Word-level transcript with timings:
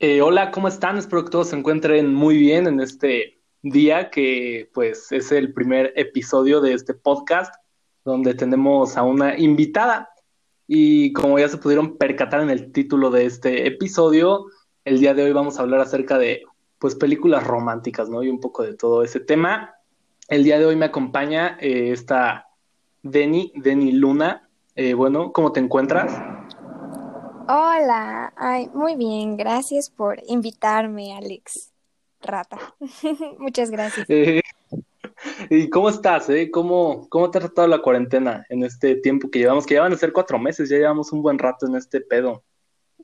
Eh, 0.00 0.22
hola, 0.22 0.52
¿cómo 0.52 0.68
están? 0.68 0.96
Espero 0.96 1.24
que 1.24 1.30
todos 1.30 1.48
se 1.48 1.56
encuentren 1.56 2.14
muy 2.14 2.36
bien 2.36 2.68
en 2.68 2.78
este 2.78 3.40
día 3.62 4.10
que 4.10 4.70
pues 4.72 5.10
es 5.10 5.32
el 5.32 5.52
primer 5.52 5.92
episodio 5.96 6.60
de 6.60 6.72
este 6.72 6.94
podcast 6.94 7.52
donde 8.04 8.34
tenemos 8.34 8.96
a 8.96 9.02
una 9.02 9.36
invitada 9.36 10.08
y 10.68 11.12
como 11.14 11.36
ya 11.40 11.48
se 11.48 11.58
pudieron 11.58 11.96
percatar 11.96 12.42
en 12.42 12.50
el 12.50 12.70
título 12.70 13.10
de 13.10 13.26
este 13.26 13.66
episodio, 13.66 14.46
el 14.84 15.00
día 15.00 15.14
de 15.14 15.24
hoy 15.24 15.32
vamos 15.32 15.58
a 15.58 15.62
hablar 15.62 15.80
acerca 15.80 16.16
de 16.16 16.44
pues 16.78 16.94
películas 16.94 17.44
románticas, 17.44 18.08
¿no? 18.08 18.22
Y 18.22 18.28
un 18.28 18.38
poco 18.38 18.62
de 18.62 18.74
todo 18.74 19.02
ese 19.02 19.18
tema. 19.18 19.74
El 20.28 20.44
día 20.44 20.60
de 20.60 20.66
hoy 20.66 20.76
me 20.76 20.86
acompaña 20.86 21.58
eh, 21.60 21.90
esta 21.90 22.46
Deni, 23.02 23.52
Deni 23.56 23.90
Luna. 23.90 24.48
Eh, 24.76 24.94
bueno, 24.94 25.32
¿cómo 25.32 25.50
te 25.50 25.58
encuentras? 25.58 26.37
Hola, 27.50 28.34
ay, 28.36 28.68
muy 28.74 28.94
bien, 28.94 29.38
gracias 29.38 29.88
por 29.88 30.20
invitarme, 30.26 31.16
Alex 31.16 31.72
Rata. 32.20 32.58
Muchas 33.38 33.70
gracias. 33.70 34.04
Eh, 34.10 34.42
¿Y 35.48 35.70
cómo 35.70 35.88
estás? 35.88 36.28
Eh? 36.28 36.50
¿Cómo, 36.50 37.08
¿Cómo 37.08 37.30
te 37.30 37.38
ha 37.38 37.40
tratado 37.40 37.66
la 37.66 37.80
cuarentena 37.80 38.44
en 38.50 38.64
este 38.64 38.96
tiempo 38.96 39.30
que 39.30 39.38
llevamos? 39.38 39.64
Que 39.64 39.76
ya 39.76 39.80
van 39.80 39.94
a 39.94 39.96
ser 39.96 40.12
cuatro 40.12 40.38
meses, 40.38 40.68
ya 40.68 40.76
llevamos 40.76 41.10
un 41.10 41.22
buen 41.22 41.38
rato 41.38 41.64
en 41.64 41.76
este 41.76 42.02
pedo. 42.02 42.44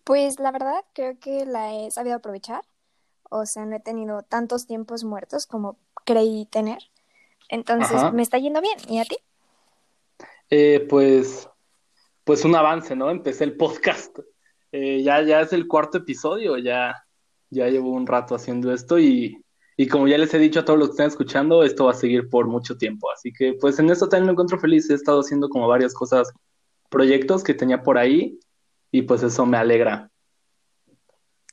Pues 0.05 0.39
la 0.39 0.53
verdad, 0.53 0.85
creo 0.93 1.19
que 1.19 1.47
la 1.47 1.73
he 1.73 1.91
sabido 1.91 2.17
aprovechar. 2.17 2.67
O 3.31 3.47
sea, 3.47 3.65
no 3.65 3.77
he 3.77 3.81
tenido 3.81 4.25
tantos 4.25 4.67
tiempos 4.67 5.05
muertos 5.05 5.47
como 5.47 5.79
creí 6.05 6.45
tener. 6.45 6.81
Entonces, 7.49 7.97
Ajá. 7.97 8.13
me 8.13 8.21
está 8.21 8.37
yendo 8.37 8.61
bien. 8.61 8.77
¿Y 8.91 8.99
a 8.99 9.07
ti? 9.07 9.17
Eh, 10.51 10.87
pues, 10.87 11.49
pues 12.25 12.45
un 12.45 12.55
avance, 12.55 12.95
¿no? 12.95 13.09
Empecé 13.09 13.45
el 13.45 13.57
podcast. 13.57 14.19
Eh, 14.77 15.05
ya, 15.05 15.23
ya 15.23 15.41
es 15.41 15.53
el 15.53 15.69
cuarto 15.69 15.99
episodio, 15.99 16.59
ya, 16.59 17.07
ya 17.49 17.69
llevo 17.69 17.93
un 17.93 18.09
rato 18.09 18.35
haciendo 18.35 18.73
esto 18.73 18.99
y, 18.99 19.41
y 19.77 19.87
como 19.87 20.09
ya 20.09 20.19
les 20.19 20.35
he 20.35 20.39
dicho 20.41 20.59
a 20.59 20.65
todos 20.65 20.81
los 20.81 20.89
que 20.89 20.93
están 20.95 21.07
escuchando, 21.07 21.63
esto 21.63 21.85
va 21.85 21.93
a 21.93 21.95
seguir 21.95 22.29
por 22.29 22.49
mucho 22.49 22.77
tiempo. 22.77 23.09
Así 23.13 23.33
que 23.33 23.53
pues 23.61 23.79
en 23.79 23.89
esto 23.89 24.09
también 24.09 24.27
me 24.27 24.33
encuentro 24.33 24.59
feliz. 24.59 24.91
He 24.91 24.95
estado 24.95 25.21
haciendo 25.21 25.49
como 25.49 25.69
varias 25.69 25.95
cosas, 25.95 26.33
proyectos 26.91 27.45
que 27.45 27.55
tenía 27.55 27.85
por 27.85 27.99
ahí 27.99 28.41
y 28.91 29.03
pues 29.03 29.23
eso 29.23 29.47
me 29.47 29.59
alegra. 29.59 30.11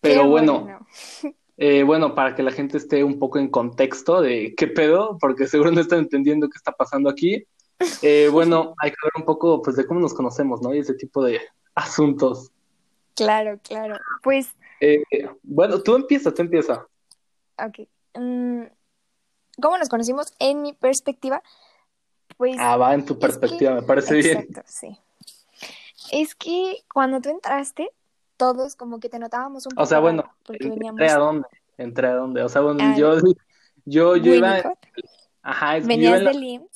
Pero 0.02 0.24
Qué 0.24 0.28
bueno, 0.28 0.62
bueno. 0.64 0.88
eh, 1.58 1.84
bueno, 1.84 2.16
para 2.16 2.34
que 2.34 2.42
la 2.42 2.52
gente 2.52 2.78
esté 2.78 3.04
un 3.04 3.20
poco 3.20 3.38
en 3.38 3.50
contexto 3.50 4.20
de 4.20 4.56
qué 4.58 4.66
pedo, 4.66 5.20
porque 5.22 5.46
seguro 5.46 5.72
no 5.72 5.82
están 5.82 6.00
entendiendo 6.00 6.50
qué 6.50 6.58
está 6.58 6.72
pasando 6.72 7.08
aquí. 7.08 7.46
Eh, 8.02 8.30
bueno, 8.32 8.74
hay 8.80 8.90
que 8.90 8.98
hablar 9.00 9.14
un 9.18 9.26
poco 9.26 9.62
pues 9.62 9.76
de 9.76 9.86
cómo 9.86 10.00
nos 10.00 10.16
conocemos, 10.16 10.60
¿no? 10.64 10.74
Y 10.74 10.80
ese 10.80 10.96
tipo 10.96 11.24
de 11.24 11.40
asuntos. 11.76 12.52
Claro, 13.16 13.60
claro. 13.64 13.98
Pues, 14.24 14.56
Eh, 14.80 15.04
bueno, 15.44 15.82
tú 15.82 15.96
empieza, 15.96 16.34
tú 16.34 16.42
empieza. 16.42 16.86
ok. 17.58 17.88
Mm, 18.16 18.64
¿cómo 19.62 19.78
nos 19.78 19.90
conocimos? 19.90 20.34
En 20.40 20.62
mi 20.62 20.74
perspectiva, 20.74 21.42
pues 22.38 22.58
Ah, 22.60 22.78
va 22.78 22.94
en 22.94 23.06
tu 23.06 23.16
que, 23.16 23.20
perspectiva, 23.20 23.76
me 23.76 23.82
parece 23.84 24.16
bien. 24.16 24.38
exacto, 24.38 24.62
sí. 24.66 24.98
Es 26.12 26.36
que 26.36 26.84
cuando 26.94 27.22
tú 27.22 27.30
entraste, 27.30 27.90
todos 28.38 28.76
como 28.76 29.00
que 29.00 29.10
te 29.10 29.20
notábamos 29.20 29.66
un 29.68 29.78
O 29.78 29.86
sea, 29.86 30.00
poco 30.00 30.12
bueno, 30.12 30.36
porque 30.46 30.68
¿entré 30.68 30.80
veníamos 30.80 31.12
a 31.12 31.18
dónde? 31.18 31.48
¿Entré 31.78 32.08
a 32.08 32.16
dónde? 32.16 32.44
O 32.44 32.50
sea, 32.50 32.62
bueno, 32.62 32.82
al 32.82 32.96
yo, 32.98 33.16
yo, 33.86 34.18
yo 34.18 34.34
iba, 34.34 34.58
ajá, 35.44 35.78
es 35.78 35.88
venías 35.88 36.24
la, 36.24 36.32
del 36.32 36.70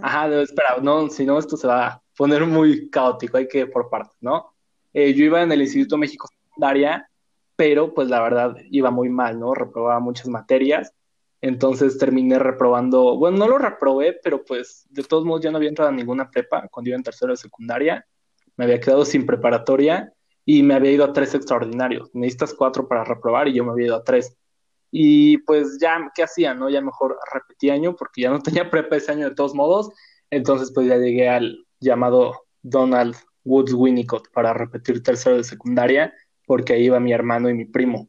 ajá, 0.00 0.28
no, 0.28 0.40
espera, 0.40 0.76
no, 0.82 1.08
si 1.08 1.24
no, 1.26 1.38
esto 1.38 1.56
se 1.56 1.66
va 1.66 1.86
a 1.86 2.02
poner 2.16 2.46
muy 2.46 2.90
caótico, 2.90 3.36
hay 3.36 3.48
que 3.48 3.58
ir 3.60 3.70
por 3.70 3.88
partes, 3.90 4.16
¿no? 4.20 4.54
Eh, 4.92 5.14
yo 5.14 5.24
iba 5.24 5.42
en 5.42 5.52
el 5.52 5.62
Instituto 5.62 5.96
México 5.96 6.28
Secundaria, 6.28 7.08
pero 7.56 7.94
pues 7.94 8.08
la 8.08 8.22
verdad 8.22 8.56
iba 8.70 8.90
muy 8.90 9.08
mal, 9.08 9.38
¿no? 9.38 9.54
Reprobaba 9.54 10.00
muchas 10.00 10.28
materias, 10.28 10.92
entonces 11.40 11.98
terminé 11.98 12.38
reprobando, 12.38 13.16
bueno, 13.16 13.38
no 13.38 13.48
lo 13.48 13.58
reprobé, 13.58 14.18
pero 14.22 14.44
pues 14.44 14.86
de 14.90 15.02
todos 15.04 15.24
modos 15.24 15.42
ya 15.42 15.50
no 15.50 15.56
había 15.56 15.68
entrado 15.68 15.90
a 15.90 15.94
ninguna 15.94 16.30
prepa 16.30 16.68
cuando 16.68 16.90
iba 16.90 16.96
en 16.96 17.02
tercero 17.02 17.32
de 17.32 17.36
secundaria, 17.36 18.06
me 18.56 18.64
había 18.64 18.80
quedado 18.80 19.04
sin 19.04 19.24
preparatoria 19.24 20.12
y 20.44 20.62
me 20.62 20.74
había 20.74 20.92
ido 20.92 21.04
a 21.04 21.12
tres 21.12 21.34
extraordinarios. 21.34 22.10
Necesitas 22.12 22.54
cuatro 22.54 22.88
para 22.88 23.04
reprobar 23.04 23.48
y 23.48 23.54
yo 23.54 23.64
me 23.64 23.72
había 23.72 23.86
ido 23.86 23.96
a 23.96 24.04
tres. 24.04 24.36
Y 24.90 25.38
pues 25.38 25.78
ya, 25.80 26.10
¿qué 26.14 26.24
hacía, 26.24 26.54
no? 26.54 26.68
Ya 26.68 26.80
mejor 26.80 27.18
repetí 27.32 27.70
año 27.70 27.94
porque 27.96 28.22
ya 28.22 28.30
no 28.30 28.40
tenía 28.42 28.70
prepa 28.70 28.96
ese 28.96 29.12
año 29.12 29.28
de 29.28 29.34
todos 29.34 29.54
modos. 29.54 29.90
Entonces 30.30 30.72
pues 30.74 30.86
ya 30.88 30.96
llegué 30.96 31.28
al 31.28 31.66
llamado 31.78 32.46
Donald 32.62 33.16
Woods 33.44 33.72
Winnicott 33.72 34.30
para 34.32 34.52
repetir 34.52 35.02
tercero 35.02 35.36
de 35.36 35.44
secundaria 35.44 36.14
porque 36.46 36.74
ahí 36.74 36.84
iba 36.84 37.00
mi 37.00 37.12
hermano 37.12 37.48
y 37.48 37.54
mi 37.54 37.64
primo. 37.64 38.08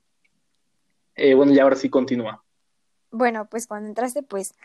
Eh, 1.15 1.33
bueno, 1.33 1.53
y 1.53 1.59
ahora 1.59 1.75
sí 1.75 1.89
continúa. 1.89 2.43
Bueno, 3.11 3.47
pues 3.49 3.67
cuando 3.67 3.89
entraste, 3.89 4.23
pues 4.23 4.55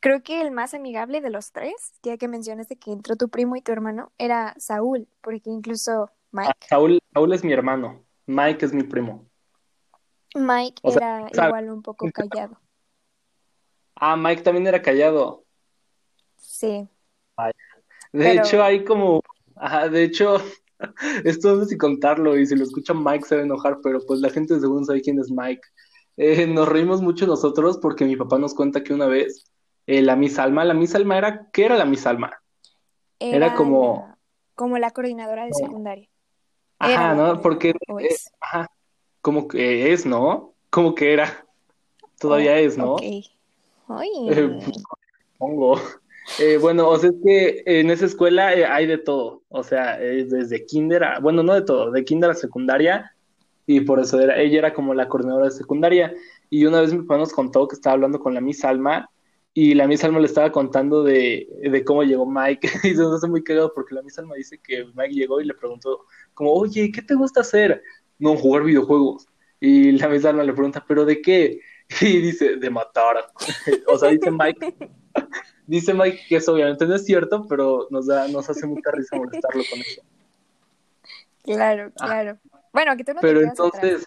creo 0.00 0.22
que 0.22 0.40
el 0.40 0.50
más 0.50 0.74
amigable 0.74 1.20
de 1.20 1.30
los 1.30 1.52
tres, 1.52 1.92
ya 2.02 2.16
que 2.16 2.28
mencionaste 2.28 2.76
que 2.76 2.92
entró 2.92 3.16
tu 3.16 3.28
primo 3.28 3.56
y 3.56 3.62
tu 3.62 3.72
hermano, 3.72 4.12
era 4.18 4.54
Saúl, 4.58 5.08
porque 5.20 5.50
incluso 5.50 6.10
Ah, 6.32 6.46
Mike, 6.46 6.66
Saúl, 6.68 7.00
Saúl 7.12 7.32
es 7.32 7.44
mi 7.44 7.52
hermano, 7.52 8.04
Mike 8.26 8.64
es 8.64 8.72
mi 8.72 8.84
primo. 8.84 9.26
Mike 10.34 10.80
O 10.82 10.92
sea, 10.92 11.26
era 11.32 11.46
igual 11.46 11.70
un 11.70 11.82
poco 11.82 12.08
callado. 12.12 12.56
Ah, 13.96 14.16
Mike 14.16 14.42
también 14.42 14.66
era 14.66 14.80
callado. 14.80 15.44
Sí. 16.36 16.88
De 18.12 18.24
pero 18.24 18.42
hecho, 18.42 18.62
hay 18.62 18.84
como, 18.84 19.22
ajá, 19.60 19.88
de 19.88 20.04
hecho, 20.04 20.36
esto 21.24 21.54
no 21.54 21.64
sé 21.64 21.70
si 21.70 21.78
contarlo 21.78 22.38
y 22.38 22.46
si 22.46 22.56
lo 22.56 22.64
escucha 22.64 22.94
Mike 22.94 23.26
se 23.26 23.36
va 23.36 23.42
a 23.42 23.44
enojar, 23.44 23.78
pero 23.82 24.00
pues 24.06 24.20
la 24.20 24.30
gente 24.30 24.58
seguro 24.58 24.80
no 24.80 24.86
sabe 24.86 25.02
quién 25.02 25.18
es 25.18 25.30
Mike. 25.30 25.62
Eh, 26.16 26.46
nos 26.46 26.68
reímos 26.68 27.00
mucho 27.00 27.26
nosotros 27.26 27.78
porque 27.78 28.04
mi 28.04 28.16
papá 28.16 28.38
nos 28.38 28.54
cuenta 28.54 28.82
que 28.82 28.92
una 28.92 29.06
vez 29.06 29.44
eh, 29.86 30.02
la 30.02 30.16
Miss 30.16 30.38
Alma, 30.38 30.64
la 30.64 30.74
Miss 30.74 30.94
Alma 30.94 31.16
era, 31.16 31.48
¿qué 31.52 31.66
era 31.66 31.76
la 31.76 31.84
Miss 31.84 32.06
Alma? 32.06 32.32
Era 33.18 33.46
era 33.46 33.54
como, 33.54 34.16
como 34.54 34.78
la 34.78 34.90
coordinadora 34.90 35.46
de 35.46 35.52
secundaria. 35.52 36.08
Ajá, 36.78 37.14
¿no? 37.14 37.40
Porque, 37.42 37.70
eh, 37.70 38.16
ajá, 38.40 38.70
como 39.20 39.46
que 39.48 39.92
es, 39.92 40.06
¿no? 40.06 40.54
Como 40.70 40.94
que 40.94 41.12
era, 41.12 41.46
todavía 42.18 42.52
Oh, 42.52 42.56
es, 42.56 42.78
ok. 42.78 42.78
¿no? 42.78 42.96
Eh, 43.00 43.22
Ay, 43.88 44.10
pues, 44.28 44.82
supongo. 45.32 45.80
Eh, 46.38 46.58
bueno, 46.58 46.88
o 46.88 46.98
sea, 46.98 47.10
es 47.10 47.16
que 47.24 47.62
en 47.66 47.90
esa 47.90 48.06
escuela 48.06 48.54
eh, 48.54 48.64
hay 48.64 48.86
de 48.86 48.98
todo, 48.98 49.42
o 49.48 49.62
sea, 49.62 50.00
es 50.00 50.30
desde 50.30 50.64
kinder 50.64 51.04
a, 51.04 51.18
bueno, 51.18 51.42
no 51.42 51.54
de 51.54 51.62
todo, 51.62 51.90
de 51.90 52.04
kinder 52.04 52.30
a 52.30 52.34
secundaria, 52.34 53.14
y 53.66 53.80
por 53.80 54.00
eso 54.00 54.20
era, 54.20 54.38
ella 54.38 54.58
era 54.58 54.74
como 54.74 54.94
la 54.94 55.08
coordinadora 55.08 55.46
de 55.46 55.52
secundaria, 55.52 56.14
y 56.48 56.64
una 56.64 56.80
vez 56.80 56.92
mi 56.92 57.00
papá 57.02 57.18
nos 57.18 57.32
contó 57.32 57.66
que 57.68 57.74
estaba 57.74 57.94
hablando 57.94 58.20
con 58.20 58.34
la 58.34 58.40
Miss 58.40 58.64
Alma, 58.64 59.10
y 59.52 59.74
la 59.74 59.86
Miss 59.86 60.04
Alma 60.04 60.20
le 60.20 60.26
estaba 60.26 60.52
contando 60.52 61.02
de, 61.02 61.48
de 61.60 61.84
cómo 61.84 62.04
llegó 62.04 62.24
Mike, 62.24 62.68
y 62.84 62.94
se 62.94 63.02
nos 63.02 63.16
hace 63.16 63.28
muy 63.28 63.42
cagado 63.42 63.72
porque 63.74 63.94
la 63.94 64.02
Miss 64.02 64.18
Alma 64.18 64.36
dice 64.36 64.58
que 64.62 64.86
Mike 64.94 65.14
llegó 65.14 65.40
y 65.40 65.46
le 65.46 65.54
preguntó, 65.54 66.06
como, 66.34 66.52
oye, 66.52 66.90
¿qué 66.92 67.02
te 67.02 67.14
gusta 67.14 67.40
hacer? 67.40 67.82
No, 68.18 68.36
jugar 68.36 68.64
videojuegos. 68.64 69.26
Y 69.60 69.92
la 69.92 70.08
Miss 70.08 70.24
Alma 70.24 70.44
le 70.44 70.52
pregunta, 70.52 70.84
¿pero 70.86 71.04
de 71.04 71.20
qué? 71.20 71.60
Y 72.00 72.20
dice, 72.20 72.56
de 72.56 72.70
matar. 72.70 73.16
O 73.88 73.98
sea, 73.98 74.10
dice 74.10 74.30
Mike, 74.30 74.76
dice 75.70 75.94
Mike 75.94 76.24
que 76.28 76.36
eso 76.36 76.52
obviamente 76.54 76.84
no 76.86 76.94
es 76.96 77.04
cierto, 77.04 77.46
pero 77.48 77.86
nos 77.90 78.06
da, 78.06 78.26
nos 78.28 78.50
hace 78.50 78.66
mucha 78.66 78.90
risa 78.90 79.16
molestarlo 79.16 79.62
con 79.70 79.80
eso. 79.80 80.02
claro, 81.44 81.92
Ah, 82.00 82.06
claro. 82.06 82.38
Bueno, 82.72 82.96
que 82.96 83.04
tú 83.04 83.14
no 83.14 83.20
pero 83.20 83.40
entonces, 83.40 84.04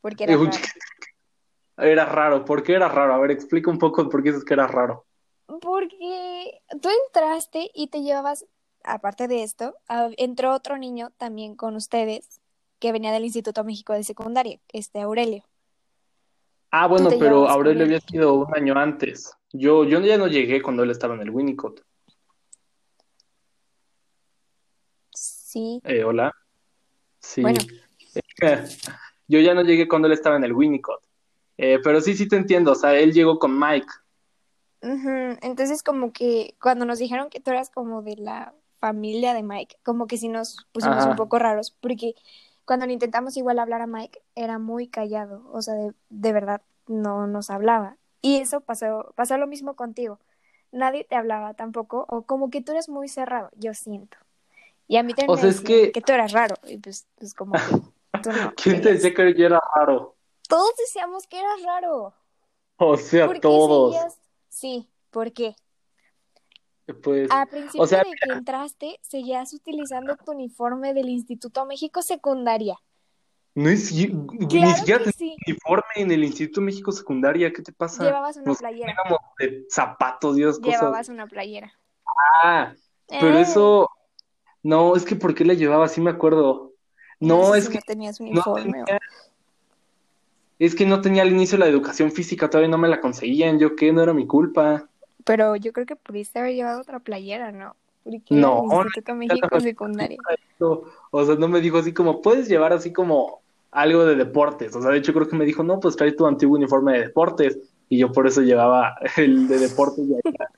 porque 0.00 0.24
eh, 0.24 0.26
era 0.32 0.36
raro. 0.44 0.52
era 1.78 2.04
raro. 2.06 2.44
¿Por 2.44 2.62
qué 2.62 2.74
era 2.74 2.88
raro? 2.88 3.14
A 3.14 3.18
ver, 3.18 3.30
explica 3.32 3.70
un 3.70 3.78
poco 3.78 4.08
por 4.08 4.22
qué 4.22 4.30
dices 4.30 4.44
que 4.44 4.54
era 4.54 4.66
raro. 4.66 5.04
Porque 5.46 6.60
tú 6.80 6.88
entraste 7.06 7.70
y 7.74 7.88
te 7.88 8.02
llevabas, 8.02 8.46
aparte 8.84 9.28
de 9.28 9.42
esto, 9.42 9.74
a- 9.88 10.10
entró 10.16 10.52
otro 10.54 10.76
niño 10.78 11.10
también 11.16 11.56
con 11.56 11.74
ustedes 11.76 12.40
que 12.78 12.92
venía 12.92 13.10
del 13.12 13.24
Instituto 13.24 13.64
México 13.64 13.92
de 13.94 14.04
Secundaria, 14.04 14.60
este 14.72 15.00
Aurelio. 15.00 15.42
Ah, 16.70 16.86
bueno, 16.86 17.08
pero 17.18 17.48
Aurelio 17.48 17.84
había 17.84 18.00
sido 18.00 18.34
un 18.34 18.54
año 18.54 18.74
antes. 18.76 19.32
Yo, 19.52 19.84
yo 19.84 20.00
ya 20.00 20.18
no 20.18 20.26
llegué 20.26 20.62
cuando 20.62 20.82
él 20.82 20.90
estaba 20.90 21.14
en 21.14 21.22
el 21.22 21.30
Winnicott. 21.30 21.82
Sí, 25.12 25.80
Eh, 25.84 26.04
hola. 26.04 26.34
bueno, 27.38 27.58
Sí. 27.60 28.20
Yo 29.30 29.40
ya 29.40 29.52
no 29.54 29.62
llegué 29.62 29.88
cuando 29.88 30.06
él 30.06 30.12
estaba 30.14 30.36
en 30.36 30.44
el 30.44 30.52
Winnicott. 30.52 31.02
Eh, 31.58 31.78
pero 31.82 32.00
sí, 32.00 32.14
sí 32.14 32.28
te 32.28 32.36
entiendo. 32.36 32.72
O 32.72 32.74
sea, 32.74 32.94
él 32.98 33.12
llegó 33.12 33.38
con 33.38 33.58
Mike. 33.58 33.88
Entonces 34.80 35.82
como 35.82 36.12
que 36.12 36.54
cuando 36.60 36.84
nos 36.84 36.98
dijeron 36.98 37.30
que 37.30 37.40
tú 37.40 37.50
eras 37.50 37.70
como 37.70 38.02
de 38.02 38.16
la 38.16 38.54
familia 38.78 39.34
de 39.34 39.42
Mike, 39.42 39.76
como 39.82 40.06
que 40.06 40.18
sí 40.18 40.28
nos 40.28 40.66
pusimos 40.72 41.04
un 41.04 41.16
poco 41.16 41.38
raros, 41.38 41.76
porque 41.80 42.14
cuando 42.64 42.86
le 42.86 42.92
intentamos 42.92 43.36
igual 43.36 43.58
hablar 43.58 43.80
a 43.80 43.86
Mike, 43.86 44.20
era 44.36 44.58
muy 44.58 44.88
callado, 44.88 45.50
o 45.52 45.62
sea, 45.62 45.74
de, 45.74 45.94
de 46.10 46.32
verdad 46.32 46.62
no 46.86 47.26
nos 47.26 47.50
hablaba. 47.50 47.96
Y 48.22 48.38
eso 48.38 48.60
pasó, 48.60 49.12
pasó 49.16 49.38
lo 49.38 49.46
mismo 49.46 49.74
contigo. 49.76 50.18
Nadie 50.72 51.04
te 51.04 51.16
hablaba 51.16 51.54
tampoco, 51.54 52.04
o 52.08 52.22
como 52.22 52.50
que 52.50 52.60
tú 52.62 52.72
eres 52.72 52.88
muy 52.88 53.08
cerrado, 53.08 53.50
yo 53.56 53.74
siento. 53.74 54.16
Y 54.86 54.96
a 54.96 55.02
mí 55.02 55.14
también 55.14 55.30
O 55.30 55.36
me 55.36 55.40
sea, 55.40 55.50
es 55.50 55.62
decían 55.62 55.80
que 55.82 55.92
que 55.92 56.00
tú 56.02 56.12
eras 56.12 56.32
raro, 56.32 56.56
y 56.64 56.78
pues, 56.78 57.06
pues 57.16 57.34
como 57.34 57.52
que 57.52 57.60
Tú 58.22 58.32
no. 58.32 58.52
¿Quién 58.56 58.80
te 58.80 58.94
decía 58.94 59.14
que 59.14 59.34
yo 59.34 59.46
era 59.46 59.60
raro? 59.76 60.16
Todos 60.48 60.74
decíamos 60.76 61.26
que 61.26 61.38
eras 61.38 61.62
raro. 61.62 62.14
O 62.76 62.96
sea, 62.96 63.26
¿Por 63.26 63.36
qué 63.36 63.40
todos. 63.40 63.94
seguías? 63.94 64.18
Sí, 64.48 64.88
¿por 65.10 65.32
qué? 65.32 65.54
Pues, 67.02 67.28
A 67.30 67.44
principio 67.46 67.82
o 67.82 67.86
sea, 67.86 68.02
de 68.02 68.12
que 68.12 68.32
entraste, 68.32 68.98
seguías 69.02 69.52
utilizando 69.52 70.16
tu 70.16 70.32
uniforme 70.32 70.94
del 70.94 71.10
Instituto 71.10 71.66
México 71.66 72.00
Secundaria. 72.02 72.78
No 73.58 73.68
es, 73.70 73.92
ci- 73.92 74.12
ni 74.12 74.46
Claro 74.46 74.76
siquiera 74.76 74.98
tenía 75.00 75.12
sí. 75.12 75.36
uniforme 75.46 75.84
en 75.96 76.10
el 76.12 76.22
Instituto 76.24 76.60
México 76.60 76.92
Secundaria. 76.92 77.52
¿Qué 77.52 77.62
te 77.62 77.72
pasa? 77.72 78.04
Llevabas 78.04 78.36
una 78.36 78.44
Nos 78.46 78.58
playera. 78.58 78.94
de 79.40 79.66
zapatos 79.68 80.36
cosas. 80.36 80.80
Llevabas 80.80 81.08
una 81.08 81.26
playera. 81.26 81.72
Ah, 82.44 82.72
pero 83.08 83.38
Eh, 83.38 83.42
eso, 83.42 83.90
no, 84.62 84.94
es 84.94 85.04
que 85.04 85.16
¿por 85.16 85.34
qué 85.34 85.44
la 85.44 85.54
llevaba? 85.54 85.88
Sí 85.88 86.00
me 86.00 86.10
acuerdo. 86.10 86.72
No, 87.18 87.52
sé 87.52 87.58
es 87.58 87.64
si 87.66 87.72
que 87.72 87.78
no 87.78 87.84
tenías 87.86 88.20
no 88.20 88.26
uniforme. 88.30 88.82
o- 88.84 88.86
es 90.60 90.74
que 90.74 90.86
no 90.86 91.00
tenía 91.00 91.22
al 91.22 91.30
inicio 91.30 91.58
la 91.58 91.66
educación 91.66 92.12
física, 92.12 92.48
todavía 92.48 92.70
no 92.70 92.78
me 92.78 92.88
la 92.88 93.00
conseguían. 93.00 93.58
¿Yo 93.58 93.74
qué? 93.76 93.92
No 93.92 94.02
era 94.02 94.12
mi 94.12 94.26
culpa. 94.26 94.88
Pero 95.24 95.56
yo 95.56 95.72
creo 95.72 95.86
que 95.86 95.96
pudiste 95.96 96.38
haber 96.38 96.54
llevado 96.54 96.80
otra 96.80 97.00
playera, 97.00 97.52
¿no? 97.52 97.74
Porque 98.04 98.34
No, 98.34 98.62
el 98.62 98.68
no, 98.68 98.74
Instituto 98.84 99.12
ya 99.12 99.14
México 99.14 99.60
Secundaria. 99.60 100.18
No, 100.58 100.82
O 101.10 101.24
sea, 101.24 101.34
no 101.36 101.48
me 101.48 101.60
dijo 101.60 101.78
así 101.78 101.92
como, 101.92 102.22
puedes 102.22 102.48
llevar 102.48 102.72
así 102.72 102.92
como 102.92 103.40
algo 103.70 104.04
de 104.04 104.16
deportes. 104.16 104.74
O 104.74 104.82
sea, 104.82 104.90
de 104.90 104.98
hecho 104.98 105.12
creo 105.12 105.28
que 105.28 105.36
me 105.36 105.44
dijo, 105.44 105.62
no, 105.62 105.80
pues 105.80 105.96
trae 105.96 106.12
tu 106.12 106.26
antiguo 106.26 106.56
uniforme 106.56 106.94
de 106.94 107.06
deportes. 107.06 107.58
Y 107.88 107.98
yo 107.98 108.12
por 108.12 108.26
eso 108.26 108.42
llevaba 108.42 108.96
el 109.16 109.48
de 109.48 109.58
deportes 109.58 110.08
de 110.08 110.16
allá. 110.24 110.48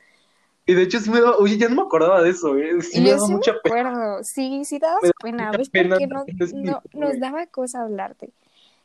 Y 0.66 0.74
de 0.74 0.82
hecho 0.82 1.00
sí 1.00 1.10
me 1.10 1.20
daba, 1.20 1.36
oye, 1.38 1.58
ya 1.58 1.68
no 1.68 1.76
me 1.76 1.82
acordaba 1.82 2.22
de 2.22 2.30
eso, 2.30 2.56
¿eh? 2.56 2.80
Sí 2.82 3.00
me 3.00 3.10
daba 3.10 3.20
sí 3.20 3.32
me 3.32 3.36
mucha 3.36 3.54
pena. 3.62 4.18
Sí, 4.22 4.64
sí 4.64 4.78
dabas 4.78 5.02
Me 5.02 5.10
pena. 5.20 5.50
¿Ves 5.52 5.70
pena 5.70 5.96
no, 5.98 6.06
también 6.06 6.36
no 6.62 6.82
nos 6.94 7.18
daba 7.18 7.46
cosa 7.46 7.82
hablarte? 7.82 8.30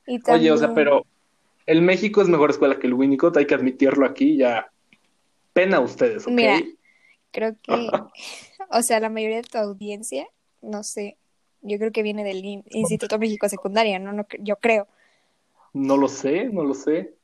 Y 0.07 0.19
Oye, 0.30 0.51
o 0.51 0.57
sea, 0.57 0.68
también- 0.68 0.86
pero 0.86 1.06
el 1.66 1.81
México 1.81 2.22
es 2.22 2.27
mejor 2.27 2.51
escuela 2.51 2.80
que 2.80 2.88
el 2.88 2.94
Winnicott, 2.94 3.38
hay 3.38 3.45
que 3.45 3.56
admitirlo 3.56 4.06
aquí, 4.06 4.38
ya. 4.38 4.72
Pena 5.54 5.77
a 5.77 5.81
ustedes, 5.81 6.24
¿ok? 6.24 6.31
Mira, 6.33 6.60
creo 7.31 7.56
que, 7.62 7.72
o 8.69 8.81
sea, 8.81 9.00
la 9.00 9.10
mayoría 9.10 9.38
de 9.38 9.44
tu 9.44 9.57
audiencia, 9.57 10.27
no 10.62 10.83
sé, 10.83 11.18
yo 11.66 11.78
creo 11.78 11.92
que 11.92 12.04
viene 12.04 12.24
del 12.24 12.44
In- 12.44 12.64
Instituto 12.70 13.20
México 13.20 13.50
Secundaria, 13.50 14.00
¿no? 14.00 14.14
no 14.14 14.26
yo 14.40 14.56
creo. 14.58 14.88
No 15.74 15.98
lo 15.98 16.08
sé, 16.08 16.46
no 16.46 16.64
lo 16.64 16.74
sé. 16.74 17.16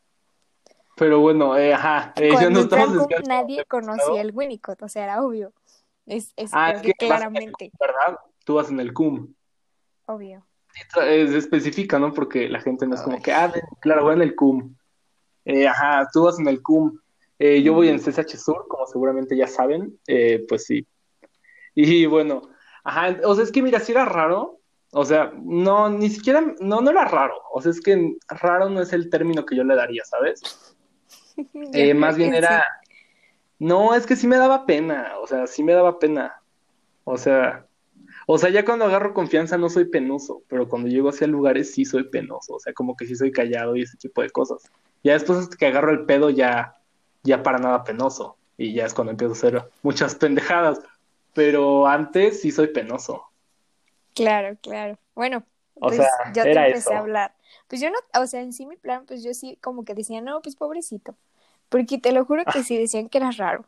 Pero 0.98 1.20
bueno, 1.20 1.58
eh, 1.58 1.74
ajá, 1.74 2.14
eh, 2.18 2.30
Cuando 2.30 2.50
no 2.50 2.60
desviando 2.68 3.08
nadie 3.28 3.66
conocía 3.66 4.22
el 4.22 4.32
Winnicott, 4.34 4.82
o 4.84 4.90
sea, 4.90 5.06
era 5.06 5.24
obvio. 5.24 5.54
Es, 6.06 6.34
es 6.36 6.52
Ah, 6.54 6.72
es 6.72 6.82
que 6.82 6.94
que 6.94 7.08
vas 7.08 7.20
claramente, 7.20 7.72
CUM, 7.72 7.80
¿verdad? 7.80 8.20
Tú 8.44 8.56
vas 8.56 8.70
en 8.70 8.80
el 8.80 8.94
CUM. 8.94 9.34
obvio. 10.08 10.46
Se 10.94 11.38
especifica, 11.38 12.00
¿no? 12.00 12.14
Porque 12.14 12.50
la 12.50 12.60
gente 12.62 12.88
no 12.88 12.96
es 12.96 13.02
como 13.02 13.22
que, 13.22 13.32
ah, 13.32 13.52
claro, 13.80 14.04
voy 14.04 14.16
en 14.16 14.22
el 14.22 14.36
CUM. 14.36 14.76
Eh, 15.46 15.68
ajá, 15.68 16.08
tú 16.14 16.24
vas 16.24 16.40
en 16.40 16.48
el 16.48 16.62
CUM. 16.62 17.00
Eh, 17.40 17.62
yo 17.64 17.74
voy 17.74 17.90
en 17.90 18.00
CSH 18.00 18.38
Sur, 18.38 18.66
como 18.68 18.86
seguramente 18.86 19.36
ya 19.36 19.48
saben. 19.48 20.00
Eh, 20.08 20.46
pues 20.48 20.66
sí. 20.66 20.86
Y 21.74 22.06
bueno, 22.06 22.42
ajá, 22.84 23.18
o 23.24 23.36
sea, 23.36 23.44
es 23.44 23.52
que 23.52 23.62
mira, 23.62 23.80
si 23.80 23.92
era 23.92 24.06
raro. 24.06 24.58
O 24.94 25.06
sea, 25.06 25.32
no, 25.42 25.90
ni 25.90 26.10
siquiera, 26.10 26.44
no, 26.60 26.82
no 26.82 26.92
era 26.92 27.06
raro. 27.06 27.36
O 27.54 27.62
sea, 27.62 27.72
es 27.72 27.80
que 27.80 28.18
raro 28.28 28.70
no 28.70 28.82
es 28.82 28.92
el 28.92 29.10
término 29.10 29.46
que 29.46 29.56
yo 29.56 29.64
le 29.64 29.76
daría, 29.76 30.04
¿sabes? 30.06 30.42
Eh, 31.74 31.94
más 31.94 32.18
bien 32.18 32.36
era, 32.36 32.64
no, 33.58 33.96
es 33.96 34.06
que 34.06 34.16
sí 34.16 34.28
me 34.28 34.38
daba 34.38 34.66
pena, 34.66 35.14
o 35.22 35.28
sea, 35.28 35.46
sí 35.46 35.64
me 35.64 35.74
daba 35.74 35.98
pena. 35.98 36.42
O 37.04 37.18
sea, 37.18 37.66
o 38.26 38.38
sea, 38.40 38.50
ya 38.50 38.66
cuando 38.66 38.86
agarro 38.86 39.14
confianza 39.14 39.56
no 39.58 39.70
soy 39.70 39.86
penoso, 39.86 40.42
pero 40.48 40.68
cuando 40.68 40.90
llego 40.90 41.10
hacia 41.10 41.28
lugares 41.28 41.72
sí 41.72 41.86
soy 41.86 42.06
penoso, 42.06 42.56
o 42.56 42.60
sea, 42.60 42.74
como 42.74 42.96
que 42.96 43.06
sí 43.06 43.16
soy 43.16 43.32
callado 43.32 43.76
y 43.76 43.84
ese 43.84 43.98
tipo 43.98 44.24
de 44.24 44.32
cosas. 44.32 44.64
Ya 45.04 45.14
después 45.14 45.38
hasta 45.38 45.58
que 45.58 45.68
agarro 45.68 45.92
el 45.92 46.06
pedo 46.06 46.30
ya, 46.32 46.76
ya 47.24 47.44
para 47.44 47.60
nada 47.60 47.84
penoso, 47.84 48.36
y 48.58 48.74
ya 48.74 48.86
es 48.86 48.94
cuando 48.94 49.12
empiezo 49.12 49.34
a 49.34 49.38
hacer 49.38 49.64
muchas 49.84 50.16
pendejadas, 50.16 50.82
pero 51.34 51.88
antes 51.88 52.42
sí 52.42 52.52
soy 52.52 52.68
penoso. 52.68 53.24
Claro, 54.14 54.58
claro. 54.62 54.98
Bueno, 55.16 55.46
O 55.76 55.90
pues 55.90 55.98
sea, 55.98 56.08
yo 56.34 56.44
te 56.44 56.60
empecé 56.60 56.78
eso. 56.78 56.94
a 56.94 57.00
hablar. 57.00 57.36
Pues 57.68 57.82
yo 57.82 57.90
no, 57.90 57.98
o 58.22 58.28
sea, 58.28 58.42
en 58.42 58.54
sí 58.54 58.66
mi 58.66 58.76
plan, 58.78 59.06
pues 59.06 59.24
yo 59.24 59.34
sí 59.34 59.58
como 59.62 59.84
que 59.86 59.94
decía, 59.94 60.22
no, 60.22 60.42
pues 60.42 60.56
pobrecito. 60.56 61.16
Porque 61.70 61.98
te 62.00 62.12
lo 62.12 62.26
juro 62.26 62.44
que 62.48 62.64
sí 62.64 62.78
decían 62.78 63.10
que 63.10 63.18
eras 63.20 63.38
raro. 63.38 63.66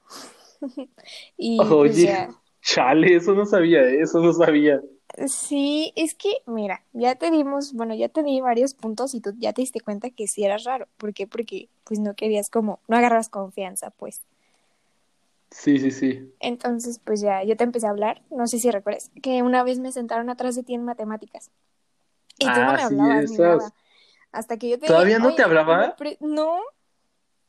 Y 1.38 1.76
pues 1.82 2.02
Oye, 2.02 2.02
ya. 2.02 2.30
chale, 2.62 3.16
eso 3.16 3.34
no 3.34 3.46
sabía, 3.46 3.82
¿eh? 3.84 4.02
eso 4.02 4.20
no 4.20 4.34
sabía. 4.34 4.82
Sí, 5.28 5.94
es 5.96 6.16
que, 6.16 6.38
mira, 6.48 6.84
ya 6.94 7.16
te 7.16 7.30
dimos, 7.30 7.74
bueno, 7.74 7.94
ya 7.94 8.10
te 8.10 8.24
di 8.24 8.42
varios 8.42 8.74
puntos 8.74 9.14
y 9.14 9.22
tú 9.22 9.34
ya 9.38 9.54
te 9.54 9.62
diste 9.62 9.80
cuenta 9.80 10.10
que 10.10 10.28
sí 10.28 10.44
eras 10.44 10.64
raro. 10.64 10.88
¿Por 10.98 11.14
qué? 11.14 11.28
Porque 11.28 11.70
pues 11.84 12.00
no 12.00 12.16
querías 12.16 12.50
como, 12.50 12.80
no 12.88 12.98
agarras 12.98 13.30
confianza, 13.30 13.92
pues. 13.92 14.22
Sí, 15.60 15.80
sí, 15.80 15.92
sí. 15.92 16.34
Entonces, 16.40 17.00
pues 17.00 17.22
ya, 17.22 17.44
yo 17.44 17.56
te 17.56 17.64
empecé 17.64 17.88
a 17.88 17.92
hablar, 17.92 18.22
no 18.30 18.48
sé 18.48 18.60
si 18.60 18.70
recuerdas, 18.70 19.12
que 19.22 19.42
una 19.44 19.64
vez 19.64 19.80
me 19.80 19.92
sentaron 19.92 20.30
atrás 20.30 20.56
de 20.56 20.64
ti 20.64 20.74
en 20.74 20.84
matemáticas. 20.84 21.52
Y 22.40 22.52
tú 22.54 22.64
no 22.64 22.74
Ah, 22.74 22.76
me 22.76 22.82
sí, 22.82 22.86
hablabas 22.86 23.26
ni 23.32 23.38
nada. 23.40 23.74
Hasta 24.32 24.58
que 24.58 24.70
yo 24.70 24.80
te 24.80 24.88
¿Todavía 24.88 25.18
dije, 25.18 25.20
no 25.20 25.34
te 25.36 25.44
"Oye, 25.44 25.46
hablaba? 25.46 25.96
No, 26.22 26.62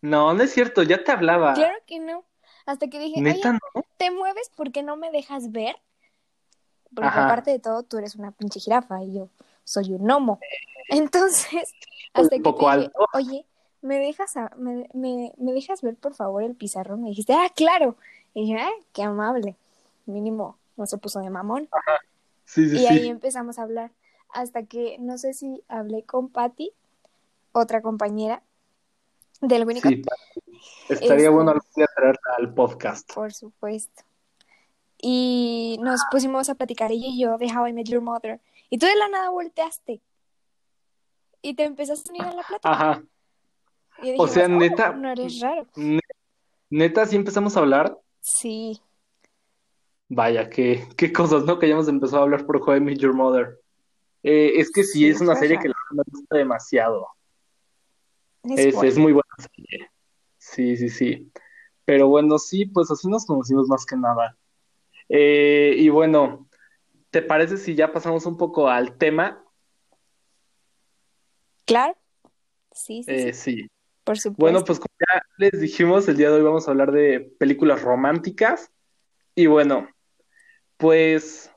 No, 0.02 0.32
no 0.34 0.42
es 0.44 0.52
cierto, 0.52 0.84
ya 0.84 1.02
te 1.02 1.10
hablaba. 1.10 1.52
claro 1.54 1.76
que 1.86 2.00
no. 2.00 2.24
Hasta 2.66 2.88
que 2.88 2.98
dije, 2.98 3.22
¿Neta 3.22 3.26
oye, 3.26 3.54
no? 3.54 3.58
¿te 3.96 4.10
mueves 4.10 4.50
porque 4.56 4.82
no 4.82 4.96
me 4.96 5.10
dejas 5.10 5.52
ver? 5.52 5.76
Porque 6.94 7.18
Ajá. 7.18 7.20
aparte 7.20 7.50
de 7.50 7.58
todo, 7.58 7.82
tú 7.82 7.98
eres 7.98 8.14
una 8.14 8.30
pinche 8.32 8.60
jirafa 8.60 9.02
y 9.02 9.14
yo 9.14 9.30
soy 9.64 9.92
un 9.92 10.04
gnomo. 10.06 10.40
Entonces, 10.88 11.74
hasta 12.12 12.36
Un 12.36 12.42
que 12.42 12.52
poco 12.52 12.60
te 12.60 12.66
dije, 12.66 12.92
alto. 12.92 13.06
oye, 13.12 13.46
¿me 13.84 13.98
dejas, 13.98 14.36
a- 14.36 14.50
me, 14.56 14.88
me, 14.94 15.32
me 15.36 15.52
dejas 15.52 15.82
ver 15.82 15.94
por 15.96 16.14
favor 16.14 16.42
el 16.42 16.54
pizarrón? 16.54 17.02
Me 17.02 17.10
dijiste, 17.10 17.32
ah, 17.34 17.48
claro. 17.54 17.96
Y 18.34 18.50
yo, 18.52 18.58
ah, 18.58 18.70
qué 18.92 19.02
amable. 19.02 19.56
Mínimo, 20.06 20.56
no 20.76 20.86
se 20.86 20.98
puso 20.98 21.20
de 21.20 21.30
mamón. 21.30 21.68
Sí, 22.44 22.68
sí, 22.68 22.78
Y 22.82 22.86
ahí 22.86 23.08
empezamos 23.08 23.58
a 23.58 23.62
hablar. 23.62 23.90
Hasta 24.32 24.64
que 24.64 24.96
no 24.98 25.16
sé 25.18 25.32
si 25.34 25.62
hablé 25.68 26.02
con 26.02 26.28
Patty, 26.28 26.72
otra 27.52 27.80
compañera 27.82 28.42
del 29.40 29.64
Winnicott, 29.66 29.92
estaría 30.88 31.14
Este- 31.16 31.28
bueno 31.28 31.50
algún 31.52 31.70
día 31.76 31.86
traerla 31.94 32.20
al 32.38 32.52
podcast. 32.52 33.12
por 33.14 33.32
supuesto. 33.32 34.02
Y 35.00 35.78
nos 35.82 36.00
pusimos 36.10 36.48
a 36.48 36.54
platicar 36.54 36.90
ella 36.90 37.06
y 37.08 37.20
yo 37.20 37.36
de 37.38 37.46
How 37.54 37.66
I 37.68 37.72
Met 37.74 37.86
Your 37.88 38.00
Mother. 38.00 38.40
Y 38.70 38.78
tú 38.78 38.86
de 38.86 38.96
la 38.96 39.08
nada 39.08 39.28
volteaste. 39.30 40.00
Y 41.42 41.54
te 41.54 41.64
empezaste 41.64 42.08
a 42.08 42.12
unir 42.12 42.22
a 42.22 42.32
la 42.34 42.42
plática. 42.42 42.70
Ajá. 42.72 43.02
Y 44.02 44.14
O 44.18 44.26
sea, 44.26 44.46
"Oh, 44.46 44.48
neta. 44.48 44.92
no 44.92 45.10
eres 45.10 45.40
raro. 45.40 45.66
Ne- 45.76 46.00
Neta, 46.70 47.06
sí 47.06 47.16
empezamos 47.16 47.56
a 47.56 47.60
hablar. 47.60 47.96
Sí, 48.20 48.80
Vaya, 50.08 50.48
qué, 50.50 50.86
qué 50.96 51.12
cosas, 51.12 51.44
¿no? 51.44 51.58
Que 51.58 51.66
hayamos 51.66 51.88
empezado 51.88 52.20
a 52.20 52.24
hablar 52.24 52.46
por 52.46 52.62
I 52.76 52.80
Met 52.80 52.98
Your 52.98 53.14
Mother. 53.14 53.58
Eh, 54.22 54.52
es 54.56 54.70
que 54.70 54.84
sí, 54.84 55.00
Sí, 55.00 55.08
es 55.08 55.20
una 55.20 55.34
serie 55.34 55.58
que 55.58 55.68
la 55.68 55.74
me 55.92 56.02
gusta 56.10 56.36
demasiado. 56.36 57.06
es 58.44 58.74
Es, 58.84 58.98
muy 58.98 59.12
buena 59.12 59.34
serie. 59.38 59.90
Sí, 60.38 60.76
sí, 60.76 60.88
sí. 60.88 61.32
Pero 61.84 62.08
bueno, 62.08 62.38
sí, 62.38 62.66
pues 62.66 62.90
así 62.90 63.08
nos 63.08 63.24
conocimos 63.26 63.66
más 63.68 63.84
que 63.86 63.96
nada. 63.96 64.36
Eh, 65.08 65.74
y 65.78 65.88
bueno, 65.88 66.48
¿te 67.10 67.22
parece 67.22 67.56
si 67.56 67.74
ya 67.74 67.92
pasamos 67.92 68.26
un 68.26 68.36
poco 68.36 68.68
al 68.68 68.96
tema? 68.98 69.42
Claro. 71.64 71.96
Sí, 72.72 73.02
sí, 73.04 73.10
Eh, 73.12 73.32
sí, 73.32 73.56
sí. 73.56 73.70
Por 74.04 74.18
supuesto. 74.18 74.40
Bueno, 74.40 74.64
pues 74.64 74.78
como 74.78 74.94
ya 75.00 75.22
les 75.38 75.60
dijimos, 75.60 76.06
el 76.08 76.16
día 76.16 76.30
de 76.30 76.36
hoy 76.36 76.42
vamos 76.42 76.68
a 76.68 76.70
hablar 76.70 76.92
de 76.92 77.20
películas 77.38 77.82
románticas. 77.82 78.70
Y 79.34 79.46
bueno, 79.46 79.88
pues, 80.76 81.50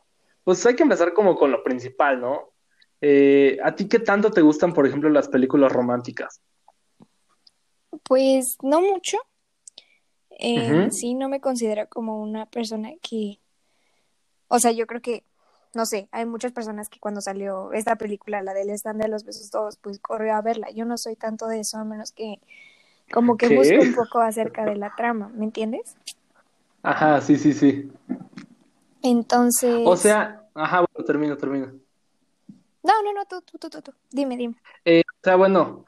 pues 0.44 0.66
hay 0.66 0.76
que 0.76 0.84
empezar 0.84 1.14
como 1.14 1.36
con 1.36 1.52
lo 1.52 1.64
principal, 1.64 2.22
¿no? 2.22 2.54
Eh, 3.02 3.58
¿a 3.64 3.76
ti 3.76 3.88
qué 3.88 4.00
tanto 4.00 4.32
te 4.32 4.42
gustan, 4.42 4.74
por 4.74 4.88
ejemplo, 4.88 5.10
las 5.10 5.28
películas 5.28 5.72
románticas? 5.72 6.42
Pues 8.04 8.58
no 8.64 8.82
mucho. 8.82 9.18
Ujú. 10.40 10.92
sí 10.92 11.16
no 11.16 11.30
me 11.30 11.42
considero 11.42 11.90
como 11.90 12.22
una 12.22 12.46
persona 12.46 12.92
que, 13.02 13.40
o 14.48 14.60
sea, 14.60 14.72
yo 14.72 14.86
creo 14.86 15.02
que, 15.02 15.24
no 15.74 15.86
sé, 15.86 16.10
hay 16.12 16.26
muchas 16.26 16.52
personas 16.52 16.90
que 16.90 17.00
cuando 17.00 17.22
salió 17.22 17.72
esta 17.74 17.96
película, 17.98 18.42
la 18.42 18.54
del 18.54 18.70
stand 18.72 19.02
de 19.02 19.08
los 19.10 19.24
besos 19.26 19.50
todos, 19.52 19.78
pues 19.78 20.00
corrió 20.00 20.36
a 20.36 20.42
verla. 20.42 20.70
Yo 20.72 20.86
no 20.86 20.98
soy 20.98 21.16
tanto 21.16 21.48
de 21.48 21.60
eso, 21.62 21.78
a 21.78 21.84
menos 21.86 22.12
que 22.12 22.40
como 23.12 23.38
que 23.38 23.48
¿Qué? 23.50 23.80
un 23.80 23.96
poco 23.96 24.20
acerca 24.20 24.66
de 24.66 24.76
la 24.76 24.94
trama, 24.96 25.30
¿me 25.30 25.46
entiendes? 25.46 25.96
Ajá, 26.84 27.22
sí, 27.22 27.38
sí, 27.38 27.54
sí. 27.54 27.92
Entonces, 29.02 29.82
O 29.86 29.96
sea, 29.96 30.44
ajá, 30.54 30.86
bueno, 30.94 31.06
termino, 31.06 31.38
termino. 31.38 31.74
no, 32.84 32.94
no, 33.04 33.14
no, 33.14 33.26
tú, 33.26 33.42
tú, 33.42 33.58
tú, 33.58 33.70
tú, 33.70 33.82
tú. 33.82 33.94
Dime, 34.12 34.38
dime. 34.38 34.56
Eh, 34.86 35.04
o 35.08 35.20
sea, 35.24 35.36
bueno, 35.36 35.86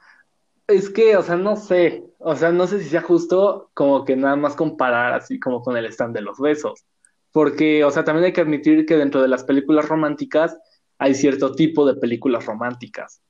es 0.66 0.90
que, 0.90 1.16
o 1.16 1.22
sea, 1.22 1.36
no 1.36 1.56
sé, 1.56 2.04
o 2.18 2.36
sea, 2.36 2.52
no 2.52 2.66
sé 2.66 2.80
si 2.82 2.88
sea 2.90 3.02
justo 3.02 3.70
como 3.74 4.04
que 4.04 4.16
nada 4.16 4.36
más 4.36 4.56
comparar 4.56 5.14
así 5.14 5.40
como 5.40 5.62
con 5.62 5.76
el 5.76 5.86
stand 5.86 6.14
de 6.16 6.22
los 6.22 6.38
besos, 6.38 6.84
porque, 7.32 7.84
o 7.84 7.90
sea, 7.90 8.04
también 8.04 8.24
hay 8.24 8.32
que 8.32 8.40
admitir 8.40 8.86
que 8.86 8.96
dentro 8.96 9.22
de 9.22 9.28
las 9.28 9.44
películas 9.44 9.88
románticas 9.88 10.58
hay 10.98 11.14
cierto 11.14 11.52
tipo 11.52 11.86
de 11.86 11.94
películas 11.94 12.46
románticas. 12.46 13.22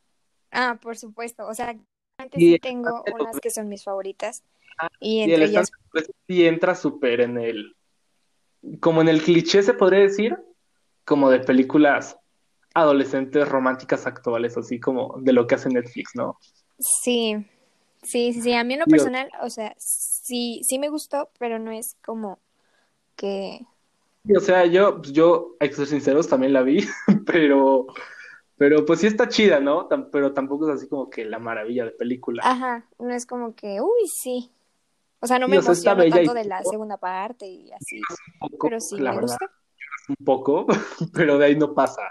Ah, 0.50 0.78
por 0.82 0.96
supuesto. 0.96 1.46
O 1.46 1.54
sea, 1.54 1.76
antes 2.18 2.38
sí 2.38 2.58
tengo 2.58 3.04
unas 3.14 3.38
que 3.40 3.50
son 3.50 3.68
mis 3.68 3.84
favoritas. 3.84 4.42
Ah, 4.78 4.88
y 4.98 5.20
entre 5.20 5.44
ellas. 5.44 5.70
Pues, 5.92 6.10
sí 6.26 6.46
entra 6.46 6.74
súper 6.74 7.20
en 7.20 7.38
el. 7.38 7.76
Como 8.80 9.00
en 9.00 9.08
el 9.08 9.22
cliché, 9.22 9.62
se 9.62 9.74
podría 9.74 10.00
decir. 10.00 10.36
Como 11.04 11.30
de 11.30 11.40
películas 11.40 12.18
adolescentes 12.74 13.48
románticas 13.48 14.06
actuales, 14.06 14.56
así 14.56 14.78
como 14.78 15.16
de 15.20 15.32
lo 15.32 15.46
que 15.46 15.56
hace 15.56 15.68
Netflix, 15.68 16.12
¿no? 16.14 16.38
Sí. 16.78 17.46
Sí, 18.02 18.32
sí, 18.32 18.42
sí. 18.42 18.52
A 18.54 18.64
mí 18.64 18.74
en 18.74 18.80
lo 18.80 18.86
personal, 18.86 19.30
o 19.42 19.50
sea, 19.50 19.74
sí, 19.78 20.62
sí 20.64 20.78
me 20.78 20.88
gustó, 20.88 21.30
pero 21.38 21.58
no 21.58 21.70
es 21.70 21.96
como 22.02 22.38
que. 23.16 23.66
O 24.36 24.40
sea, 24.40 24.66
yo, 24.66 24.98
pues, 24.98 25.12
yo, 25.12 25.56
a 25.60 25.66
ser 25.66 25.86
sinceros, 25.86 26.28
también 26.28 26.52
la 26.52 26.62
vi, 26.62 26.86
pero 27.26 27.86
pero 28.60 28.84
pues 28.84 29.00
sí 29.00 29.06
está 29.06 29.26
chida, 29.26 29.58
¿no? 29.58 29.88
pero 30.12 30.34
tampoco 30.34 30.68
es 30.68 30.76
así 30.76 30.86
como 30.86 31.08
que 31.08 31.24
la 31.24 31.38
maravilla 31.38 31.86
de 31.86 31.92
película. 31.92 32.42
Ajá, 32.44 32.86
no 32.98 33.10
es 33.10 33.24
como 33.24 33.54
que, 33.54 33.80
uy, 33.80 34.06
sí. 34.06 34.52
O 35.18 35.26
sea, 35.26 35.38
no 35.38 35.48
me 35.48 35.56
gusta 35.56 35.94
tanto 35.96 36.34
de 36.34 36.44
la 36.44 36.62
segunda 36.62 36.98
parte 36.98 37.46
y 37.46 37.72
así. 37.72 38.02
pero 38.60 38.78
sí 38.78 38.96
me 38.96 39.18
gusta. 39.18 39.50
Un 40.10 40.24
poco, 40.26 40.66
pero 41.14 41.38
de 41.38 41.46
ahí 41.46 41.56
no 41.56 41.72
pasa. 41.72 42.02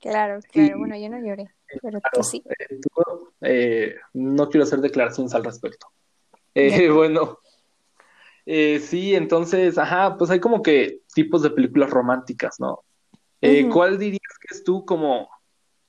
Claro, 0.00 0.40
claro. 0.50 0.78
Bueno, 0.78 0.96
yo 0.96 1.08
no 1.08 1.24
lloré, 1.24 1.54
pero 1.80 2.00
tú 2.12 2.24
sí. 2.24 2.42
Eh, 2.58 2.80
eh, 3.42 3.94
no 4.14 4.48
quiero 4.48 4.64
hacer 4.64 4.80
declaraciones 4.80 5.32
al 5.36 5.44
respecto. 5.44 5.86
Eh, 6.52 6.90
bueno, 6.90 7.38
eh, 8.46 8.80
sí, 8.80 9.14
entonces, 9.14 9.78
ajá, 9.78 10.16
pues 10.16 10.30
hay 10.30 10.40
como 10.40 10.62
que 10.62 11.00
tipos 11.14 11.42
de 11.42 11.50
películas 11.50 11.90
románticas, 11.90 12.58
¿no? 12.58 12.80
Eh, 13.40 13.68
¿Cuál 13.68 13.98
dirías 13.98 14.38
que 14.40 14.54
es 14.54 14.62
tú 14.62 14.84
como 14.84 15.28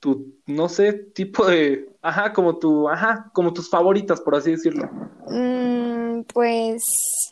tu, 0.00 0.34
no 0.46 0.68
sé, 0.68 0.92
tipo 0.92 1.46
de, 1.46 1.88
ajá, 2.02 2.32
como 2.32 2.58
tu, 2.58 2.88
ajá, 2.88 3.30
como 3.32 3.52
tus 3.52 3.70
favoritas, 3.70 4.20
por 4.20 4.34
así 4.34 4.50
decirlo? 4.50 4.90
Mm, 5.28 6.22
pues 6.32 6.82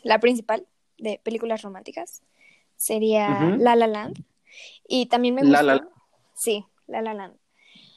la 0.03 0.19
principal 0.19 0.65
de 0.97 1.19
películas 1.23 1.61
románticas 1.61 2.21
sería 2.77 3.55
La 3.57 3.75
La 3.75 3.87
Land. 3.87 4.23
Y 4.87 5.07
también 5.07 5.35
me 5.35 5.41
gusta. 5.41 5.63
La 5.63 5.75
La 5.75 5.87
Sí, 6.35 6.65
La 6.87 7.01
La 7.01 7.13
Land. 7.13 7.35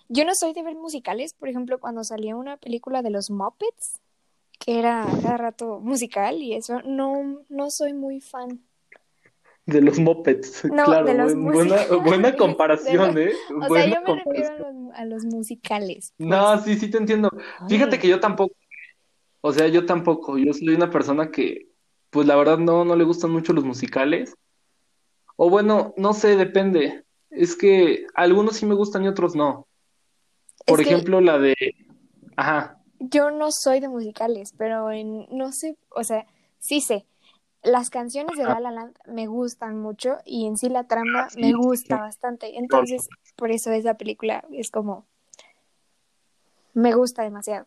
Yo 0.09 0.25
no 0.25 0.33
soy 0.35 0.53
de 0.53 0.63
ver 0.63 0.77
musicales, 0.77 1.35
por 1.35 1.49
ejemplo, 1.49 1.81
cuando 1.81 2.05
salió 2.05 2.39
una 2.39 2.57
película 2.57 3.03
de 3.03 3.11
los 3.11 3.31
Muppets, 3.31 4.01
que 4.59 4.79
era 4.79 5.07
cada 5.23 5.37
rato 5.37 5.81
musical 5.81 6.43
y 6.43 6.55
eso, 6.55 6.81
no, 6.85 7.45
no 7.49 7.71
soy 7.71 7.93
muy 7.93 8.21
fan. 8.21 8.61
De 9.67 9.81
los 9.81 9.99
mopeds, 9.99 10.63
claro, 10.85 11.05
buena, 11.37 11.87
buena, 12.05 12.37
comparación, 12.37 13.19
¿eh? 13.19 13.33
O 13.61 13.75
sea, 13.75 13.87
yo 13.87 14.01
me 14.03 14.23
refiero 14.23 14.93
a 14.95 15.05
los, 15.05 15.25
musicales. 15.25 16.13
Pues. 16.17 16.29
No, 16.29 16.63
sí, 16.63 16.77
sí 16.77 16.89
te 16.89 16.99
entiendo. 16.99 17.31
Fíjate 17.69 17.99
que 17.99 18.09
yo 18.09 18.21
tampoco, 18.21 18.55
o 19.41 19.53
sea, 19.53 19.67
yo 19.69 19.85
tampoco, 19.85 20.39
yo 20.39 20.53
soy 20.53 20.69
una 20.69 20.91
persona 20.91 21.31
que, 21.31 21.69
pues 22.11 22.27
la 22.27 22.37
verdad 22.37 22.59
no, 22.59 22.85
no 22.85 22.95
le 22.95 23.05
gustan 23.05 23.33
mucho 23.33 23.53
los 23.53 23.65
musicales. 23.65 24.35
O 25.37 25.51
bueno, 25.51 25.95
no 25.97 26.15
sé, 26.15 26.37
depende. 26.37 27.05
Es 27.31 27.57
que 27.57 28.07
algunos 28.15 28.57
sí 28.57 28.67
me 28.67 28.75
gustan 28.75 29.05
y 29.05 29.09
otros 29.09 29.35
no. 29.35 29.67
Por 30.65 30.81
ejemplo, 30.81 31.21
la 31.21 31.39
de... 31.39 31.55
Ajá. 32.37 32.76
Yo 32.99 33.31
no 33.31 33.51
soy 33.53 33.81
de 33.81 33.89
musicales, 33.89 34.55
pero 34.57 34.91
en, 34.91 35.27
no 35.31 35.53
sé, 35.53 35.77
o 35.91 36.05
sea, 36.05 36.27
sí 36.59 36.81
sé 36.81 37.07
las 37.67 37.91
canciones 37.91 38.37
de 38.39 38.45
La 38.45 38.61
La 38.61 38.71
Land 38.71 38.97
me 39.07 39.27
gustan 39.27 39.81
mucho 39.81 40.19
y 40.25 40.47
en 40.47 40.57
sí 40.57 40.69
la 40.69 40.85
trama 40.85 41.25
ah, 41.25 41.29
me 41.37 41.53
gusta 41.53 41.97
bastante. 41.97 42.59
Entonces, 42.59 43.09
por 43.35 43.51
eso 43.51 43.73
esa 43.73 43.95
película 43.95 44.45
es 44.53 44.71
como 44.71 45.05
me 46.75 46.95
gusta 46.95 47.23
demasiado, 47.23 47.67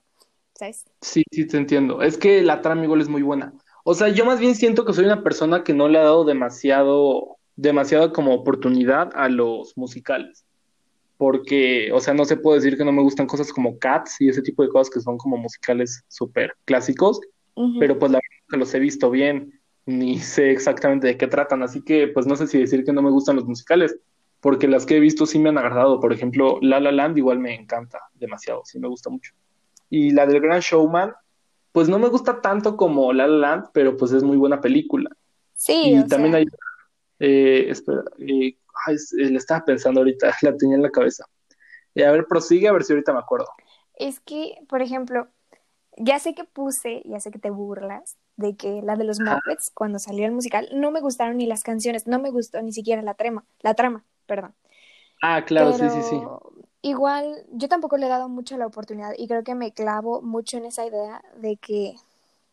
¿sabes? 0.53 0.85
Sí, 1.01 1.23
sí 1.31 1.47
te 1.47 1.57
entiendo. 1.57 2.01
Es 2.01 2.17
que 2.17 2.41
la 2.41 2.61
trama 2.61 2.83
igual 2.83 3.01
es 3.01 3.09
muy 3.09 3.23
buena. 3.23 3.53
O 3.83 3.93
sea, 3.93 4.07
yo 4.09 4.23
más 4.25 4.39
bien 4.39 4.55
siento 4.55 4.85
que 4.85 4.93
soy 4.93 5.05
una 5.05 5.23
persona 5.23 5.63
que 5.63 5.73
no 5.73 5.89
le 5.89 5.97
ha 5.97 6.03
dado 6.03 6.23
demasiado 6.23 7.37
demasiado 7.55 8.13
como 8.13 8.33
oportunidad 8.33 9.09
a 9.15 9.27
los 9.27 9.75
musicales. 9.75 10.45
Porque, 11.19 11.91
o 11.91 11.99
sea, 11.99 12.13
no 12.13 12.23
se 12.23 12.37
puede 12.37 12.59
decir 12.59 12.77
que 12.77 12.85
no 12.85 12.93
me 12.93 13.01
gustan 13.01 13.27
cosas 13.27 13.51
como 13.51 13.77
Cats 13.77 14.21
y 14.21 14.29
ese 14.29 14.41
tipo 14.41 14.63
de 14.63 14.69
cosas 14.69 14.89
que 14.89 15.01
son 15.01 15.17
como 15.17 15.35
musicales 15.35 16.01
súper 16.07 16.53
clásicos, 16.63 17.19
pero 17.77 17.99
pues 17.99 18.09
la 18.13 18.19
verdad 18.19 18.47
que 18.49 18.55
los 18.57 18.73
he 18.73 18.79
visto 18.79 19.11
bien 19.11 19.59
ni 19.85 20.19
sé 20.19 20.49
exactamente 20.51 21.07
de 21.07 21.17
qué 21.17 21.27
tratan, 21.27 21.61
así 21.61 21.81
que 21.83 22.07
pues 22.07 22.25
no 22.25 22.37
sé 22.37 22.47
si 22.47 22.57
decir 22.57 22.85
que 22.85 22.93
no 22.93 23.01
me 23.01 23.11
gustan 23.11 23.35
los 23.35 23.43
musicales, 23.43 23.99
porque 24.39 24.69
las 24.69 24.85
que 24.85 24.95
he 24.95 24.99
visto 25.01 25.25
sí 25.25 25.39
me 25.39 25.49
han 25.49 25.57
agradado. 25.57 25.99
Por 25.99 26.13
ejemplo, 26.13 26.57
La 26.61 26.79
La 26.79 26.93
Land 26.93 27.17
igual 27.17 27.39
me 27.39 27.53
encanta 27.53 27.99
demasiado, 28.13 28.61
sí 28.63 28.79
me 28.79 28.87
gusta 28.87 29.09
mucho. 29.09 29.33
Y 29.89 30.11
la 30.11 30.25
del 30.25 30.39
Gran 30.39 30.61
Showman, 30.61 31.11
pues 31.73 31.89
no 31.89 31.99
me 31.99 32.07
gusta 32.07 32.39
tanto 32.39 32.77
como 32.77 33.11
La 33.11 33.27
La 33.27 33.37
Land, 33.37 33.65
pero 33.73 33.97
pues 33.97 34.13
es 34.13 34.23
muy 34.23 34.37
buena 34.37 34.61
película. 34.61 35.09
Sí. 35.53 35.95
Y 35.97 36.07
también 36.07 36.35
hay, 36.35 36.45
eh, 37.19 37.65
espera, 37.67 38.03
eh, 38.19 38.55
ay, 38.85 38.95
le 39.13 39.37
estaba 39.37 39.65
pensando 39.65 40.01
ahorita, 40.01 40.33
la 40.41 40.55
tenía 40.55 40.75
en 40.75 40.83
la 40.83 40.89
cabeza. 40.89 41.25
y 41.93 42.03
a 42.03 42.11
ver, 42.11 42.25
prosigue 42.25 42.67
a 42.67 42.71
ver 42.71 42.83
si 42.83 42.93
ahorita 42.93 43.13
me 43.13 43.19
acuerdo. 43.19 43.47
Es 43.95 44.19
que, 44.19 44.57
por 44.69 44.81
ejemplo, 44.81 45.27
ya 45.97 46.19
sé 46.19 46.33
que 46.33 46.45
puse, 46.45 47.01
ya 47.05 47.19
sé 47.19 47.31
que 47.31 47.39
te 47.39 47.49
burlas, 47.49 48.17
de 48.37 48.55
que 48.55 48.81
la 48.81 48.95
de 48.95 49.03
los 49.03 49.19
Muppets, 49.19 49.69
cuando 49.73 49.99
salió 49.99 50.25
el 50.25 50.31
musical, 50.31 50.69
no 50.73 50.91
me 50.91 51.01
gustaron 51.01 51.37
ni 51.37 51.45
las 51.45 51.61
canciones, 51.61 52.07
no 52.07 52.19
me 52.19 52.31
gustó 52.31 52.61
ni 52.61 52.71
siquiera 52.71 53.01
la 53.01 53.15
trama, 53.15 53.43
la 53.61 53.73
trama, 53.73 54.05
perdón. 54.25 54.55
Ah, 55.21 55.43
claro, 55.43 55.73
sí, 55.73 55.89
sí, 55.89 56.01
sí. 56.03 56.23
Igual, 56.81 57.45
yo 57.51 57.67
tampoco 57.67 57.97
le 57.97 58.05
he 58.05 58.09
dado 58.09 58.29
mucho 58.29 58.57
la 58.57 58.65
oportunidad 58.65 59.11
y 59.17 59.27
creo 59.27 59.43
que 59.43 59.55
me 59.55 59.73
clavo 59.73 60.21
mucho 60.21 60.57
en 60.57 60.65
esa 60.65 60.85
idea 60.85 61.21
de 61.35 61.57
que 61.57 61.95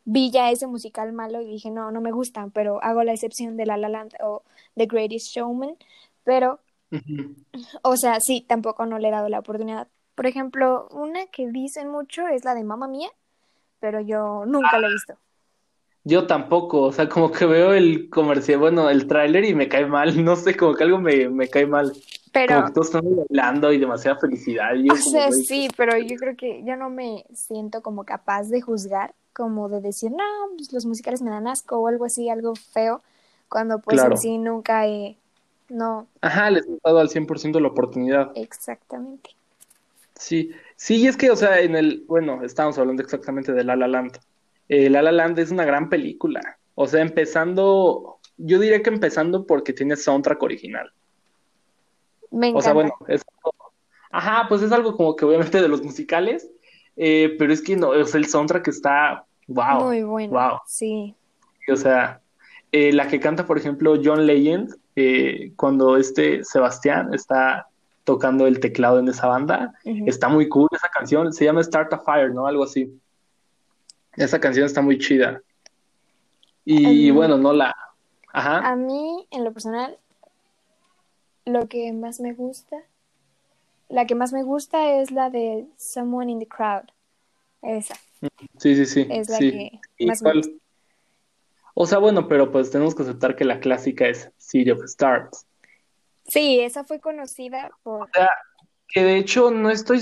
vi 0.04 0.32
ya 0.32 0.50
ese 0.50 0.66
musical 0.66 1.12
malo 1.12 1.40
y 1.40 1.46
dije, 1.46 1.70
no, 1.70 1.92
no 1.92 2.00
me 2.00 2.10
gustan, 2.10 2.50
pero 2.50 2.82
hago 2.82 3.04
la 3.04 3.12
excepción 3.12 3.56
de 3.56 3.66
La 3.66 3.76
La 3.76 3.88
Land 3.88 4.14
o 4.20 4.42
The 4.74 4.86
Greatest 4.86 5.28
Showman, 5.28 5.76
pero, 6.26 6.58
o 7.82 7.96
sea, 7.96 8.18
sí, 8.20 8.44
tampoco 8.46 8.84
no 8.84 8.98
le 8.98 9.08
he 9.08 9.12
dado 9.12 9.28
la 9.28 9.38
oportunidad. 9.38 9.86
Por 10.16 10.26
ejemplo, 10.26 10.88
una 10.90 11.26
que 11.26 11.46
dicen 11.46 11.88
mucho 11.88 12.26
es 12.26 12.44
la 12.44 12.56
de 12.56 12.64
Mamma 12.64 12.88
Mía, 12.88 13.08
pero 13.78 14.00
yo 14.00 14.44
nunca 14.44 14.76
la 14.80 14.88
he 14.88 14.90
visto. 14.90 15.14
Yo 16.02 16.26
tampoco, 16.26 16.82
o 16.82 16.92
sea, 16.92 17.08
como 17.08 17.30
que 17.30 17.46
veo 17.46 17.74
el 17.74 18.10
comercial, 18.10 18.58
bueno, 18.58 18.90
el 18.90 19.06
tráiler 19.06 19.44
y 19.44 19.54
me 19.54 19.68
cae 19.68 19.86
mal, 19.86 20.08
no 20.24 20.34
sé, 20.34 20.56
como 20.56 20.74
que 20.74 20.82
algo 20.82 20.98
me, 20.98 21.28
me 21.28 21.46
cae 21.46 21.66
mal. 21.66 21.92
Pero... 22.32 22.56
Como 22.56 22.66
que 22.66 22.72
todos 22.72 22.86
están 22.88 23.04
bailando 23.16 23.72
y 23.72 23.78
demasiada 23.78 24.18
felicidad. 24.18 24.72
o 24.90 24.96
sea, 24.96 25.30
sí, 25.30 25.68
pero 25.76 25.96
yo 25.98 26.16
creo 26.16 26.36
que 26.36 26.64
yo 26.64 26.74
no 26.74 26.90
me 26.90 27.24
siento 27.32 27.82
como 27.82 28.04
capaz 28.04 28.48
de 28.48 28.60
juzgar, 28.60 29.14
como 29.32 29.68
de 29.68 29.80
decir, 29.80 30.10
no, 30.10 30.24
pues 30.56 30.72
los 30.72 30.86
musicales 30.86 31.22
me 31.22 31.30
dan 31.30 31.46
asco 31.46 31.78
o 31.78 31.86
algo 31.86 32.04
así, 32.04 32.28
algo 32.28 32.54
feo, 32.56 33.00
cuando 33.48 33.78
pues 33.78 34.02
en 34.02 34.18
sí 34.18 34.38
nunca 34.38 34.88
he, 34.88 35.18
no. 35.68 36.06
Ajá, 36.20 36.50
les 36.50 36.66
he 36.66 36.78
dado 36.84 36.98
al 36.98 37.08
100% 37.08 37.60
la 37.60 37.68
oportunidad. 37.68 38.32
Exactamente. 38.34 39.30
Sí, 40.14 40.52
sí, 40.76 41.06
es 41.06 41.16
que, 41.16 41.30
o 41.30 41.36
sea, 41.36 41.60
en 41.60 41.76
el, 41.76 42.04
bueno, 42.06 42.42
estábamos 42.42 42.78
hablando 42.78 43.02
exactamente 43.02 43.52
de 43.52 43.64
La 43.64 43.76
La 43.76 43.86
Land. 43.86 44.18
Eh, 44.68 44.88
La 44.88 45.02
La 45.02 45.12
Land 45.12 45.38
es 45.38 45.50
una 45.50 45.64
gran 45.64 45.88
película. 45.88 46.58
O 46.74 46.86
sea, 46.86 47.02
empezando, 47.02 48.18
yo 48.36 48.58
diría 48.58 48.82
que 48.82 48.90
empezando 48.90 49.46
porque 49.46 49.72
tiene 49.72 49.96
soundtrack 49.96 50.42
original. 50.42 50.92
Me 52.30 52.48
encanta. 52.48 52.58
O 52.58 52.62
sea, 52.62 52.72
bueno, 52.72 52.92
es, 53.08 53.22
ajá, 54.10 54.46
pues 54.48 54.62
es 54.62 54.72
algo 54.72 54.96
como 54.96 55.16
que 55.16 55.24
obviamente 55.24 55.60
de 55.60 55.68
los 55.68 55.82
musicales, 55.82 56.48
eh, 56.96 57.34
pero 57.38 57.52
es 57.52 57.62
que 57.62 57.76
no, 57.76 57.90
o 57.90 58.04
sea, 58.04 58.18
el 58.18 58.26
soundtrack 58.26 58.68
está, 58.68 59.24
wow. 59.46 59.84
Muy 59.84 60.02
bueno. 60.02 60.32
Wow. 60.32 60.60
Sí. 60.66 61.14
O 61.70 61.76
sea, 61.76 62.20
eh, 62.72 62.92
la 62.92 63.08
que 63.08 63.20
canta, 63.20 63.46
por 63.46 63.58
ejemplo, 63.58 64.00
John 64.02 64.26
Legend, 64.26 64.74
cuando 65.56 65.96
este 65.96 66.42
Sebastián 66.44 67.12
está 67.12 67.68
tocando 68.04 68.46
el 68.46 68.60
teclado 68.60 68.98
en 68.98 69.08
esa 69.08 69.26
banda, 69.26 69.74
está 69.84 70.28
muy 70.28 70.48
cool 70.48 70.68
esa 70.72 70.88
canción, 70.88 71.32
se 71.32 71.44
llama 71.44 71.62
Start 71.62 71.92
a 71.92 71.98
Fire, 71.98 72.32
¿no? 72.32 72.46
Algo 72.46 72.64
así. 72.64 72.98
Esa 74.14 74.40
canción 74.40 74.64
está 74.64 74.80
muy 74.80 74.98
chida. 74.98 75.42
Y 76.64 77.10
bueno, 77.10 77.36
no 77.36 77.52
la... 77.52 77.74
Ajá. 78.32 78.58
A 78.58 78.76
mí, 78.76 79.26
en 79.30 79.44
lo 79.44 79.52
personal, 79.52 79.98
lo 81.44 81.68
que 81.68 81.92
más 81.92 82.20
me 82.20 82.32
gusta, 82.32 82.76
la 83.88 84.06
que 84.06 84.14
más 84.14 84.32
me 84.32 84.42
gusta 84.42 85.00
es 85.00 85.10
la 85.10 85.30
de 85.30 85.66
Someone 85.76 86.32
in 86.32 86.38
the 86.38 86.46
Crowd. 86.46 86.84
Esa. 87.62 87.94
Sí, 88.58 88.76
sí, 88.76 88.86
sí. 88.86 89.06
Es 89.10 89.28
la 89.28 89.38
que 89.38 89.80
más 90.06 90.22
me 90.22 90.34
gusta. 90.34 90.52
O 91.78 91.84
sea, 91.84 91.98
bueno, 91.98 92.26
pero 92.26 92.50
pues 92.50 92.70
tenemos 92.70 92.94
que 92.94 93.02
aceptar 93.02 93.36
que 93.36 93.44
la 93.44 93.60
clásica 93.60 94.08
es 94.08 94.32
City 94.38 94.70
of 94.70 94.82
Stars. 94.84 95.46
Sí, 96.24 96.58
esa 96.58 96.84
fue 96.84 97.00
conocida 97.00 97.70
por... 97.82 98.04
O 98.04 98.08
sea, 98.14 98.30
que 98.88 99.04
de 99.04 99.18
hecho 99.18 99.50
no 99.50 99.68
estoy 99.68 100.00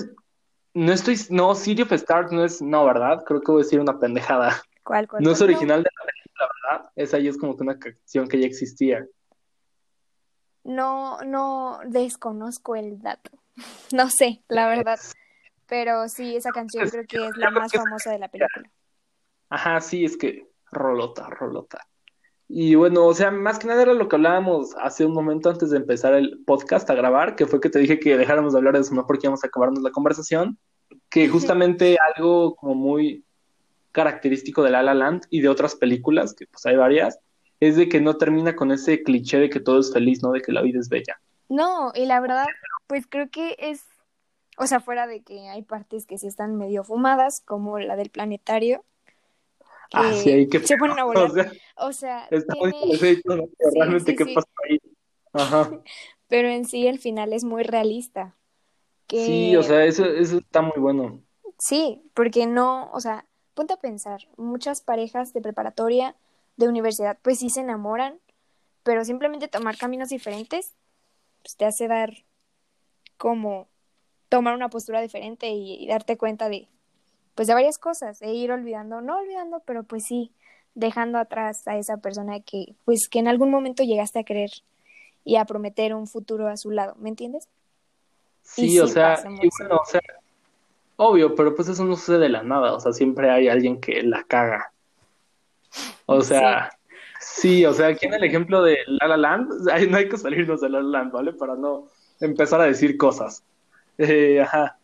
no 0.72 0.92
estoy, 0.92 1.16
no, 1.30 1.52
City 1.56 1.82
of 1.82 1.92
Stars 1.92 2.30
no 2.30 2.44
es, 2.44 2.62
no, 2.62 2.84
¿verdad? 2.84 3.24
Creo 3.24 3.40
que 3.40 3.50
voy 3.50 3.62
a 3.62 3.64
decir 3.64 3.80
una 3.80 3.98
pendejada. 3.98 4.62
¿Cuál, 4.84 5.08
cuál, 5.08 5.24
no 5.24 5.32
es 5.32 5.40
original 5.40 5.82
de 5.82 5.90
la 5.98 6.04
película, 6.04 6.48
¿verdad? 6.62 6.90
Esa 6.94 7.18
ya 7.18 7.30
es 7.30 7.38
como 7.38 7.56
que 7.56 7.64
una 7.64 7.78
canción 7.78 8.28
que 8.28 8.38
ya 8.38 8.46
existía. 8.46 9.04
no, 10.62 11.18
no 11.22 11.80
desconozco 11.86 12.76
el 12.76 13.00
dato. 13.02 13.32
No 13.92 14.10
sé, 14.10 14.44
la 14.48 14.68
verdad. 14.68 15.00
Pero 15.66 16.08
sí, 16.08 16.36
esa 16.36 16.50
canción 16.50 16.88
creo 16.88 17.04
que 17.08 17.26
es 17.26 17.36
la 17.36 17.50
más 17.50 17.72
famosa 17.72 18.12
de 18.12 18.18
la 18.20 18.28
película. 18.28 18.70
Ajá, 19.48 19.80
sí, 19.80 20.04
es 20.04 20.16
que 20.16 20.53
rolota, 20.74 21.28
rolota. 21.30 21.86
Y 22.48 22.74
bueno, 22.74 23.06
o 23.06 23.14
sea, 23.14 23.30
más 23.30 23.58
que 23.58 23.66
nada 23.66 23.82
era 23.82 23.94
lo 23.94 24.08
que 24.08 24.16
hablábamos 24.16 24.74
hace 24.76 25.06
un 25.06 25.12
momento 25.12 25.48
antes 25.48 25.70
de 25.70 25.78
empezar 25.78 26.12
el 26.14 26.42
podcast 26.44 26.88
a 26.90 26.94
grabar, 26.94 27.36
que 27.36 27.46
fue 27.46 27.60
que 27.60 27.70
te 27.70 27.78
dije 27.78 27.98
que 27.98 28.18
dejáramos 28.18 28.52
de 28.52 28.58
hablar 28.58 28.74
de 28.74 28.80
eso, 28.80 28.94
no 28.94 29.06
porque 29.06 29.26
íbamos 29.26 29.42
a 29.42 29.46
acabarnos 29.46 29.82
la 29.82 29.90
conversación, 29.90 30.58
que 31.08 31.28
justamente 31.28 31.96
algo 32.14 32.54
como 32.56 32.74
muy 32.74 33.24
característico 33.92 34.62
de 34.62 34.70
La 34.70 34.82
La 34.82 34.94
Land 34.94 35.22
y 35.30 35.40
de 35.40 35.48
otras 35.48 35.74
películas, 35.74 36.34
que 36.34 36.46
pues 36.46 36.66
hay 36.66 36.76
varias, 36.76 37.18
es 37.60 37.76
de 37.76 37.88
que 37.88 38.00
no 38.00 38.16
termina 38.16 38.54
con 38.54 38.72
ese 38.72 39.02
cliché 39.02 39.38
de 39.38 39.48
que 39.48 39.60
todo 39.60 39.80
es 39.80 39.92
feliz, 39.92 40.22
¿no? 40.22 40.32
De 40.32 40.42
que 40.42 40.52
la 40.52 40.62
vida 40.62 40.80
es 40.80 40.88
bella. 40.88 41.18
No, 41.48 41.92
y 41.94 42.04
la 42.04 42.20
verdad, 42.20 42.46
pues 42.86 43.06
creo 43.08 43.30
que 43.30 43.56
es, 43.58 43.84
o 44.58 44.66
sea, 44.66 44.80
fuera 44.80 45.06
de 45.06 45.22
que 45.22 45.48
hay 45.48 45.62
partes 45.62 46.06
que 46.06 46.18
sí 46.18 46.26
están 46.26 46.56
medio 46.56 46.84
fumadas, 46.84 47.40
como 47.40 47.78
la 47.78 47.96
del 47.96 48.10
planetario, 48.10 48.84
ah, 49.92 50.12
sí, 50.12 50.30
hay 50.30 50.48
que... 50.48 50.60
se 50.60 50.76
ponen 50.76 50.98
a 50.98 51.04
volar. 51.04 51.52
O 51.76 51.92
sea, 51.92 52.26
está 52.30 52.54
muy 52.56 52.72
realmente 53.74 54.14
qué 54.16 54.26
pasó 54.26 54.48
ahí. 54.68 54.78
Ajá. 55.32 55.70
Pero 56.28 56.48
en 56.48 56.64
sí 56.64 56.86
el 56.86 56.98
final 56.98 57.32
es 57.32 57.44
muy 57.44 57.62
realista. 57.62 58.34
Que... 59.06 59.26
Sí, 59.26 59.56
o 59.56 59.62
sea, 59.62 59.84
eso, 59.84 60.04
eso 60.04 60.38
está 60.38 60.62
muy 60.62 60.78
bueno. 60.78 61.22
Sí, 61.58 62.02
porque 62.14 62.46
no, 62.46 62.90
o 62.92 63.00
sea, 63.00 63.26
ponte 63.54 63.74
a 63.74 63.78
pensar, 63.78 64.22
muchas 64.36 64.80
parejas 64.80 65.32
de 65.32 65.40
preparatoria, 65.40 66.16
de 66.56 66.68
universidad, 66.68 67.18
pues 67.22 67.38
sí 67.38 67.50
se 67.50 67.60
enamoran, 67.60 68.20
pero 68.82 69.04
simplemente 69.04 69.48
tomar 69.48 69.76
caminos 69.76 70.08
diferentes, 70.08 70.74
pues 71.42 71.56
te 71.56 71.64
hace 71.64 71.88
dar 71.88 72.24
como 73.16 73.68
tomar 74.28 74.54
una 74.54 74.68
postura 74.68 75.00
diferente 75.00 75.48
y, 75.48 75.86
darte 75.86 76.16
cuenta 76.16 76.48
de, 76.48 76.68
pues 77.34 77.48
de 77.48 77.54
varias 77.54 77.78
cosas, 77.78 78.22
e 78.22 78.32
ir 78.32 78.52
olvidando, 78.52 79.00
no 79.00 79.18
olvidando, 79.18 79.62
pero 79.66 79.82
pues 79.82 80.04
sí, 80.04 80.32
dejando 80.74 81.18
atrás 81.18 81.66
a 81.66 81.76
esa 81.76 81.98
persona 81.98 82.40
que, 82.40 82.74
pues 82.84 83.08
que 83.08 83.18
en 83.18 83.28
algún 83.28 83.50
momento 83.50 83.82
llegaste 83.82 84.18
a 84.20 84.24
querer 84.24 84.50
y 85.24 85.36
a 85.36 85.44
prometer 85.44 85.94
un 85.94 86.06
futuro 86.06 86.48
a 86.48 86.56
su 86.56 86.70
lado, 86.70 86.94
¿me 86.98 87.08
entiendes? 87.08 87.48
Sí, 88.42 88.78
o 88.78 88.86
sea, 88.86 89.24
o 89.70 89.84
sea, 89.86 90.00
obvio, 90.96 91.34
pero 91.34 91.54
pues 91.54 91.68
eso 91.68 91.84
no 91.84 91.96
sucede 91.96 92.18
de 92.18 92.28
la 92.28 92.42
nada, 92.42 92.74
o 92.74 92.80
sea, 92.80 92.92
siempre 92.92 93.30
hay 93.30 93.48
alguien 93.48 93.80
que 93.80 94.02
la 94.02 94.22
caga. 94.24 94.70
O 96.06 96.20
sea, 96.20 96.70
sí, 97.20 97.64
o 97.64 97.72
sea, 97.72 97.88
aquí 97.88 98.06
en 98.06 98.14
el 98.14 98.24
ejemplo 98.24 98.62
de 98.62 98.78
La 98.86 99.08
La 99.08 99.16
Land, 99.16 99.50
no 99.90 99.96
hay 99.96 100.08
que 100.08 100.18
salirnos 100.18 100.60
de 100.60 100.68
La 100.68 100.82
La 100.82 100.98
Land, 100.98 101.12
¿vale? 101.12 101.32
Para 101.32 101.56
no 101.56 101.88
empezar 102.20 102.60
a 102.60 102.66
decir 102.66 102.96
cosas. 102.96 103.42
Eh, 103.96 104.40
ajá. 104.40 104.76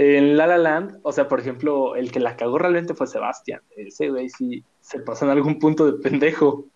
En 0.00 0.36
La 0.36 0.46
La 0.46 0.58
Land, 0.58 1.00
o 1.02 1.10
sea, 1.10 1.26
por 1.26 1.40
ejemplo, 1.40 1.96
el 1.96 2.12
que 2.12 2.20
la 2.20 2.36
cagó 2.36 2.56
realmente 2.56 2.94
fue 2.94 3.08
Sebastián. 3.08 3.62
Ese 3.76 4.10
güey 4.10 4.28
sí 4.28 4.62
se 4.80 5.00
pasó 5.00 5.24
en 5.24 5.32
algún 5.32 5.58
punto 5.58 5.90
de 5.90 6.00
pendejo. 6.00 6.66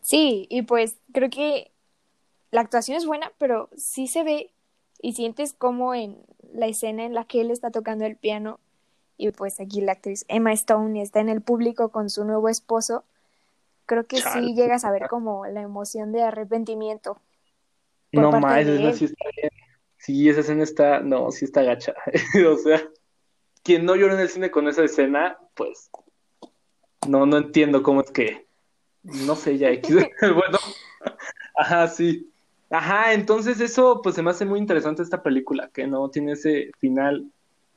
Sí, 0.00 0.46
y 0.48 0.62
pues 0.62 0.96
creo 1.12 1.28
que 1.28 1.70
la 2.50 2.62
actuación 2.62 2.96
es 2.96 3.04
buena, 3.04 3.30
pero 3.36 3.68
sí 3.76 4.06
se 4.06 4.24
ve 4.24 4.48
y 5.02 5.12
sientes 5.12 5.52
como 5.52 5.94
en 5.94 6.16
la 6.54 6.66
escena 6.66 7.04
en 7.04 7.12
la 7.12 7.24
que 7.26 7.42
él 7.42 7.50
está 7.50 7.70
tocando 7.70 8.06
el 8.06 8.16
piano 8.16 8.58
y 9.18 9.30
pues 9.32 9.60
aquí 9.60 9.82
la 9.82 9.92
actriz 9.92 10.24
Emma 10.28 10.54
Stone 10.54 11.02
está 11.02 11.20
en 11.20 11.28
el 11.28 11.42
público 11.42 11.90
con 11.90 12.08
su 12.08 12.24
nuevo 12.24 12.48
esposo, 12.48 13.04
creo 13.84 14.06
que 14.06 14.16
sí 14.16 14.54
llegas 14.54 14.86
a 14.86 14.90
ver 14.90 15.08
como 15.08 15.44
la 15.44 15.60
emoción 15.60 16.10
de 16.12 16.22
arrepentimiento. 16.22 17.18
No 18.12 18.30
más, 18.40 18.66
esa 18.66 18.92
sí 18.94 19.04
está. 19.04 19.24
Sí, 20.02 20.28
esa 20.28 20.40
escena 20.40 20.64
está, 20.64 21.00
no, 21.00 21.30
sí 21.30 21.44
está 21.44 21.62
gacha. 21.62 21.94
o 22.48 22.56
sea, 22.56 22.82
quien 23.62 23.84
no 23.84 23.94
llora 23.94 24.14
en 24.14 24.20
el 24.20 24.28
cine 24.28 24.50
con 24.50 24.66
esa 24.66 24.82
escena, 24.82 25.38
pues 25.54 25.90
no, 27.06 27.24
no 27.24 27.36
entiendo 27.36 27.84
cómo 27.84 28.00
es 28.00 28.10
que, 28.10 28.44
no 29.04 29.36
sé, 29.36 29.58
ya 29.58 29.68
bueno, 30.20 30.58
ajá, 31.56 31.86
sí. 31.86 32.28
Ajá, 32.68 33.12
entonces 33.12 33.60
eso 33.60 34.00
pues 34.02 34.16
se 34.16 34.22
me 34.22 34.30
hace 34.30 34.44
muy 34.44 34.58
interesante 34.58 35.04
esta 35.04 35.22
película, 35.22 35.70
que 35.72 35.86
no 35.86 36.10
tiene 36.10 36.32
ese 36.32 36.72
final 36.78 37.30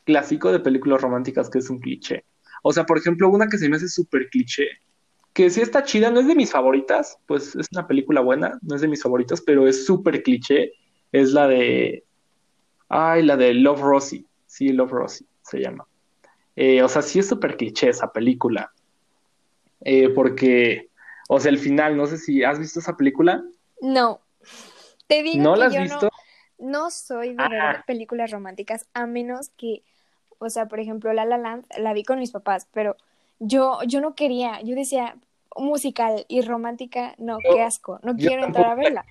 clásico 0.04 0.52
de 0.52 0.62
películas 0.62 1.02
románticas 1.02 1.50
que 1.50 1.60
es 1.60 1.70
un 1.70 1.80
cliché. 1.80 2.26
O 2.64 2.74
sea, 2.74 2.88
por 2.88 2.98
ejemplo, 2.98 3.30
una 3.30 3.48
que 3.48 3.60
se 3.60 3.70
me 3.70 3.76
hace 3.76 3.88
súper 3.88 4.30
cliché, 4.30 4.68
que 5.34 5.52
sí 5.52 5.62
está 5.62 5.84
chida, 5.84 6.10
no 6.10 6.22
es 6.22 6.28
de 6.28 6.34
mis 6.34 6.52
favoritas, 6.52 7.20
pues 7.28 7.56
es 7.56 7.68
una 7.72 7.86
película 7.86 8.22
buena, 8.22 8.58
no 8.64 8.74
es 8.74 8.82
de 8.82 8.88
mis 8.88 9.04
favoritas, 9.04 9.42
pero 9.42 9.68
es 9.68 9.86
súper 9.86 10.24
cliché, 10.24 10.72
es 11.12 11.32
la 11.32 11.48
de... 11.48 12.04
Ay, 12.90 13.24
la 13.24 13.38
de 13.38 13.54
Love 13.54 13.82
Rosie, 13.82 14.26
sí, 14.46 14.70
Love 14.70 14.92
Rosie 14.92 15.28
se 15.42 15.60
llama. 15.60 15.86
Eh, 16.56 16.82
o 16.82 16.88
sea, 16.88 17.02
sí 17.02 17.20
es 17.20 17.28
súper 17.28 17.58
cliché 17.58 17.90
esa 17.90 18.12
película, 18.12 18.72
eh, 19.82 20.10
porque, 20.10 20.90
o 21.28 21.40
sea, 21.40 21.52
el 21.52 21.58
final, 21.58 21.98
no 21.98 22.06
sé 22.06 22.18
si 22.18 22.44
has 22.44 22.60
visto 22.60 22.80
esa 22.80 22.96
película. 22.96 23.44
No, 23.82 24.22
te 25.08 25.22
digo 25.22 25.44
¿No 25.44 25.56
la 25.56 25.66
has 25.66 25.78
visto? 25.78 26.10
No, 26.58 26.90
soy 26.90 27.36
de 27.36 27.50
ver 27.50 27.84
películas 27.86 28.32
románticas, 28.32 28.88
a 28.94 29.06
menos 29.06 29.50
que 29.50 29.84
o 30.40 30.50
sea, 30.50 30.68
por 30.68 30.80
ejemplo, 30.80 31.14
La 31.14 31.26
La 31.26 31.38
Land 31.38 31.66
la 31.78 31.94
vi 31.94 32.04
con 32.04 32.20
mis 32.20 32.32
papás, 32.32 32.68
pero 32.74 32.96
yo, 33.40 33.80
yo 33.88 34.02
no 34.02 34.16
quería, 34.16 34.62
yo 34.62 34.76
decía 34.76 35.16
musical 35.56 36.26
y 36.28 36.42
romántica, 36.42 37.16
no, 37.18 37.38
qué 37.40 37.62
asco, 37.62 38.00
no 38.04 38.16
quiero 38.16 38.46
entrar 38.46 38.66
a 38.72 38.76
verla. 38.76 39.06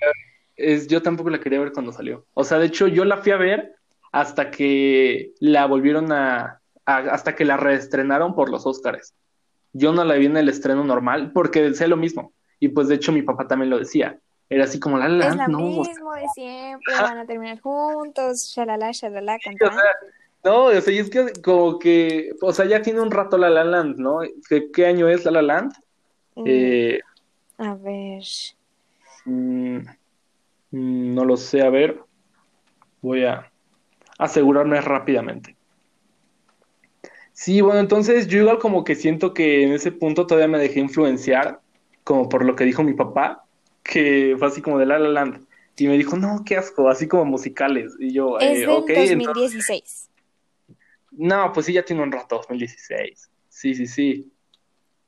Es, 0.56 0.86
yo 0.86 1.02
tampoco 1.02 1.30
la 1.30 1.40
quería 1.40 1.60
ver 1.60 1.72
cuando 1.72 1.92
salió. 1.92 2.24
O 2.34 2.44
sea, 2.44 2.58
de 2.58 2.66
hecho, 2.66 2.86
yo 2.86 3.04
la 3.04 3.18
fui 3.18 3.32
a 3.32 3.36
ver 3.36 3.74
hasta 4.12 4.50
que 4.50 5.32
la 5.40 5.66
volvieron 5.66 6.12
a, 6.12 6.60
hasta 6.84 7.34
que 7.34 7.44
la 7.44 7.56
reestrenaron 7.56 8.34
por 8.34 8.50
los 8.50 8.66
Oscars. 8.66 9.14
Yo 9.72 9.92
no 9.92 10.04
la 10.04 10.14
vi 10.14 10.26
en 10.26 10.36
el 10.36 10.48
estreno 10.48 10.84
normal 10.84 11.32
porque 11.32 11.74
sé 11.74 11.88
lo 11.88 11.96
mismo. 11.96 12.32
Y 12.60 12.68
pues 12.68 12.88
de 12.88 12.94
hecho 12.94 13.10
mi 13.10 13.22
papá 13.22 13.48
también 13.48 13.70
lo 13.70 13.78
decía. 13.78 14.18
Era 14.48 14.64
así 14.64 14.78
como 14.78 14.98
la 14.98 15.08
la, 15.08 15.28
Es 15.28 15.36
lo 15.48 15.58
mismo 15.58 16.14
de 16.14 16.28
siempre, 16.34 16.94
van 16.94 17.18
a 17.18 17.26
terminar 17.26 17.60
juntos, 17.60 18.52
shalala, 18.54 18.92
shalala, 18.92 19.38
cantando. 19.38 19.82
No, 20.44 20.64
o 20.64 20.80
sea, 20.80 20.92
y 20.92 20.98
es 20.98 21.08
que 21.08 21.32
como 21.42 21.78
que, 21.78 22.30
o 22.42 22.52
sea, 22.52 22.66
ya 22.66 22.82
tiene 22.82 23.00
un 23.00 23.10
rato 23.10 23.38
La 23.38 23.48
La 23.48 23.64
Land, 23.64 23.96
¿no? 23.96 24.20
¿Qué, 24.72 24.86
año 24.86 25.08
es 25.08 25.24
La 25.24 25.30
La 25.30 25.42
Land? 25.42 25.72
Mm, 26.36 26.44
eh, 26.46 27.00
a 27.56 27.74
ver. 27.74 28.22
Mm, 29.24 29.78
no 30.74 31.24
lo 31.24 31.36
sé, 31.36 31.62
a 31.62 31.70
ver. 31.70 32.00
Voy 33.00 33.24
a 33.24 33.50
asegurarme 34.18 34.80
rápidamente. 34.80 35.56
Sí, 37.32 37.60
bueno, 37.60 37.80
entonces 37.80 38.26
yo 38.26 38.40
igual 38.40 38.58
como 38.58 38.82
que 38.84 38.94
siento 38.94 39.34
que 39.34 39.62
en 39.62 39.72
ese 39.72 39.92
punto 39.92 40.26
todavía 40.26 40.48
me 40.48 40.58
dejé 40.58 40.80
influenciar, 40.80 41.60
como 42.02 42.28
por 42.28 42.44
lo 42.44 42.56
que 42.56 42.64
dijo 42.64 42.82
mi 42.82 42.94
papá, 42.94 43.44
que 43.82 44.34
fue 44.38 44.48
así 44.48 44.62
como 44.62 44.78
de 44.78 44.86
La 44.86 44.98
La 44.98 45.08
Land. 45.10 45.46
Y 45.76 45.86
me 45.86 45.98
dijo, 45.98 46.16
no, 46.16 46.42
qué 46.44 46.56
asco, 46.56 46.88
así 46.88 47.06
como 47.06 47.24
musicales. 47.24 47.94
Y 47.98 48.12
yo, 48.12 48.38
es 48.40 48.62
eh, 48.62 48.66
2016. 48.66 50.10
No, 51.12 51.52
pues 51.52 51.66
sí, 51.66 51.72
ya 51.72 51.84
tiene 51.84 52.02
un 52.02 52.10
rato, 52.10 52.36
2016. 52.36 53.30
Sí, 53.48 53.74
sí, 53.74 53.86
sí. 53.86 54.32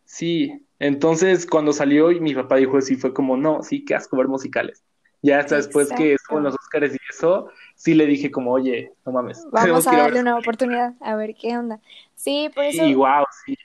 Sí, 0.05 0.64
entonces 0.79 1.46
cuando 1.46 1.72
salió 1.72 2.12
y 2.12 2.20
mi 2.20 2.35
papá 2.35 2.57
dijo 2.57 2.79
así, 2.79 2.94
fue 2.94 3.12
como, 3.12 3.37
no, 3.37 3.62
sí, 3.64 3.85
qué 3.85 3.96
asco 3.96 4.16
ver 4.16 4.29
musicales. 4.29 4.85
Ya 5.22 5.40
hasta 5.40 5.57
después 5.57 5.90
que 5.92 6.14
estuvo 6.14 6.38
en 6.38 6.44
los 6.44 6.55
Oscars 6.55 6.94
y 6.94 6.98
eso, 7.11 7.48
sí 7.74 7.94
le 7.94 8.07
dije 8.07 8.31
como, 8.31 8.52
oye, 8.52 8.92
no 9.05 9.12
mames. 9.12 9.44
Vamos 9.50 9.87
a 9.87 9.96
darle 9.96 10.20
una 10.20 10.38
oportunidad, 10.38 10.94
a 11.00 11.16
ver 11.16 11.35
qué 11.35 11.57
onda. 11.57 11.81
Sí, 12.14 12.50
por 12.55 12.64
eso. 12.64 12.85
Sí, 12.85 12.94
wow, 12.94 13.24
sí. 13.44 13.57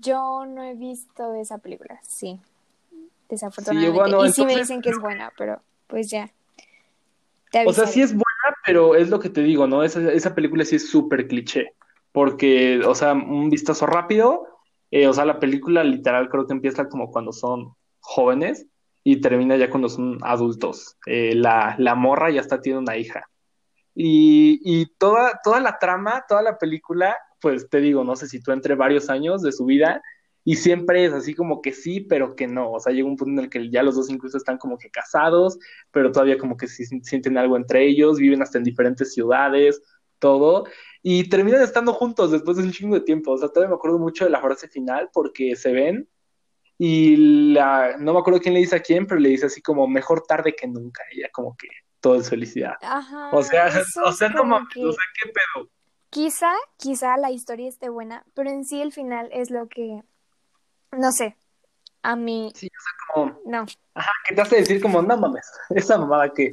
Yo 0.00 0.44
no 0.46 0.62
he 0.62 0.74
visto 0.74 1.34
esa 1.34 1.58
película, 1.58 2.00
sí. 2.02 2.40
Desafortunadamente. 3.28 4.28
y 4.28 4.32
sí 4.32 4.44
me 4.44 4.56
dicen 4.56 4.82
que 4.82 4.90
es 4.90 4.98
buena, 4.98 5.32
pero 5.36 5.60
pues 5.86 6.10
ya. 6.10 6.30
o 7.66 7.72
sea, 7.72 7.86
sí 7.86 8.02
es 8.02 8.12
buena, 8.12 8.56
pero 8.66 8.96
es 8.96 9.10
lo 9.10 9.20
que 9.20 9.30
te 9.30 9.42
digo, 9.42 9.66
¿no? 9.66 9.82
Esa, 9.82 10.12
esa 10.12 10.34
película 10.34 10.64
sí 10.64 10.76
es 10.76 10.88
súper 10.88 11.28
cliché 11.28 11.74
porque, 12.14 12.80
o 12.86 12.94
sea, 12.94 13.12
un 13.12 13.50
vistazo 13.50 13.86
rápido, 13.86 14.46
eh, 14.92 15.08
o 15.08 15.12
sea, 15.12 15.24
la 15.24 15.40
película 15.40 15.82
literal 15.82 16.28
creo 16.28 16.46
que 16.46 16.52
empieza 16.52 16.88
como 16.88 17.10
cuando 17.10 17.32
son 17.32 17.74
jóvenes 17.98 18.68
y 19.04 19.20
termina 19.20 19.56
ya 19.56 19.70
cuando 19.70 19.88
son 19.88 20.18
adultos. 20.22 20.96
Eh, 21.06 21.34
la, 21.34 21.76
la, 21.78 21.94
morra 21.94 22.30
ya 22.30 22.40
está 22.40 22.60
tiene 22.60 22.78
una 22.78 22.96
hija. 22.96 23.22
Y, 23.94 24.60
y, 24.64 24.86
toda, 24.98 25.40
toda 25.44 25.60
la 25.60 25.78
trama, 25.78 26.24
toda 26.28 26.42
la 26.42 26.58
película, 26.58 27.16
pues 27.40 27.68
te 27.68 27.80
digo, 27.80 28.02
no 28.02 28.16
sé 28.16 28.26
si 28.26 28.42
tú 28.42 28.50
entre 28.50 28.74
varios 28.74 29.10
años 29.10 29.42
de 29.42 29.52
su 29.52 29.66
vida 29.66 30.02
y 30.42 30.56
siempre 30.56 31.04
es 31.04 31.12
así 31.12 31.34
como 31.34 31.62
que 31.62 31.72
sí, 31.72 32.00
pero 32.00 32.34
que 32.34 32.46
no. 32.46 32.72
O 32.72 32.80
sea, 32.80 32.92
llega 32.92 33.06
un 33.06 33.16
punto 33.16 33.40
en 33.40 33.44
el 33.44 33.50
que 33.50 33.70
ya 33.70 33.82
los 33.82 33.94
dos 33.94 34.10
incluso 34.10 34.38
están 34.38 34.58
como 34.58 34.78
que 34.78 34.90
casados, 34.90 35.58
pero 35.90 36.10
todavía 36.10 36.38
como 36.38 36.56
que 36.56 36.66
sí, 36.66 36.84
sienten 37.02 37.38
algo 37.38 37.56
entre 37.56 37.86
ellos, 37.86 38.18
viven 38.18 38.42
hasta 38.42 38.58
en 38.58 38.64
diferentes 38.64 39.12
ciudades, 39.12 39.82
todo 40.18 40.64
y 41.06 41.28
terminan 41.28 41.60
estando 41.60 41.92
juntos 41.92 42.30
después 42.30 42.56
de 42.56 42.62
un 42.62 42.72
chingo 42.72 42.94
de 42.94 43.02
tiempo. 43.02 43.32
O 43.32 43.38
sea, 43.38 43.50
todavía 43.50 43.68
me 43.68 43.76
acuerdo 43.76 43.98
mucho 43.98 44.24
de 44.24 44.30
la 44.30 44.40
frase 44.40 44.68
final 44.68 45.10
porque 45.12 45.54
se 45.54 45.70
ven 45.70 46.08
y 46.78 47.52
la, 47.52 47.96
no 47.98 48.12
me 48.14 48.18
acuerdo 48.20 48.40
quién 48.40 48.54
le 48.54 48.60
dice 48.60 48.76
a 48.76 48.80
quién, 48.82 49.06
pero 49.06 49.20
le 49.20 49.28
dice 49.30 49.46
así 49.46 49.62
como 49.62 49.86
mejor 49.86 50.22
tarde 50.22 50.54
que 50.54 50.66
nunca, 50.66 51.02
ya 51.16 51.28
como 51.30 51.56
que 51.56 51.68
todo 52.00 52.16
es 52.16 52.28
felicidad. 52.28 52.74
Ajá, 52.82 53.30
O 53.32 53.42
sea, 53.42 53.70
o 54.04 54.12
sea, 54.12 54.28
no 54.30 54.44
mames, 54.44 54.68
que- 54.74 54.84
o 54.84 54.92
sea, 54.92 55.04
qué 55.22 55.30
pedo. 55.30 55.68
Quizá, 56.10 56.52
quizá 56.76 57.16
la 57.16 57.30
historia 57.32 57.68
esté 57.68 57.88
buena, 57.88 58.24
pero 58.34 58.50
en 58.50 58.64
sí 58.64 58.80
el 58.80 58.92
final 58.92 59.28
es 59.32 59.50
lo 59.50 59.68
que, 59.68 60.02
no 60.92 61.10
sé, 61.12 61.36
a 62.02 62.14
mí, 62.16 62.52
Sí, 62.54 62.66
o 62.68 62.80
sea, 62.82 62.92
como, 63.14 63.40
no, 63.46 63.66
ajá, 63.94 64.10
que 64.28 64.34
te 64.34 64.40
hace 64.42 64.56
decir 64.56 64.80
como, 64.82 65.02
no 65.02 65.16
mames, 65.16 65.50
esa 65.70 65.98
mamada 65.98 66.28
que. 66.32 66.52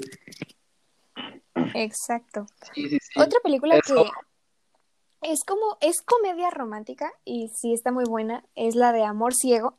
exacto. 1.73 2.45
Sí, 2.73 2.89
sí, 2.89 2.97
sí. 3.01 3.19
Otra 3.19 3.39
película 3.43 3.77
Eso. 3.77 3.95
que 5.21 5.31
es 5.31 5.43
como, 5.43 5.77
es 5.81 6.01
comedia 6.01 6.49
romántica 6.49 7.11
y 7.25 7.49
sí 7.49 7.73
está 7.73 7.91
muy 7.91 8.05
buena, 8.05 8.43
es 8.55 8.75
la 8.75 8.91
de 8.93 9.03
Amor 9.03 9.35
Ciego. 9.35 9.77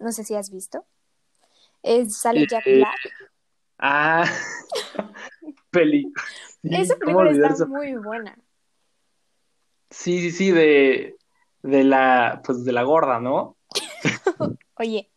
No 0.00 0.12
sé 0.12 0.24
si 0.24 0.34
has 0.34 0.50
visto. 0.50 0.84
Es, 1.82 2.16
sale 2.18 2.46
Jack 2.46 2.66
Eh, 2.66 2.76
Black. 2.76 2.98
Ah, 3.78 4.24
peli. 5.70 6.12
Sí, 6.62 6.68
Esa 6.72 6.96
¿cómo 6.98 7.20
película 7.20 7.48
está 7.48 7.66
muy 7.66 7.94
buena. 7.94 8.36
Sí, 9.90 10.20
sí, 10.20 10.30
sí, 10.32 10.50
de, 10.50 11.16
de 11.62 11.84
la, 11.84 12.42
pues 12.44 12.64
de 12.64 12.72
la 12.72 12.82
gorda, 12.82 13.20
¿no? 13.20 13.56
Oye, 14.74 15.10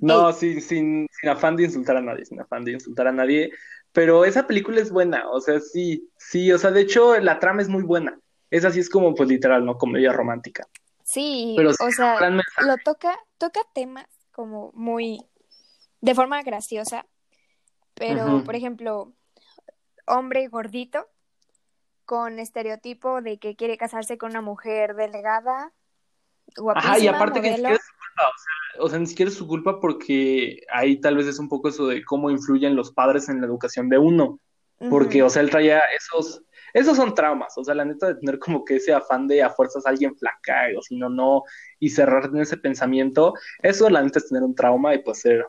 No, 0.00 0.32
sí, 0.32 0.60
sin, 0.60 1.06
sin 1.10 1.30
afán 1.30 1.56
de 1.56 1.64
insultar 1.64 1.96
a 1.96 2.00
nadie, 2.02 2.24
sin 2.24 2.40
afán 2.40 2.64
de 2.64 2.72
insultar 2.72 3.08
a 3.08 3.12
nadie, 3.12 3.50
pero 3.92 4.24
esa 4.24 4.46
película 4.46 4.80
es 4.80 4.90
buena, 4.90 5.28
o 5.30 5.40
sea, 5.40 5.60
sí, 5.60 6.08
sí, 6.16 6.52
o 6.52 6.58
sea, 6.58 6.70
de 6.70 6.82
hecho 6.82 7.18
la 7.20 7.38
trama 7.40 7.62
es 7.62 7.68
muy 7.68 7.82
buena. 7.82 8.20
Esa 8.50 8.70
sí 8.70 8.80
es 8.80 8.88
como, 8.88 9.14
pues 9.14 9.28
literal, 9.28 9.64
¿no? 9.64 9.76
Comedia 9.76 10.12
romántica. 10.12 10.66
Sí, 11.08 11.54
Pero 11.56 11.72
sí, 11.72 11.84
o 11.84 11.90
sea, 11.90 12.30
lo 12.30 12.76
toca, 12.84 13.18
toca 13.38 13.60
temas 13.74 14.06
como 14.32 14.70
muy, 14.74 15.18
de 16.00 16.14
forma 16.14 16.42
graciosa, 16.42 17.06
pero, 17.94 18.44
por 18.44 18.54
ejemplo, 18.54 19.12
hombre 20.06 20.46
gordito 20.48 21.08
con 22.04 22.38
estereotipo 22.38 23.20
de 23.20 23.38
que 23.38 23.56
quiere 23.56 23.76
casarse 23.76 24.16
con 24.18 24.30
una 24.30 24.40
mujer 24.40 24.94
delgada, 24.94 25.72
guapísima, 26.56 26.92
Ajá, 26.94 26.98
y 27.02 27.08
aparte 27.08 27.40
que 27.40 27.50
ni 27.50 27.56
siquiera 27.56 27.74
es 27.74 27.84
su 27.84 27.92
culpa, 27.92 28.22
o 28.28 28.38
sea, 28.38 28.84
o 28.84 28.88
sea, 28.88 28.98
ni 28.98 29.06
siquiera 29.06 29.30
es 29.30 29.36
su 29.36 29.46
culpa 29.46 29.80
porque 29.80 30.62
ahí 30.72 31.00
tal 31.00 31.16
vez 31.16 31.26
es 31.26 31.38
un 31.38 31.48
poco 31.48 31.68
eso 31.68 31.86
de 31.86 32.04
cómo 32.04 32.30
influyen 32.30 32.76
los 32.76 32.92
padres 32.92 33.28
en 33.28 33.40
la 33.40 33.46
educación 33.46 33.88
de 33.88 33.98
uno. 33.98 34.40
Porque, 34.90 35.24
o 35.24 35.28
sea, 35.28 35.42
él 35.42 35.50
traía 35.50 35.80
esos, 35.96 36.42
esos 36.72 36.96
son 36.96 37.14
traumas, 37.14 37.56
o 37.56 37.64
sea, 37.64 37.74
la 37.74 37.84
neta 37.84 38.08
de 38.08 38.14
tener 38.16 38.38
como 38.38 38.64
que 38.64 38.76
ese 38.76 38.92
afán 38.92 39.26
de 39.26 39.42
a 39.42 39.50
fuerzas 39.50 39.86
alguien 39.86 40.16
flaca, 40.16 40.66
o 40.76 40.82
si 40.82 40.96
no, 40.96 41.08
no, 41.08 41.42
y 41.78 41.90
cerrarte 41.90 42.36
en 42.36 42.42
ese 42.42 42.56
pensamiento, 42.56 43.34
eso 43.62 43.88
la 43.90 44.02
neta 44.02 44.18
es 44.18 44.28
tener 44.28 44.42
un 44.42 44.54
trauma 44.54 44.94
y 44.94 45.02
pues 45.02 45.20
ser, 45.20 45.46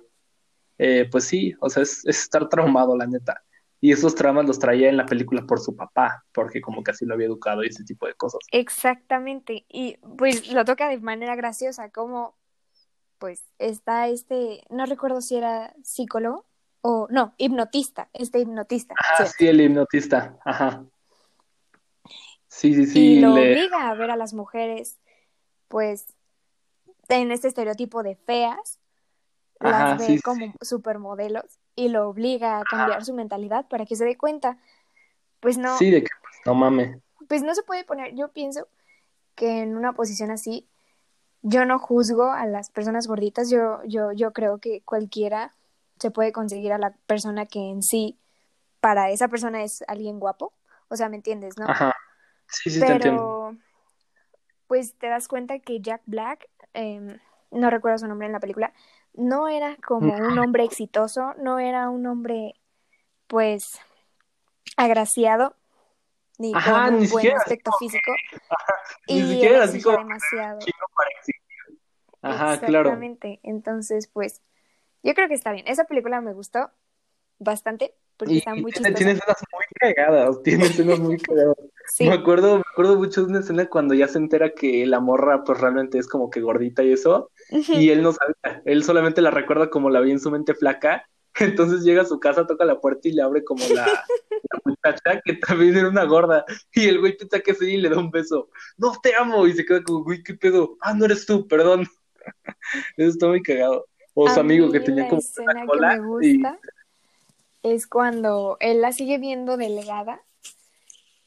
eh, 0.77 1.07
pues 1.11 1.25
sí, 1.25 1.53
o 1.59 1.69
sea, 1.69 1.83
es, 1.83 2.05
es 2.05 2.21
estar 2.21 2.47
traumado, 2.49 2.95
la 2.97 3.07
neta. 3.07 3.41
Y 3.81 3.93
esos 3.93 4.13
traumas 4.13 4.45
los 4.45 4.59
traía 4.59 4.89
en 4.89 4.97
la 4.97 5.05
película 5.05 5.45
por 5.47 5.59
su 5.59 5.73
papá, 5.73 6.25
porque 6.33 6.59
como 6.59 6.83
que 6.83 6.91
así 6.91 7.05
lo 7.05 7.13
había 7.13 7.27
educado 7.27 7.63
y 7.63 7.67
ese 7.67 7.85
tipo 7.85 8.07
de 8.07 8.13
cosas. 8.13 8.41
Exactamente, 8.51 9.65
y 9.69 9.97
pues 10.17 10.51
lo 10.51 10.65
toca 10.65 10.89
de 10.89 10.99
manera 10.99 11.35
graciosa, 11.35 11.89
como 11.89 12.37
pues 13.19 13.43
está 13.57 14.07
este, 14.07 14.63
no 14.69 14.85
recuerdo 14.85 15.21
si 15.21 15.35
era 15.35 15.73
psicólogo 15.83 16.45
o 16.81 17.07
no, 17.09 17.35
hipnotista, 17.37 18.09
este 18.13 18.39
hipnotista, 18.39 18.95
Ah, 18.97 19.25
sí, 19.25 19.47
el 19.47 19.61
hipnotista, 19.61 20.39
ajá. 20.45 20.85
Sí, 22.59 22.73
sí, 22.73 22.81
Y 22.81 22.87
sí, 22.87 23.19
lo 23.21 23.35
le... 23.35 23.51
obliga 23.51 23.89
a 23.89 23.93
ver 23.93 24.11
a 24.11 24.17
las 24.17 24.33
mujeres 24.33 24.97
pues 25.69 26.07
en 27.07 27.31
este 27.31 27.47
estereotipo 27.47 28.03
de 28.03 28.17
feas, 28.17 28.79
Ajá, 29.61 29.91
las 29.91 29.99
ve 29.99 30.05
sí, 30.05 30.15
sí, 30.17 30.21
como 30.21 30.53
supermodelos 30.61 31.45
y 31.75 31.87
lo 31.87 32.09
obliga 32.09 32.59
a 32.59 32.63
cambiar 32.65 33.05
su 33.05 33.13
mentalidad 33.13 33.65
para 33.69 33.85
que 33.85 33.95
se 33.95 34.03
dé 34.03 34.17
cuenta, 34.17 34.57
pues 35.39 35.57
no, 35.57 35.77
sí, 35.77 35.89
de 35.89 36.03
que 36.03 36.09
pues, 36.21 36.35
no 36.45 36.53
mames. 36.53 36.97
pues 37.29 37.43
no 37.43 37.55
se 37.55 37.63
puede 37.63 37.85
poner, 37.85 38.13
yo 38.13 38.27
pienso 38.27 38.67
que 39.35 39.61
en 39.61 39.77
una 39.77 39.93
posición 39.93 40.29
así, 40.29 40.67
yo 41.41 41.63
no 41.63 41.79
juzgo 41.79 42.25
a 42.25 42.45
las 42.45 42.69
personas 42.71 43.07
gorditas, 43.07 43.49
yo, 43.49 43.81
yo, 43.85 44.11
yo 44.11 44.33
creo 44.33 44.57
que 44.57 44.81
cualquiera 44.81 45.53
se 45.97 46.11
puede 46.11 46.33
conseguir 46.33 46.73
a 46.73 46.77
la 46.77 46.91
persona 47.07 47.45
que 47.45 47.69
en 47.69 47.83
sí, 47.83 48.17
para 48.81 49.11
esa 49.11 49.29
persona 49.29 49.63
es 49.63 49.81
alguien 49.87 50.19
guapo, 50.19 50.51
o 50.89 50.97
sea, 50.97 51.07
¿me 51.07 51.15
entiendes, 51.15 51.57
no? 51.57 51.69
Ajá, 51.69 51.93
sí, 52.49 52.69
sí, 52.69 52.83
te 52.83 52.91
entiendo. 52.93 53.23
Pero, 53.23 53.57
pues 54.67 54.95
te 54.95 55.07
das 55.07 55.27
cuenta 55.27 55.59
que 55.59 55.81
Jack 55.81 56.01
Black, 56.05 56.47
eh, 56.73 57.19
no 57.51 57.69
recuerdo 57.69 57.97
su 57.99 58.07
nombre 58.07 58.27
en 58.27 58.33
la 58.33 58.39
película, 58.39 58.73
no 59.13 59.47
era 59.47 59.75
como 59.77 60.15
un 60.15 60.37
hombre 60.39 60.63
exitoso, 60.63 61.33
no 61.41 61.59
era 61.59 61.89
un 61.89 62.05
hombre, 62.05 62.53
pues, 63.27 63.63
agraciado, 64.77 65.55
ni 66.37 66.53
Ajá, 66.55 66.85
con 66.85 66.93
un 66.95 66.99
ni 66.99 67.07
buen 67.07 67.25
siquiera 67.25 67.37
aspecto 67.37 67.71
físico. 67.79 68.11
Ni 69.07 69.21
Y 69.21 69.33
siquiera 69.33 69.63
así 69.63 69.81
como 69.81 69.97
demasiado. 69.97 70.59
para. 70.95 71.09
Ajá, 72.21 72.59
claro. 72.65 72.91
Exactamente. 72.91 73.39
Entonces, 73.43 74.07
pues, 74.07 74.41
yo 75.03 75.13
creo 75.15 75.27
que 75.27 75.33
está 75.35 75.51
bien. 75.51 75.67
Esa 75.67 75.85
película 75.85 76.21
me 76.21 76.33
gustó 76.33 76.71
bastante 77.39 77.95
porque 78.19 78.35
Y 78.35 78.37
está 78.39 78.55
muy 78.55 78.71
tiene, 78.73 78.93
chistosa. 78.93 78.93
tiene 78.97 79.11
escenas 79.13 79.37
muy 79.51 79.65
cagadas, 79.95 80.43
tiene 80.43 80.65
escenas 80.67 80.99
muy 80.99 81.17
cagadas. 81.17 81.57
Sí, 81.87 82.05
Me 82.05 82.13
acuerdo, 82.13 82.57
me 82.57 82.63
acuerdo 82.71 82.97
mucho 82.97 83.23
de 83.23 83.29
una 83.29 83.39
escena 83.39 83.67
cuando 83.67 83.95
ya 83.95 84.07
se 84.07 84.19
entera 84.19 84.51
que 84.53 84.85
la 84.85 84.99
morra 84.99 85.43
pues 85.43 85.59
realmente 85.59 85.97
es 85.97 86.07
como 86.07 86.29
que 86.29 86.41
gordita 86.41 86.83
y 86.83 86.93
eso, 86.93 87.31
y 87.49 87.89
él 87.89 88.03
no 88.03 88.13
sabía, 88.13 88.61
él 88.65 88.83
solamente 88.83 89.21
la 89.23 89.31
recuerda 89.31 89.71
como 89.71 89.89
la 89.89 90.01
vi 90.01 90.11
en 90.11 90.19
su 90.19 90.29
mente 90.29 90.53
flaca, 90.53 91.09
entonces 91.39 91.83
llega 91.83 92.03
a 92.03 92.05
su 92.05 92.19
casa, 92.19 92.45
toca 92.45 92.65
la 92.65 92.79
puerta 92.79 93.07
y 93.07 93.13
le 93.13 93.23
abre 93.23 93.43
como 93.43 93.63
la, 93.73 93.85
la 94.51 94.61
muchacha 94.65 95.21
que 95.25 95.33
también 95.35 95.77
era 95.77 95.89
una 95.89 96.03
gorda, 96.03 96.45
y 96.73 96.87
el 96.87 96.99
güey 96.99 97.17
piensa 97.17 97.39
que 97.39 97.55
sí 97.55 97.75
y 97.75 97.77
le 97.77 97.89
da 97.89 97.97
un 97.97 98.11
beso, 98.11 98.49
no 98.77 98.93
te 99.01 99.15
amo, 99.15 99.47
y 99.47 99.53
se 99.53 99.65
queda 99.65 99.81
como, 99.81 100.03
güey, 100.03 100.21
qué 100.23 100.35
pedo, 100.35 100.77
ah, 100.81 100.93
no 100.93 101.05
eres 101.05 101.25
tú, 101.25 101.47
perdón. 101.47 101.87
Eso 102.97 103.09
está 103.09 103.27
muy 103.27 103.41
cagado. 103.41 103.87
O 104.13 104.27
A 104.27 104.33
su 104.33 104.39
amigo 104.39 104.71
que 104.71 104.81
tenía 104.81 105.07
como 105.07 105.21
una 105.37 105.61
que 105.61 105.67
cola 105.67 105.97
me 105.97 106.27
y 106.27 106.33
gusta 106.33 106.59
es 107.63 107.87
cuando 107.87 108.57
él 108.59 108.81
la 108.81 108.91
sigue 108.91 109.17
viendo 109.17 109.57
delgada 109.57 110.21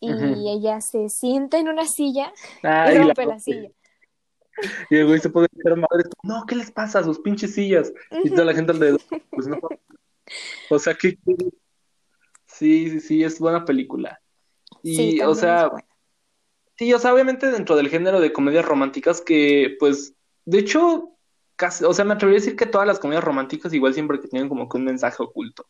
y 0.01 0.51
ella 0.51 0.81
se 0.81 1.09
sienta 1.09 1.59
en 1.59 1.68
una 1.68 1.87
silla 1.87 2.33
Ah, 2.64 2.88
y 2.90 2.95
y 2.95 2.99
la 2.99 3.05
rompe 3.05 3.27
la 3.27 3.38
silla. 3.38 3.71
Y 4.90 4.97
el 4.97 5.07
güey 5.07 5.21
se 5.21 5.31
puede 5.31 5.49
hacer 5.59 5.77
madre. 5.77 6.05
No, 6.23 6.45
¿qué 6.47 6.57
les 6.57 6.71
pasa 6.71 6.99
a 6.99 7.05
sus 7.05 7.18
pinches 7.21 7.55
sillas? 7.55 7.92
Y 8.23 8.31
toda 8.31 8.45
la 8.45 8.55
gente 8.55 8.73
alrededor. 8.73 9.01
Pues 9.31 9.47
no. 9.47 9.59
O 10.71 10.79
sea, 10.79 10.95
¿qué 10.95 11.16
quieres? 11.16 11.53
Sí, 12.47 12.90
sí, 12.90 13.01
sí, 13.01 13.25
es 13.25 13.38
buena 13.38 13.64
película. 13.64 14.21
Sí, 14.83 15.16
Y, 15.16 15.21
o 15.21 15.35
también 15.35 15.37
sea, 15.37 15.71
sí, 16.77 16.92
o 16.92 16.99
sea, 16.99 17.14
obviamente 17.14 17.51
dentro 17.51 17.77
del 17.77 17.88
género 17.88 18.21
de 18.21 18.33
comedias 18.33 18.64
románticas 18.64 19.21
que, 19.21 19.77
pues, 19.79 20.14
de 20.45 20.59
hecho, 20.59 21.16
casi, 21.57 21.85
o 21.85 21.95
sea, 21.95 22.05
me 22.05 22.14
atrevería 22.14 22.38
a 22.38 22.42
decir 22.42 22.57
que 22.57 22.66
todas 22.66 22.87
las 22.87 22.99
comedias 22.99 23.25
románticas 23.25 23.73
igual 23.73 23.95
siempre 23.95 24.21
que 24.21 24.29
tienen 24.29 24.49
como 24.49 24.68
que 24.68 24.77
un 24.77 24.85
mensaje 24.85 25.23
oculto. 25.23 25.66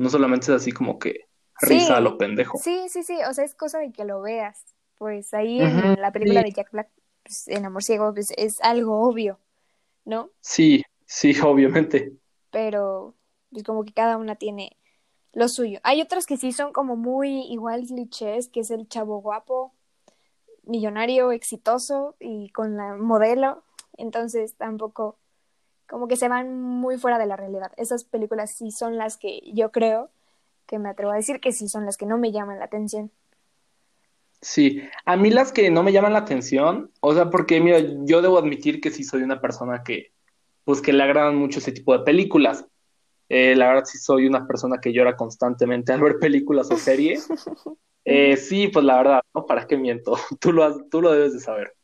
No 0.00 0.08
solamente 0.08 0.46
es 0.46 0.62
así 0.62 0.72
como 0.72 0.98
que 0.98 1.28
risa 1.60 1.98
a 1.98 2.00
lo 2.00 2.16
pendejo. 2.16 2.56
sí, 2.56 2.88
sí, 2.88 3.02
sí, 3.02 3.18
o 3.28 3.34
sea, 3.34 3.44
es 3.44 3.54
cosa 3.54 3.80
de 3.80 3.92
que 3.92 4.06
lo 4.06 4.22
veas. 4.22 4.64
Pues 4.96 5.34
ahí 5.34 5.60
en 5.60 6.00
la 6.00 6.10
película 6.10 6.40
sí. 6.40 6.46
de 6.46 6.52
Jack 6.52 6.72
Black, 6.72 6.88
pues, 7.22 7.48
en 7.48 7.66
Amor 7.66 7.82
Ciego, 7.82 8.14
pues, 8.14 8.32
es 8.38 8.62
algo 8.62 9.06
obvio, 9.06 9.38
¿no? 10.06 10.30
Sí, 10.40 10.82
sí, 11.04 11.34
obviamente. 11.44 12.14
Pero 12.50 13.14
pues 13.50 13.62
como 13.62 13.84
que 13.84 13.92
cada 13.92 14.16
una 14.16 14.36
tiene 14.36 14.78
lo 15.34 15.48
suyo. 15.48 15.80
Hay 15.82 16.00
otras 16.00 16.24
que 16.24 16.38
sí 16.38 16.52
son 16.52 16.72
como 16.72 16.96
muy 16.96 17.42
igual 17.52 17.84
clichés, 17.86 18.48
que 18.48 18.60
es 18.60 18.70
el 18.70 18.88
chavo 18.88 19.20
guapo, 19.20 19.74
millonario, 20.64 21.30
exitoso 21.30 22.16
y 22.18 22.48
con 22.52 22.78
la 22.78 22.96
modelo. 22.96 23.64
Entonces 23.98 24.54
tampoco, 24.56 25.18
como 25.90 26.08
que 26.08 26.16
se 26.16 26.28
van 26.28 26.60
muy 26.62 26.98
fuera 26.98 27.18
de 27.18 27.26
la 27.26 27.36
realidad. 27.36 27.72
Esas 27.78 28.04
películas 28.04 28.52
sí 28.52 28.72
son 28.72 28.98
las 28.98 29.18
que 29.18 29.42
yo 29.54 29.72
creo 29.72 30.10
que 30.66 30.78
me 30.80 30.90
atrevo 30.90 31.12
a 31.12 31.16
decir 31.16 31.40
que 31.40 31.52
sí 31.52 31.68
son 31.68 31.86
las 31.86 31.98
que 31.98 32.06
no 32.06 32.18
me 32.18 32.32
llaman 32.32 32.60
la 32.60 32.66
atención. 32.66 33.12
Sí, 34.42 34.80
a 35.04 35.16
mí 35.16 35.30
las 35.30 35.52
que 35.52 35.70
no 35.70 35.82
me 35.82 35.92
llaman 35.92 36.14
la 36.14 36.20
atención, 36.20 36.90
o 37.00 37.12
sea, 37.14 37.28
porque 37.30 37.60
mira, 37.60 37.78
yo 38.06 38.22
debo 38.22 38.38
admitir 38.38 38.80
que 38.80 38.90
sí 38.90 39.04
soy 39.04 39.22
una 39.22 39.40
persona 39.40 39.82
que, 39.84 40.14
pues 40.64 40.80
que 40.80 40.92
le 40.94 41.02
agradan 41.02 41.36
mucho 41.36 41.58
ese 41.58 41.72
tipo 41.72 41.96
de 41.96 42.04
películas. 42.04 42.64
Eh, 43.28 43.56
la 43.56 43.68
verdad 43.68 43.84
sí 43.86 43.98
soy 43.98 44.26
una 44.26 44.46
persona 44.46 44.80
que 44.80 44.92
llora 44.92 45.16
constantemente 45.16 45.92
al 45.94 46.02
ver 46.02 46.18
películas 46.20 46.70
o 46.70 46.78
series. 46.78 47.28
Eh, 48.04 48.36
sí, 48.38 48.68
pues 48.68 48.84
la 48.84 48.96
verdad, 48.98 49.22
¿no? 49.34 49.46
¿Para 49.46 49.66
qué 49.66 49.76
miento? 49.76 50.16
Tú 50.40 50.52
lo, 50.52 50.64
has- 50.64 50.78
tú 50.90 51.02
lo 51.02 51.12
debes 51.12 51.34
de 51.34 51.40
saber. 51.40 51.74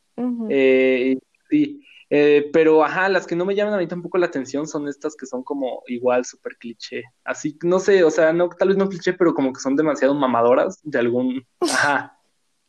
Eh, 0.49 1.19
sí, 1.51 1.83
eh, 2.11 2.51
pero 2.53 2.85
ajá, 2.85 3.09
las 3.09 3.27
que 3.27 3.37
no 3.37 3.45
me 3.45 3.55
llaman 3.55 3.75
a 3.75 3.79
mí 3.79 3.87
tampoco 3.87 4.19
la 4.19 4.27
atención 4.27 4.67
son 4.67 4.89
estas 4.89 5.17
que 5.17 5.27
son 5.27 5.43
como 5.43 5.83
igual 5.87 6.25
súper 6.25 6.57
cliché. 6.57 7.05
Así, 7.25 7.59
no 7.63 7.79
sé, 7.79 8.05
o 8.05 8.11
sea, 8.11 8.33
no, 8.33 8.49
tal 8.49 8.69
vez 8.69 8.77
no 8.77 8.89
cliché, 8.89 9.13
pero 9.15 9.35
como 9.35 9.53
que 9.53 9.61
son 9.61 9.77
demasiado 9.77 10.15
mamadoras 10.15 10.81
de 10.83 10.99
algún, 10.99 11.47
ajá. 11.61 12.19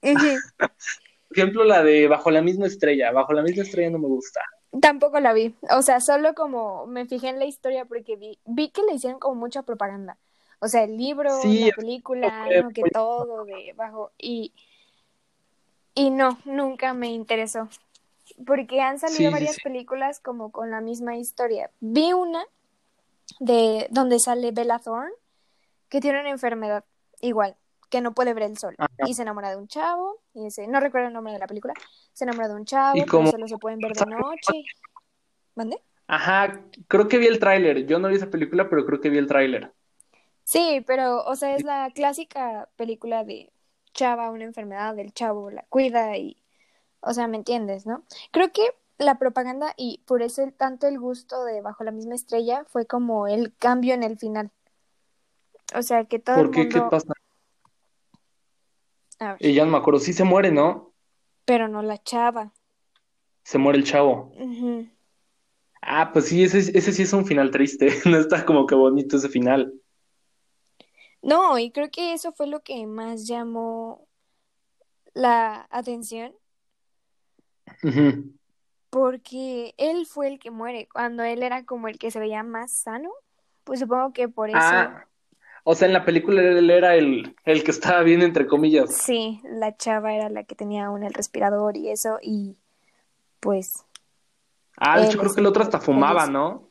Por 1.27 1.37
ejemplo, 1.37 1.63
la 1.63 1.83
de 1.83 2.07
Bajo 2.07 2.31
la 2.31 2.41
misma 2.41 2.67
estrella. 2.67 3.11
Bajo 3.11 3.33
la 3.33 3.41
misma 3.41 3.63
estrella 3.63 3.89
no 3.89 3.99
me 3.99 4.07
gusta. 4.07 4.41
Tampoco 4.81 5.19
la 5.19 5.33
vi. 5.33 5.55
O 5.71 5.81
sea, 5.81 5.99
solo 5.99 6.33
como 6.33 6.85
me 6.87 7.05
fijé 7.05 7.29
en 7.29 7.39
la 7.39 7.45
historia 7.45 7.85
porque 7.85 8.15
vi, 8.15 8.39
vi 8.45 8.69
que 8.69 8.83
le 8.83 8.93
hicieron 8.95 9.19
como 9.19 9.35
mucha 9.35 9.63
propaganda. 9.63 10.17
O 10.59 10.67
sea, 10.67 10.83
el 10.83 10.97
libro, 10.97 11.41
Sí, 11.41 11.65
la 11.65 11.75
película, 11.75 12.47
que 12.73 12.83
todo 12.91 13.45
de 13.45 13.73
bajo. 13.75 14.11
Y, 14.17 14.53
y 15.93 16.09
no, 16.09 16.39
nunca 16.45 16.93
me 16.93 17.09
interesó. 17.09 17.69
Porque 18.45 18.81
han 18.81 18.99
salido 18.99 19.29
Sí, 19.29 19.33
varias 19.33 19.55
sí. 19.55 19.61
películas 19.61 20.19
como 20.19 20.51
con 20.51 20.69
la 20.71 20.81
misma 20.81 21.17
historia. 21.17 21.71
Vi 21.79 22.13
una 22.13 22.43
de 23.39 23.87
donde 23.89 24.19
sale 24.19 24.51
Bella 24.51 24.79
Thorne, 24.79 25.11
que 25.89 26.01
tiene 26.01 26.19
una 26.21 26.29
enfermedad 26.29 26.85
igual, 27.21 27.55
que 27.89 28.01
no 28.01 28.13
puede 28.13 28.33
ver 28.33 28.43
el 28.43 28.57
sol. 28.57 28.75
Ajá. 28.77 28.89
Y 29.07 29.13
se 29.15 29.23
enamora 29.23 29.49
de 29.49 29.57
un 29.57 29.67
chavo, 29.67 30.21
y 30.33 30.45
ese, 30.47 30.67
no 30.67 30.79
recuerdo 30.79 31.07
el 31.07 31.13
nombre 31.13 31.33
de 31.33 31.39
la 31.39 31.47
película, 31.47 31.73
se 32.13 32.25
enamora 32.25 32.47
de 32.47 32.55
un 32.55 32.65
chavo, 32.65 33.05
como- 33.09 33.31
solo 33.31 33.47
se 33.47 33.57
pueden 33.57 33.79
ver 33.79 33.93
de 33.93 34.05
noche. 34.05 34.63
¿Mande? 35.55 35.81
Ajá, 36.07 36.61
creo 36.87 37.07
que 37.07 37.17
vi 37.17 37.27
el 37.27 37.39
tráiler. 37.39 37.85
Yo 37.85 37.99
no 37.99 38.07
vi 38.07 38.15
esa 38.15 38.29
película, 38.29 38.69
pero 38.69 38.85
creo 38.85 39.01
que 39.01 39.09
vi 39.09 39.17
el 39.17 39.27
tráiler. 39.27 39.73
Sí, 40.43 40.83
pero, 40.87 41.23
o 41.25 41.35
sea, 41.35 41.55
es 41.55 41.63
la 41.63 41.91
clásica 41.93 42.69
película 42.77 43.23
de 43.23 43.51
chava, 43.93 44.29
una 44.29 44.45
enfermedad, 44.45 44.97
el 44.99 45.11
chavo 45.13 45.49
la 45.49 45.63
cuida 45.67 46.15
y, 46.15 46.37
o 47.01 47.13
sea, 47.13 47.27
¿me 47.27 47.37
entiendes, 47.37 47.85
no? 47.85 48.03
Creo 48.31 48.51
que 48.51 48.61
la 48.97 49.19
propaganda 49.19 49.73
y 49.77 50.01
por 50.05 50.21
eso 50.21 50.43
el, 50.43 50.53
tanto 50.53 50.87
el 50.87 50.99
gusto 50.99 51.43
de 51.45 51.61
Bajo 51.61 51.83
la 51.83 51.91
misma 51.91 52.15
estrella 52.15 52.65
fue 52.67 52.85
como 52.87 53.27
el 53.27 53.55
cambio 53.55 53.93
en 53.93 54.03
el 54.03 54.17
final. 54.17 54.51
O 55.75 55.81
sea, 55.81 56.05
que 56.05 56.19
todo 56.19 56.35
¿Por 56.35 56.45
el 56.45 56.51
qué? 56.51 56.69
¿Qué 56.69 56.79
mundo... 56.79 56.89
pasa? 56.89 57.13
A 59.19 59.33
ver, 59.33 59.37
Y 59.45 59.53
ya 59.53 59.65
no 59.65 59.71
me 59.71 59.77
acuerdo. 59.77 59.99
Sí 59.99 60.13
se 60.13 60.23
muere, 60.23 60.51
¿no? 60.51 60.93
pero 61.47 61.69
no 61.69 61.81
la 61.81 61.97
chava. 62.03 62.53
Se 63.41 63.57
muere 63.57 63.79
el 63.79 63.85
chavo. 63.85 64.33
Ah, 65.81 66.11
pues 66.11 66.25
sí, 66.25 66.43
ese, 66.43 66.57
ese 66.77 66.91
sí 66.91 67.03
es 67.03 67.13
un 67.13 67.25
final 67.25 67.51
triste. 67.51 67.87
No 68.05 68.19
está 68.19 68.45
como 68.45 68.67
que 68.67 68.75
bonito 68.75 69.15
ese 69.15 69.29
final. 69.29 69.73
No, 71.21 71.57
y 71.57 71.71
creo 71.71 71.89
que 71.89 72.11
eso 72.11 72.33
fue 72.33 72.47
lo 72.47 72.59
que 72.63 72.85
más 72.85 73.27
llamó 73.27 74.05
la 75.13 75.67
atención, 75.71 76.35
Porque 78.89 79.73
él 79.77 80.05
fue 80.05 80.27
el 80.27 80.39
que 80.39 80.51
muere, 80.51 80.87
cuando 80.91 81.23
él 81.23 81.43
era 81.43 81.65
como 81.65 81.87
el 81.87 81.97
que 81.99 82.11
se 82.11 82.19
veía 82.19 82.43
más 82.43 82.71
sano, 82.71 83.11
pues 83.63 83.79
supongo 83.81 84.13
que 84.13 84.29
por 84.29 84.49
eso, 84.49 84.77
Ah, 84.77 85.05
o 85.63 85.75
sea, 85.75 85.87
en 85.87 85.93
la 85.93 86.05
película 86.05 86.41
él 86.41 86.69
era 86.69 86.95
el, 86.95 87.35
el 87.45 87.63
que 87.63 87.71
estaba 87.71 88.01
bien, 88.03 88.21
entre 88.21 88.47
comillas. 88.47 89.05
sí, 89.05 89.41
la 89.43 89.75
chava 89.77 90.13
era 90.13 90.29
la 90.29 90.43
que 90.43 90.55
tenía 90.55 90.85
aún 90.85 91.03
el 91.03 91.13
respirador 91.13 91.77
y 91.77 91.89
eso, 91.89 92.19
y 92.21 92.57
pues 93.39 93.85
Ah, 94.77 95.03
hecho 95.03 95.19
creo 95.19 95.33
que 95.33 95.41
el 95.41 95.47
otro 95.47 95.63
hasta 95.63 95.79
fumaba. 95.79 96.27
¿no? 96.27 96.69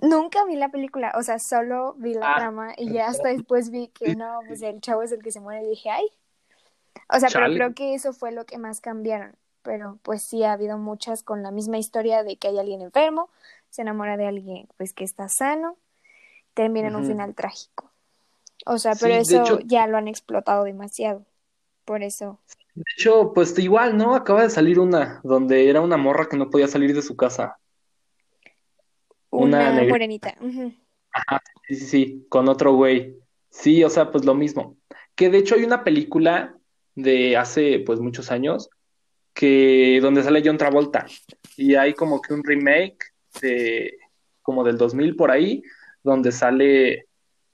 nunca 0.00 0.44
vi 0.44 0.56
la 0.56 0.70
película, 0.70 1.12
o 1.16 1.22
sea, 1.22 1.38
solo 1.38 1.94
vi 1.98 2.14
la 2.14 2.20
Ah, 2.26 2.34
trama 2.34 2.72
y 2.76 2.92
ya 2.92 3.08
hasta 3.08 3.28
después 3.28 3.70
vi 3.70 3.88
que 3.88 4.12
no, 4.12 4.40
pues 4.46 4.62
el 4.62 4.80
chavo 4.80 5.02
es 5.02 5.12
el 5.12 5.22
que 5.22 5.32
se 5.32 5.40
muere 5.40 5.64
y 5.64 5.70
dije, 5.70 5.90
ay, 5.90 6.06
o 7.14 7.18
sea, 7.20 7.30
pero 7.30 7.50
creo 7.52 7.74
que 7.74 7.94
eso 7.94 8.12
fue 8.12 8.32
lo 8.32 8.44
que 8.46 8.58
más 8.58 8.80
cambiaron, 8.80 9.36
pero 9.68 9.98
pues 10.02 10.22
sí 10.22 10.44
ha 10.44 10.52
habido 10.52 10.78
muchas 10.78 11.22
con 11.22 11.42
la 11.42 11.50
misma 11.50 11.76
historia 11.76 12.22
de 12.22 12.38
que 12.38 12.48
hay 12.48 12.58
alguien 12.58 12.80
enfermo, 12.80 13.28
se 13.68 13.82
enamora 13.82 14.16
de 14.16 14.26
alguien 14.26 14.66
pues 14.78 14.94
que 14.94 15.04
está 15.04 15.28
sano, 15.28 15.76
termina 16.54 16.88
en 16.88 16.96
un 16.96 17.04
final 17.04 17.34
trágico. 17.34 17.92
O 18.64 18.78
sea, 18.78 18.94
pero 18.98 19.16
Sí, 19.16 19.34
eso 19.34 19.42
hecho, 19.42 19.60
ya 19.66 19.86
lo 19.86 19.98
han 19.98 20.08
explotado 20.08 20.64
demasiado. 20.64 21.26
Por 21.84 22.02
eso. 22.02 22.40
de 22.74 22.84
hecho, 22.96 23.34
pues 23.34 23.58
igual, 23.58 23.98
¿no? 23.98 24.14
Acaba 24.14 24.42
de 24.42 24.48
salir 24.48 24.80
una 24.80 25.20
donde 25.22 25.68
era 25.68 25.82
una 25.82 25.98
morra 25.98 26.30
que 26.30 26.38
no 26.38 26.48
podía 26.48 26.66
salir 26.66 26.94
de 26.94 27.02
su 27.02 27.14
casa. 27.14 27.58
Una 29.28 29.84
morenita. 29.84 30.34
ujú. 30.40 30.72
Sí, 31.66 31.74
sí, 31.74 31.86
sí, 31.86 32.26
con 32.30 32.48
otro 32.48 32.72
güey. 32.72 33.18
Sí, 33.50 33.84
o 33.84 33.90
sea, 33.90 34.10
pues 34.10 34.24
lo 34.24 34.34
mismo. 34.34 34.78
Que 35.14 35.28
de 35.28 35.36
hecho 35.36 35.56
hay 35.56 35.64
una 35.64 35.84
película 35.84 36.56
de 36.94 37.36
hace 37.36 37.80
pues 37.80 38.00
muchos 38.00 38.30
años 38.30 38.70
que 39.38 40.00
donde 40.02 40.24
sale 40.24 40.42
John 40.44 40.58
Travolta 40.58 41.06
y 41.56 41.76
hay 41.76 41.94
como 41.94 42.20
que 42.20 42.34
un 42.34 42.42
remake 42.42 42.98
de 43.40 43.96
como 44.42 44.64
del 44.64 44.76
2000 44.76 45.14
por 45.14 45.30
ahí 45.30 45.62
donde 46.02 46.32
sale 46.32 47.06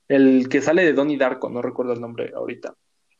el 0.08 0.48
que 0.48 0.62
sale 0.62 0.82
de 0.82 0.94
Donnie 0.94 1.18
Darko, 1.18 1.50
no 1.50 1.60
recuerdo 1.60 1.92
el 1.92 2.00
nombre 2.00 2.32
ahorita. 2.34 2.74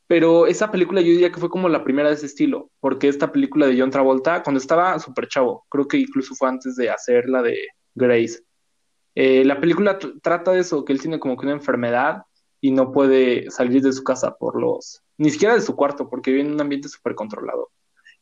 Pero 0.07 0.47
esa 0.47 0.71
película 0.71 1.03
yo 1.03 1.09
diría 1.09 1.31
que 1.31 1.41
fue 1.41 1.51
como 1.51 1.69
la 1.69 1.85
primera 1.85 2.09
de 2.09 2.15
ese 2.15 2.25
estilo, 2.27 2.71
porque 2.81 3.09
esta 3.09 3.31
película 3.33 3.67
de 3.67 3.79
John 3.79 3.91
Travolta, 3.91 4.43
cuando 4.43 4.61
estaba 4.61 4.99
súper 4.99 5.29
chavo, 5.29 5.67
creo 5.69 5.87
que 5.87 5.99
incluso 5.99 6.35
fue 6.35 6.49
antes 6.49 6.75
de 6.77 6.89
hacer 6.89 7.29
la 7.29 7.43
de 7.43 7.67
Grace. 7.95 8.41
Eh, 9.15 9.45
la 9.45 9.61
película 9.61 9.99
tr- 9.99 10.21
trata 10.23 10.53
de 10.53 10.61
eso, 10.61 10.85
que 10.87 10.95
él 10.95 11.01
tiene 11.03 11.19
como 11.21 11.37
que 11.37 11.45
una 11.47 11.55
enfermedad 11.55 12.23
y 12.63 12.71
no 12.71 12.93
puede 12.93 13.51
salir 13.51 13.83
de 13.83 13.93
su 13.93 14.03
casa 14.05 14.35
por 14.37 14.59
los, 14.59 15.03
ni 15.19 15.29
siquiera 15.31 15.55
de 15.55 15.61
su 15.61 15.77
cuarto, 15.77 16.09
porque 16.09 16.31
vive 16.31 16.43
en 16.45 16.53
un 16.55 16.61
ambiente 16.61 16.89
súper 16.89 17.15
controlado. 17.15 17.71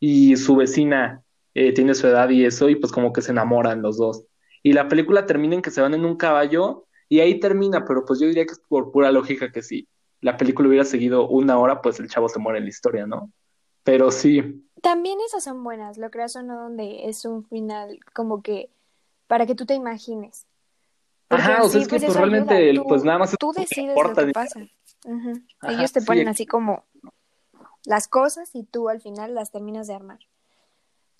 Y 0.02 0.36
su 0.36 0.56
vecina 0.56 1.22
eh, 1.54 1.72
tiene 1.72 1.94
su 1.94 2.08
edad 2.08 2.28
y 2.30 2.44
eso, 2.44 2.68
y 2.68 2.74
pues 2.76 2.92
como 2.92 3.12
que 3.12 3.22
se 3.22 3.30
enamoran 3.32 3.82
los 3.82 3.98
dos. 3.98 4.24
Y 4.62 4.72
la 4.72 4.88
película 4.88 5.26
termina 5.26 5.54
en 5.54 5.62
que 5.62 5.70
se 5.70 5.80
van 5.80 5.94
en 5.94 6.04
un 6.04 6.16
caballo 6.16 6.88
y 7.08 7.20
ahí 7.20 7.38
termina, 7.40 7.84
pero 7.84 8.04
pues 8.04 8.18
yo 8.20 8.26
diría 8.26 8.46
que 8.46 8.52
es 8.52 8.60
por 8.68 8.90
pura 8.92 9.12
lógica 9.12 9.52
que 9.52 9.62
sí. 9.62 9.88
La 10.20 10.36
película 10.36 10.68
hubiera 10.68 10.84
seguido 10.84 11.28
una 11.28 11.58
hora, 11.58 11.80
pues 11.82 12.00
el 12.00 12.08
chavo 12.08 12.28
se 12.28 12.40
muere 12.40 12.58
en 12.58 12.64
la 12.64 12.70
historia, 12.70 13.06
¿no? 13.06 13.32
Pero 13.84 14.10
sí, 14.10 14.64
También 14.82 15.18
esas 15.26 15.44
son 15.44 15.62
buenas, 15.64 15.98
lo 15.98 16.10
creas 16.10 16.36
o 16.36 16.42
no, 16.42 16.60
donde 16.62 17.08
es 17.08 17.24
un 17.24 17.44
final 17.44 18.00
como 18.12 18.42
que 18.42 18.70
para 19.28 19.46
que 19.46 19.54
tú 19.54 19.66
te 19.66 19.74
imagines. 19.74 20.46
Porque 21.28 21.42
Ajá, 21.42 21.62
o 21.64 21.68
sea, 21.68 21.80
sí, 21.80 21.82
es 21.82 21.88
que 21.88 21.98
pues 21.98 22.04
pues 22.04 22.16
realmente, 22.16 22.72
Tú, 22.74 22.84
pues 22.86 23.04
nada 23.04 23.18
más 23.18 23.36
tú 23.38 23.52
decides 23.52 24.02
lo 24.02 24.14
que 24.14 24.26
pasa. 24.28 24.60
Ajá, 25.04 25.32
Ellos 25.72 25.92
te 25.92 26.00
sí, 26.00 26.06
ponen 26.06 26.28
así 26.28 26.46
como 26.46 26.84
las 27.84 28.08
cosas 28.08 28.54
y 28.54 28.64
tú 28.64 28.88
al 28.88 29.00
final 29.00 29.34
las 29.34 29.50
terminas 29.50 29.86
de 29.86 29.94
armar. 29.94 30.20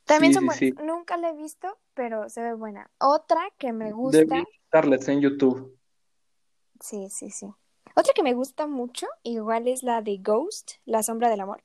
También 0.05 0.33
sí, 0.33 0.35
son 0.35 0.47
buenas. 0.47 0.59
sí. 0.59 0.75
Nunca 0.83 1.17
la 1.17 1.31
he 1.31 1.37
visto, 1.37 1.79
pero 1.95 2.29
se 2.29 2.43
ve 2.43 2.55
buena. 2.55 2.91
Otra 2.99 3.41
que 3.59 3.73
me 3.73 3.93
Debe 3.93 3.93
gusta, 3.93 4.45
estarles 4.65 5.09
en 5.09 5.21
YouTube. 5.21 5.79
sí, 6.81 7.09
sí, 7.11 7.31
sí. 7.31 7.47
Otra 7.95 8.13
que 8.15 8.23
me 8.23 8.35
gusta 8.35 8.67
mucho, 8.67 9.07
igual 9.23 9.69
es 9.69 9.83
la 9.83 10.03
de 10.03 10.19
Ghost, 10.19 10.73
La 10.85 11.03
sombra 11.03 11.29
del 11.31 11.41
amor. 11.41 11.63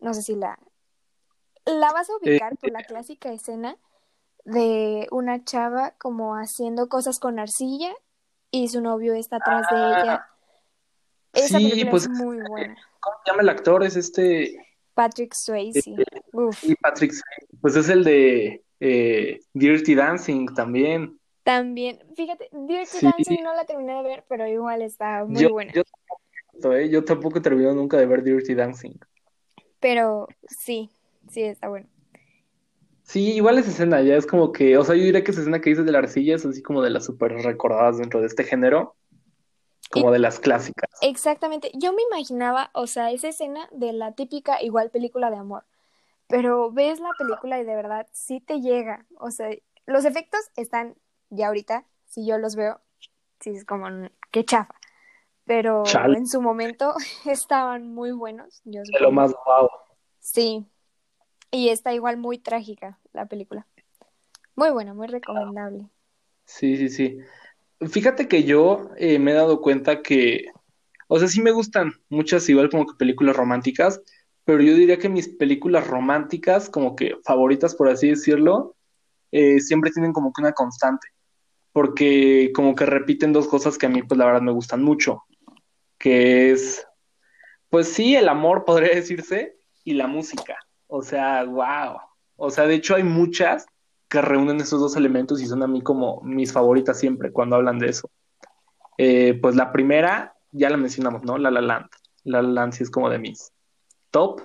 No 0.00 0.14
sé 0.14 0.22
si 0.22 0.34
la 0.36 0.58
la 1.66 1.92
vas 1.92 2.08
a 2.10 2.14
Eh, 2.24 2.40
ubicar 2.40 2.56
por 2.56 2.70
la 2.70 2.84
clásica 2.84 3.32
escena 3.32 3.76
de 4.44 5.06
una 5.10 5.44
chava 5.44 5.92
como 5.98 6.34
haciendo 6.36 6.88
cosas 6.88 7.18
con 7.20 7.38
arcilla 7.38 7.92
y 8.50 8.68
su 8.68 8.80
novio 8.80 9.14
está 9.14 9.36
atrás 9.36 9.68
de 9.68 9.92
ella. 9.92 10.26
Esa 11.32 11.60
película 11.60 11.90
pues, 11.90 12.04
es 12.04 12.08
muy 12.08 12.38
buena. 12.40 12.76
¿Cómo 13.10 13.20
se 13.24 13.30
llama 13.30 13.42
el 13.42 13.48
actor? 13.48 13.82
Es 13.84 13.96
este, 13.96 14.56
Patrick 14.94 15.32
Swayze. 15.34 15.94
Uf. 16.32 16.64
y 16.64 16.74
Patrick, 16.76 17.12
Swayze. 17.12 17.58
pues 17.60 17.76
es 17.76 17.88
el 17.88 18.04
de 18.04 18.62
eh, 18.80 19.40
Dirty 19.54 19.94
Dancing 19.94 20.46
también. 20.54 21.18
También, 21.42 21.98
fíjate, 22.14 22.48
Dirty 22.52 22.86
Sí. 22.86 23.06
Dancing 23.06 23.42
no 23.42 23.54
la 23.54 23.64
terminé 23.64 23.94
de 23.94 24.02
ver, 24.02 24.24
pero 24.28 24.46
igual 24.46 24.82
está 24.82 25.24
muy 25.24 25.40
Yo, 25.42 25.50
buena. 25.50 25.72
yo 25.72 25.82
tampoco, 25.84 26.74
¿eh? 26.74 26.88
Yo 26.90 27.04
tampoco 27.04 27.38
he 27.38 27.42
terminado 27.42 27.74
nunca 27.74 27.96
de 27.96 28.06
ver 28.06 28.22
Dirty 28.22 28.54
Dancing. 28.54 28.94
Pero 29.80 30.26
sí, 30.46 30.90
sí 31.30 31.42
está 31.42 31.68
bueno. 31.68 31.88
Sí, 33.04 33.32
igual 33.32 33.56
esa 33.56 33.70
escena 33.70 34.02
ya 34.02 34.16
es 34.16 34.26
como 34.26 34.52
que, 34.52 34.76
o 34.76 34.84
sea, 34.84 34.94
yo 34.94 35.02
diría 35.04 35.24
que 35.24 35.30
esa 35.30 35.40
escena 35.40 35.60
que 35.62 35.70
dices 35.70 35.86
de 35.86 35.92
la 35.92 36.00
arcilla 36.00 36.34
es 36.36 36.44
así 36.44 36.60
como 36.62 36.82
de 36.82 36.90
las 36.90 37.06
súper 37.06 37.32
recordadas 37.32 37.96
dentro 37.96 38.20
de 38.20 38.26
este 38.26 38.44
género, 38.44 38.96
como 39.90 40.10
de 40.10 40.18
las 40.18 40.38
clásicas. 40.38 40.90
Exactamente. 41.00 41.70
Yo 41.74 41.92
me 41.92 42.02
imaginaba, 42.02 42.70
o 42.74 42.86
sea, 42.86 43.10
esa 43.10 43.28
escena 43.28 43.68
de 43.72 43.92
la 43.92 44.12
típica 44.12 44.62
igual 44.62 44.90
película 44.90 45.30
de 45.30 45.36
amor. 45.36 45.64
Pero 46.26 46.70
ves 46.70 47.00
la 47.00 47.10
película 47.18 47.58
y 47.58 47.64
de 47.64 47.74
verdad 47.74 48.06
sí 48.12 48.40
te 48.40 48.60
llega. 48.60 49.06
O 49.18 49.30
sea, 49.30 49.48
los 49.86 50.04
efectos 50.04 50.40
están 50.56 50.96
ya 51.30 51.48
ahorita, 51.48 51.86
si 52.06 52.26
yo 52.26 52.38
los 52.38 52.54
veo, 52.54 52.80
sí 53.40 53.50
es 53.50 53.64
como 53.64 53.86
qué 54.30 54.44
chafa. 54.44 54.74
Pero 55.44 55.84
Chale. 55.84 56.18
en 56.18 56.26
su 56.26 56.42
momento 56.42 56.94
estaban 57.24 57.94
muy 57.94 58.12
buenos, 58.12 58.60
yo 58.64 58.82
De 58.82 59.00
lo 59.00 59.10
más 59.10 59.32
wow. 59.46 59.68
Sí. 60.20 60.66
Y 61.50 61.70
está 61.70 61.94
igual 61.94 62.18
muy 62.18 62.38
trágica 62.38 62.98
la 63.14 63.24
película. 63.24 63.66
Muy 64.54 64.70
buena, 64.70 64.92
muy 64.92 65.06
recomendable. 65.06 65.88
Sí, 66.44 66.76
sí, 66.76 66.88
sí. 66.90 67.18
Fíjate 67.80 68.26
que 68.26 68.44
yo 68.44 68.90
eh, 68.96 69.18
me 69.18 69.30
he 69.30 69.34
dado 69.34 69.60
cuenta 69.60 70.02
que, 70.02 70.46
o 71.06 71.18
sea, 71.18 71.28
sí 71.28 71.40
me 71.40 71.52
gustan 71.52 71.92
muchas 72.08 72.48
igual 72.48 72.70
como 72.70 72.86
que 72.86 72.96
películas 72.98 73.36
románticas, 73.36 74.00
pero 74.44 74.62
yo 74.62 74.74
diría 74.74 74.98
que 74.98 75.08
mis 75.08 75.28
películas 75.28 75.86
románticas, 75.86 76.68
como 76.70 76.96
que 76.96 77.16
favoritas, 77.24 77.74
por 77.74 77.88
así 77.88 78.08
decirlo, 78.08 78.76
eh, 79.30 79.60
siempre 79.60 79.90
tienen 79.90 80.12
como 80.12 80.32
que 80.32 80.42
una 80.42 80.52
constante, 80.52 81.08
porque 81.72 82.50
como 82.54 82.74
que 82.74 82.86
repiten 82.86 83.32
dos 83.32 83.46
cosas 83.46 83.78
que 83.78 83.86
a 83.86 83.90
mí, 83.90 84.02
pues 84.02 84.18
la 84.18 84.24
verdad 84.24 84.42
me 84.42 84.52
gustan 84.52 84.82
mucho, 84.82 85.24
que 85.98 86.50
es, 86.50 86.84
pues 87.68 87.88
sí, 87.88 88.16
el 88.16 88.28
amor, 88.28 88.64
podría 88.66 88.94
decirse, 88.94 89.58
y 89.84 89.94
la 89.94 90.06
música. 90.06 90.56
O 90.86 91.02
sea, 91.02 91.44
wow. 91.44 91.98
O 92.36 92.50
sea, 92.50 92.66
de 92.66 92.74
hecho 92.74 92.94
hay 92.94 93.04
muchas 93.04 93.66
que 94.08 94.22
reúnen 94.22 94.60
esos 94.60 94.80
dos 94.80 94.96
elementos 94.96 95.40
y 95.42 95.46
son 95.46 95.62
a 95.62 95.66
mí 95.66 95.82
como 95.82 96.20
mis 96.22 96.52
favoritas 96.52 96.98
siempre 96.98 97.30
cuando 97.30 97.56
hablan 97.56 97.78
de 97.78 97.88
eso. 97.88 98.10
Eh, 98.96 99.38
pues 99.40 99.54
la 99.54 99.70
primera, 99.70 100.34
ya 100.50 100.70
la 100.70 100.76
mencionamos, 100.76 101.22
¿no? 101.22 101.38
La 101.38 101.50
La 101.50 101.60
Land. 101.60 101.88
La 102.24 102.42
La 102.42 102.48
Land 102.48 102.72
sí 102.72 102.82
es 102.82 102.90
como 102.90 103.10
de 103.10 103.18
mis 103.18 103.52
top. 104.10 104.42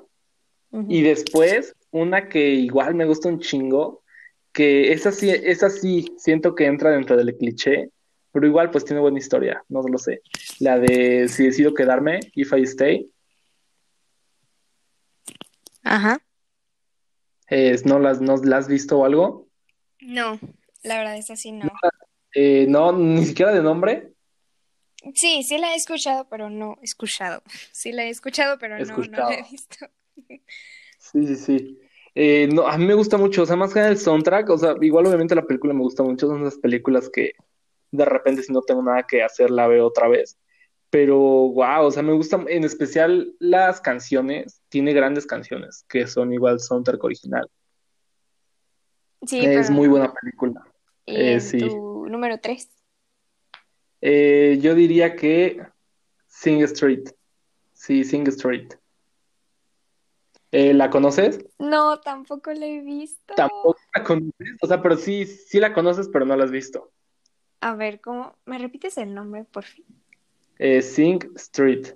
Y 0.89 1.03
después, 1.03 1.75
una 1.91 2.27
que 2.27 2.49
igual 2.49 2.95
me 2.95 3.05
gusta 3.05 3.29
un 3.29 3.39
chingo, 3.39 4.01
que 4.51 4.91
esa 4.91 5.11
sí, 5.11 5.29
esa 5.29 5.69
sí 5.69 6.11
siento 6.17 6.55
que 6.55 6.65
entra 6.65 6.89
dentro 6.89 7.15
del 7.15 7.37
cliché, 7.37 7.91
pero 8.31 8.47
igual 8.47 8.71
pues 8.71 8.83
tiene 8.83 8.99
buena 8.99 9.19
historia, 9.19 9.63
no 9.69 9.83
lo 9.83 9.99
sé. 9.99 10.21
La 10.59 10.79
de 10.79 11.27
si 11.27 11.45
decido 11.45 11.75
quedarme, 11.75 12.21
if 12.33 12.51
I 12.53 12.63
stay. 12.63 13.11
Ajá. 15.83 16.19
Es, 17.47 17.85
¿no, 17.85 17.99
las, 17.99 18.19
¿No 18.19 18.35
las 18.37 18.61
has 18.61 18.67
visto 18.67 18.97
o 18.97 19.05
algo? 19.05 19.47
No, 20.05 20.39
la 20.83 20.97
verdad 20.97 21.17
es 21.17 21.29
así, 21.29 21.51
no. 21.51 21.71
Eh, 22.33 22.65
no, 22.67 22.91
ni 22.91 23.25
siquiera 23.25 23.53
de 23.53 23.61
nombre. 23.61 24.13
Sí, 25.13 25.43
sí 25.43 25.57
la 25.57 25.73
he 25.73 25.75
escuchado, 25.75 26.27
pero 26.29 26.49
no 26.49 26.77
he 26.81 26.85
escuchado. 26.85 27.43
Sí 27.71 27.91
la 27.91 28.05
he 28.05 28.09
escuchado, 28.09 28.57
pero 28.57 28.79
no, 28.79 28.97
no 28.97 29.29
la 29.29 29.33
he 29.33 29.43
visto. 29.49 29.87
Sí, 30.97 31.27
sí, 31.27 31.35
sí. 31.35 31.79
Eh, 32.15 32.47
no, 32.51 32.67
a 32.67 32.77
mí 32.77 32.85
me 32.85 32.93
gusta 32.93 33.17
mucho, 33.17 33.43
o 33.43 33.45
sea, 33.45 33.55
más 33.55 33.73
que 33.73 33.79
el 33.79 33.97
soundtrack, 33.97 34.49
o 34.49 34.57
sea, 34.57 34.75
igual 34.81 35.07
obviamente 35.07 35.35
la 35.35 35.45
película 35.45 35.73
me 35.73 35.81
gusta 35.81 36.03
mucho, 36.03 36.27
son 36.27 36.41
esas 36.41 36.59
películas 36.59 37.09
que 37.09 37.33
de 37.91 38.05
repente 38.05 38.43
si 38.43 38.53
no 38.53 38.61
tengo 38.61 38.83
nada 38.83 39.03
que 39.03 39.23
hacer 39.23 39.49
la 39.49 39.67
veo 39.67 39.87
otra 39.87 40.07
vez. 40.07 40.37
Pero, 40.89 41.17
wow, 41.17 41.85
o 41.85 41.91
sea, 41.91 42.03
me 42.03 42.13
gustan 42.13 42.45
en 42.47 42.63
especial 42.63 43.33
las 43.39 43.81
canciones, 43.81 44.61
tiene 44.69 44.93
grandes 44.93 45.25
canciones 45.25 45.85
que 45.89 46.05
son 46.05 46.31
igual 46.33 46.59
soundtrack 46.59 47.03
original. 47.03 47.49
Sí, 49.25 49.39
es 49.39 49.69
muy 49.69 49.87
buena 49.87 50.13
película. 50.13 50.65
¿Y 51.05 51.15
eh, 51.15 51.39
sí. 51.39 51.59
tu 51.59 52.07
número 52.07 52.39
3? 52.39 52.69
Eh, 54.01 54.57
yo 54.61 54.75
diría 54.75 55.15
que 55.15 55.65
Sing 56.27 56.61
Street. 56.63 57.09
Sí, 57.73 58.03
Sing 58.03 58.27
Street. 58.27 58.73
Eh, 60.51 60.73
¿La 60.73 60.89
conoces? 60.89 61.43
No, 61.57 61.99
tampoco 61.99 62.51
la 62.53 62.65
he 62.65 62.81
visto. 62.81 63.33
Tampoco 63.35 63.79
la 63.95 64.03
conoces, 64.03 64.57
o 64.61 64.67
sea, 64.67 64.81
pero 64.81 64.97
sí, 64.97 65.25
sí 65.25 65.59
la 65.59 65.73
conoces, 65.73 66.09
pero 66.09 66.25
no 66.25 66.35
la 66.35 66.43
has 66.43 66.51
visto. 66.51 66.91
A 67.61 67.75
ver, 67.75 68.01
¿cómo? 68.01 68.35
¿Me 68.45 68.57
repites 68.59 68.97
el 68.97 69.13
nombre, 69.13 69.45
por 69.45 69.63
fin? 69.63 69.85
Sing 70.81 71.19
Street. 71.35 71.87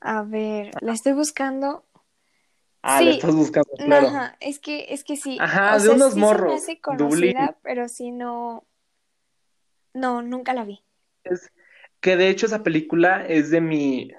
A 0.00 0.22
ver, 0.22 0.70
la 0.80 0.92
estoy 0.92 1.12
buscando. 1.12 1.84
Ah, 2.82 3.00
la 3.00 3.12
estás 3.12 3.34
buscando, 3.34 3.70
claro. 3.76 4.08
Ajá, 4.08 4.36
es 4.40 4.58
que, 4.58 4.86
es 4.88 5.04
que 5.04 5.16
sí. 5.16 5.38
Ajá, 5.40 5.78
de 5.78 5.88
unos 5.90 6.16
morros. 6.16 6.40
Se 6.40 6.48
me 6.48 6.54
hace 6.54 6.80
conocida, 6.80 7.56
pero 7.62 7.88
sí 7.88 8.10
no. 8.10 8.66
No, 9.94 10.22
nunca 10.22 10.52
la 10.52 10.64
vi. 10.64 10.82
Es 11.22 11.50
que 12.00 12.16
de 12.16 12.28
hecho 12.28 12.46
esa 12.46 12.64
película 12.64 13.24
es 13.24 13.50
de 13.50 13.60
mi, 13.60 14.10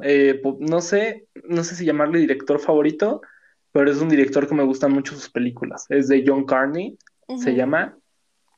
eh, 0.00 0.40
no 0.60 0.80
sé, 0.80 1.26
no 1.44 1.64
sé 1.64 1.74
si 1.74 1.84
llamarle 1.84 2.20
director 2.20 2.60
favorito, 2.60 3.22
pero 3.72 3.90
es 3.90 3.98
un 3.98 4.08
director 4.08 4.46
que 4.46 4.54
me 4.54 4.62
gustan 4.64 4.92
mucho 4.92 5.14
sus 5.14 5.28
películas. 5.28 5.86
Es 5.88 6.06
de 6.08 6.22
John 6.24 6.44
Carney, 6.44 6.96
se 7.38 7.54
llama. 7.54 7.96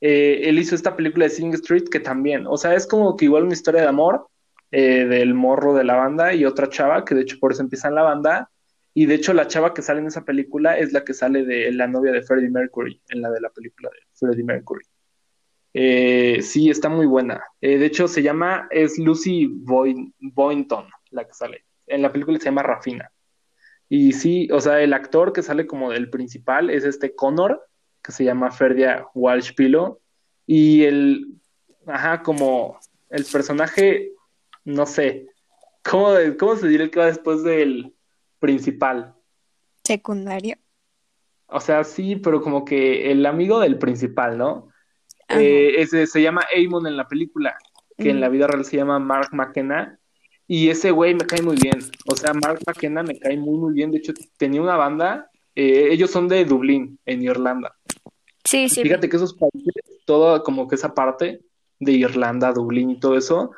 Eh, 0.01 0.49
él 0.49 0.59
hizo 0.59 0.75
esta 0.75 0.97
película 0.97 1.25
de 1.25 1.31
Sing 1.31 1.55
Street 1.55 1.85
que 1.91 2.01
también, 2.01 2.47
o 2.47 2.59
sea, 2.59 2.75
es 2.75 2.87
como 2.87 3.17
que 3.17 3.25
igual 3.25 3.45
una 3.45 3.55
historia 3.55 3.81
de 3.81 3.89
amor 3.89 4.27
eh, 4.71 5.07
del 5.07 5.33
morro 5.33 5.73
de 5.73 5.85
la 5.85 5.95
banda 5.95 6.35
y 6.35 6.45
otra 6.45 6.69
chava, 6.69 7.05
que 7.05 7.15
de 7.15 7.23
hecho 7.23 7.39
por 7.41 7.53
eso 7.53 7.63
empieza 7.63 7.89
en 7.89 7.95
la 7.95 8.03
banda. 8.03 8.51
Y 8.95 9.07
de 9.07 9.17
hecho 9.17 9.35
la 9.35 9.49
chava 9.49 9.75
que 9.75 9.83
sale 9.83 10.01
en 10.01 10.07
esa 10.07 10.25
película 10.25 10.79
es 10.79 10.93
la 10.93 11.05
que 11.05 11.15
sale 11.15 11.45
de 11.45 11.73
la 11.73 11.89
novia 11.89 12.13
de 12.13 12.23
Freddie 12.23 12.49
Mercury, 12.49 13.03
en 13.09 13.23
la 13.23 13.31
de 13.31 13.41
la 13.41 13.51
película 13.51 13.91
de 13.91 13.99
Freddie 14.15 14.45
Mercury. 14.45 14.85
Eh, 15.75 16.41
sí, 16.41 16.71
está 16.71 16.89
muy 16.89 17.05
buena. 17.05 17.43
Eh, 17.61 17.79
de 17.79 17.87
hecho, 17.87 18.07
se 18.07 18.23
llama, 18.23 18.69
es 18.71 18.97
Lucy 18.97 19.49
Boynton, 19.51 20.87
la 21.11 21.25
que 21.25 21.35
sale. 21.35 21.65
En 21.89 22.01
la 22.01 22.13
película 22.13 22.39
se 22.39 22.45
llama 22.45 22.63
Rafina. 22.63 23.11
Y 23.89 24.13
sí, 24.13 24.49
o 24.53 24.61
sea, 24.61 24.81
el 24.81 24.93
actor 24.93 25.33
que 25.33 25.43
sale 25.43 25.67
como 25.67 25.93
el 25.93 26.09
principal 26.09 26.71
es 26.71 26.85
este 26.85 27.15
Connor, 27.17 27.61
que 28.03 28.13
se 28.13 28.25
llama 28.25 28.53
Ferdia 28.53 29.07
Walsh 29.15 29.55
Pilo. 29.55 30.01
Y 30.47 30.85
el, 30.85 31.35
ajá, 31.87 32.23
como 32.23 32.79
el 33.11 33.25
personaje, 33.25 34.13
no 34.65 34.87
sé, 34.87 35.27
¿cómo, 35.83 36.11
cómo 36.39 36.57
se 36.57 36.69
diría 36.69 36.91
que 36.91 37.01
va 37.01 37.07
después 37.07 37.43
del 37.43 37.93
principal? 38.45 39.15
Secundario. 39.85 40.57
O 41.47 41.61
sea, 41.61 41.83
sí, 41.83 42.17
pero 42.17 42.43
como 42.43 42.63
que 42.63 43.11
el 43.11 43.25
amigo 43.25 43.59
del 43.59 43.79
principal, 43.79 44.37
¿no? 44.37 44.69
Eh, 45.31 45.77
ese 45.79 46.07
se 46.07 46.21
llama 46.21 46.45
Amon 46.55 46.87
en 46.87 46.99
la 46.99 47.09
película, 47.09 47.57
que 47.97 48.11
en 48.11 48.21
la 48.21 48.29
vida 48.29 48.47
real 48.47 48.67
se 48.67 48.77
llama 48.77 48.99
Mark 48.99 49.31
McKenna. 49.33 49.99
Y 50.47 50.69
ese 50.69 50.91
güey 50.91 51.15
me 51.15 51.25
cae 51.25 51.41
muy 51.41 51.57
bien. 51.57 51.79
O 52.07 52.15
sea, 52.17 52.35
Mark 52.35 52.61
McKenna 52.67 53.03
me 53.03 53.19
cae 53.19 53.39
muy, 53.39 53.57
muy 53.57 53.73
bien. 53.73 53.91
De 53.91 53.97
hecho, 53.97 54.13
tenía 54.37 54.61
una 54.61 54.77
banda. 54.77 55.31
Eh, 55.55 55.89
ellos 55.91 56.11
son 56.11 56.29
de 56.29 56.45
Dublín, 56.45 56.99
en 57.07 57.23
Irlanda. 57.23 57.75
Sí, 58.45 58.69
sí. 58.69 58.83
Fíjate 58.83 59.09
que 59.09 59.17
esos 59.17 59.33
países, 59.33 60.03
toda 60.05 60.43
como 60.43 60.69
que 60.69 60.75
esa 60.75 60.93
parte 60.93 61.41
de 61.81 61.93
Irlanda, 61.93 62.53
Dublín 62.53 62.91
y 62.91 63.01
todo 63.01 63.17
eso, 63.17 63.53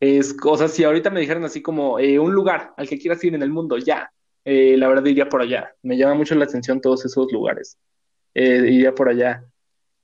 es, 0.00 0.34
o 0.44 0.56
sea, 0.56 0.66
si 0.66 0.82
ahorita 0.82 1.10
me 1.10 1.20
dijeran 1.20 1.44
así 1.44 1.62
como 1.62 2.00
eh, 2.00 2.18
un 2.18 2.32
lugar 2.34 2.74
al 2.76 2.88
que 2.88 2.98
quieras 2.98 3.22
ir 3.22 3.36
en 3.36 3.42
el 3.42 3.50
mundo, 3.50 3.78
ya, 3.78 4.10
la 4.44 4.88
verdad 4.88 5.06
iría 5.06 5.28
por 5.28 5.42
allá. 5.42 5.74
Me 5.82 5.96
llama 5.96 6.14
mucho 6.14 6.34
la 6.34 6.44
atención 6.44 6.80
todos 6.80 7.04
esos 7.04 7.30
lugares. 7.32 7.78
iría 8.34 8.94
por 8.94 9.08
allá. 9.08 9.44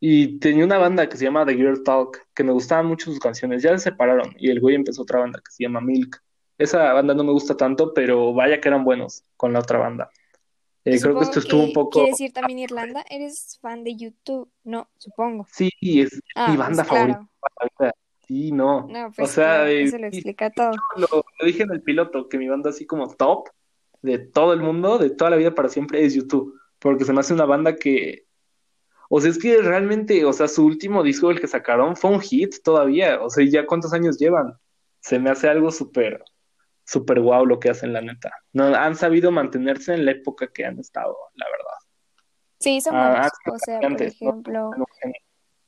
Y 0.00 0.38
tenía 0.38 0.64
una 0.64 0.78
banda 0.78 1.08
que 1.08 1.16
se 1.16 1.24
llama 1.24 1.44
The 1.44 1.54
Girl 1.54 1.82
Talk, 1.82 2.24
que 2.34 2.44
me 2.44 2.52
gustaban 2.52 2.86
mucho 2.86 3.06
sus 3.06 3.18
canciones. 3.18 3.62
Ya 3.62 3.76
se 3.76 3.90
separaron 3.90 4.34
y 4.38 4.50
el 4.50 4.60
güey 4.60 4.76
empezó 4.76 5.02
otra 5.02 5.18
banda 5.18 5.40
que 5.44 5.50
se 5.50 5.64
llama 5.64 5.80
Milk. 5.80 6.22
Esa 6.56 6.92
banda 6.92 7.14
no 7.14 7.24
me 7.24 7.32
gusta 7.32 7.56
tanto, 7.56 7.92
pero 7.94 8.32
vaya 8.32 8.60
que 8.60 8.68
eran 8.68 8.84
buenos 8.84 9.24
con 9.36 9.52
la 9.52 9.60
otra 9.60 9.78
banda. 9.78 10.10
Eh, 10.84 11.00
creo 11.00 11.18
que 11.18 11.24
esto 11.24 11.40
estuvo 11.40 11.62
un 11.64 11.72
poco. 11.72 11.98
¿Quieres 11.98 12.12
decir 12.12 12.32
también 12.32 12.60
Irlanda? 12.60 13.04
¿Eres 13.10 13.58
fan 13.60 13.84
de 13.84 13.96
YouTube? 13.96 14.50
No, 14.64 14.88
supongo. 14.96 15.46
Sí, 15.52 15.70
es 15.82 16.14
mi 16.14 16.20
ah, 16.36 16.46
pues 16.46 16.58
banda 16.58 16.84
favorita. 16.84 17.28
Sí, 18.26 18.52
no. 18.52 18.86
no 18.88 19.12
pues 19.16 19.30
o 19.30 19.32
sea, 19.32 19.70
eso 19.70 19.98
lo 19.98 20.06
explica 20.06 20.50
todo. 20.50 20.72
Lo, 20.96 21.06
lo, 21.10 21.46
dije 21.46 21.62
en 21.62 21.72
el 21.72 21.82
piloto, 21.82 22.28
que 22.28 22.38
mi 22.38 22.48
banda 22.48 22.70
así 22.70 22.86
como 22.86 23.08
top 23.08 23.48
de 24.02 24.18
todo 24.18 24.52
el 24.52 24.60
mundo, 24.60 24.98
de 24.98 25.10
toda 25.10 25.30
la 25.30 25.36
vida 25.36 25.54
para 25.54 25.68
siempre, 25.68 26.04
es 26.04 26.14
YouTube. 26.14 26.58
Porque 26.78 27.04
se 27.04 27.12
me 27.12 27.20
hace 27.20 27.34
una 27.34 27.44
banda 27.44 27.76
que 27.76 28.28
o 29.08 29.20
sea, 29.20 29.30
es 29.30 29.38
que 29.38 29.62
realmente, 29.62 30.24
o 30.24 30.32
sea, 30.32 30.48
su 30.48 30.66
último 30.66 31.02
disco, 31.02 31.30
el 31.30 31.40
que 31.40 31.48
sacaron, 31.48 31.96
fue 31.96 32.10
un 32.10 32.20
hit 32.20 32.56
todavía. 32.62 33.22
O 33.22 33.30
sea, 33.30 33.44
¿ya 33.48 33.66
cuántos 33.66 33.92
años 33.94 34.18
llevan? 34.18 34.58
Se 35.00 35.18
me 35.18 35.30
hace 35.30 35.48
algo 35.48 35.70
súper, 35.70 36.22
súper 36.84 37.20
guau 37.20 37.46
lo 37.46 37.58
que 37.58 37.70
hacen, 37.70 37.94
la 37.94 38.02
neta. 38.02 38.30
No, 38.52 38.64
han 38.64 38.96
sabido 38.96 39.30
mantenerse 39.30 39.94
en 39.94 40.04
la 40.04 40.10
época 40.10 40.48
que 40.52 40.66
han 40.66 40.78
estado, 40.78 41.16
la 41.34 41.46
verdad. 41.46 42.24
Sí, 42.60 42.80
son 42.82 42.96
ah, 42.96 43.10
buenos. 43.10 43.32
o 43.46 43.58
sea, 43.64 43.80
por 43.80 44.02
ejemplo, 44.02 44.70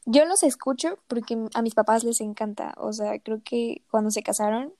yo 0.04 0.24
los 0.26 0.42
escucho 0.42 0.98
porque 1.06 1.38
a 1.54 1.62
mis 1.62 1.74
papás 1.74 2.04
les 2.04 2.20
encanta. 2.20 2.74
O 2.76 2.92
sea, 2.92 3.18
creo 3.20 3.40
que 3.42 3.84
cuando 3.90 4.10
se 4.10 4.22
casaron, 4.22 4.74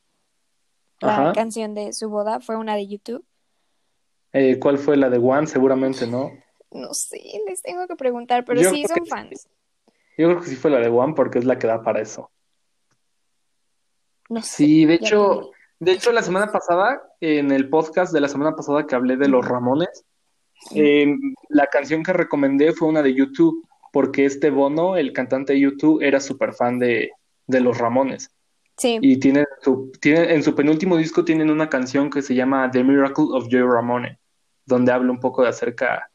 la 1.01 1.33
canción 1.33 1.75
de 1.75 1.95
su 1.95 2.11
boda 2.11 2.41
fue 2.41 2.57
una 2.57 2.75
de 2.75 2.87
YouTube. 2.87 3.25
Eh, 4.33 4.59
¿Cuál 4.59 4.79
fue 4.79 4.97
la 4.97 5.11
de 5.11 5.19
One? 5.19 5.47
Seguramente, 5.47 6.07
¿no? 6.07 6.33
No 6.71 6.95
sé, 6.95 7.21
les 7.49 7.63
tengo 7.63 7.87
que 7.89 7.97
preguntar, 7.97 8.45
pero 8.45 8.63
sí 8.71 8.85
son 8.87 9.07
fans. 9.07 9.49
Yo 10.17 10.29
creo 10.29 10.41
que 10.41 10.47
sí 10.47 10.57
fue 10.57 10.71
la 10.71 10.79
de 10.79 10.89
One 10.89 11.15
porque 11.15 11.39
es 11.39 11.45
la 11.45 11.59
que 11.59 11.67
da 11.67 11.83
para 11.83 12.01
eso. 12.01 12.31
No 14.29 14.43
sé. 14.43 14.57
Sí, 14.57 14.85
de 14.85 14.95
hecho, 14.95 15.51
de 15.81 15.93
hecho 15.93 16.13
la 16.13 16.23
semana 16.23 16.53
pasada, 16.53 17.03
en 17.21 17.51
el 17.51 17.69
podcast 17.69 18.13
de 18.13 18.21
la 18.21 18.29
semana 18.29 18.55
pasada 18.55 18.87
que 18.87 18.95
hablé 18.95 19.17
de 19.17 19.27
los 19.27 19.47
Ramones, 19.47 20.05
em, 20.73 21.19
la 21.49 21.67
canción 21.67 22.05
que 22.05 22.13
recomendé 22.13 22.73
fue 22.73 22.89
una 22.89 23.03
de 23.03 23.15
YouTube, 23.15 23.67
porque 23.93 24.25
este 24.25 24.51
Bono, 24.51 24.97
el 24.97 25.13
cantante 25.13 25.55
de 25.55 25.61
YouTube, 25.61 26.01
era 26.03 26.21
súper 26.21 26.53
fan 26.53 26.79
de, 26.79 27.11
de 27.49 27.61
los 27.61 27.79
Ramones. 27.79 28.31
Sí. 28.77 28.99
Y 29.03 29.19
tiene, 29.19 29.45
su, 29.63 29.91
tiene, 30.01 30.33
en 30.35 30.43
su 30.45 30.55
penúltimo 30.55 30.97
disco 30.97 31.25
tienen 31.25 31.51
una 31.51 31.69
canción 31.69 32.09
que 32.09 32.23
se 32.23 32.35
llama 32.35 32.71
The 32.71 32.85
Miracle 32.85 33.27
of 33.33 33.49
Joe 33.51 33.63
Ramone, 33.63 34.20
donde 34.67 34.93
habla 34.93 35.11
un 35.11 35.21
poco 35.21 35.43
de 35.43 35.49
acerca 35.49 36.11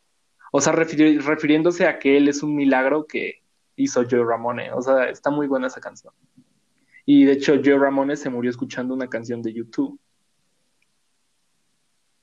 o 0.57 0.61
sea, 0.61 0.71
refiriéndose 0.71 1.85
a 1.85 1.99
que 1.99 2.15
él 2.15 2.29
es 2.29 2.41
un 2.41 2.55
milagro 2.55 3.05
que 3.05 3.43
hizo 3.75 4.03
Joe 4.09 4.23
Ramone. 4.23 4.71
O 4.71 4.81
sea, 4.81 5.09
está 5.09 5.29
muy 5.29 5.47
buena 5.47 5.67
esa 5.67 5.81
canción. 5.81 6.13
Y 7.05 7.25
de 7.25 7.33
hecho, 7.33 7.55
Joe 7.61 7.77
Ramone 7.77 8.15
se 8.15 8.29
murió 8.29 8.51
escuchando 8.51 8.93
una 8.93 9.09
canción 9.09 9.41
de 9.41 9.51
YouTube. 9.51 9.99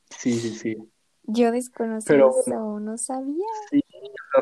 Sí, 0.09 0.33
sí, 0.41 0.55
sí. 0.55 0.77
Yo 1.25 1.53
desconocía 1.53 2.17
eso, 2.17 2.81
no 2.81 2.97
sabía. 2.97 3.47
Sí, 3.71 3.83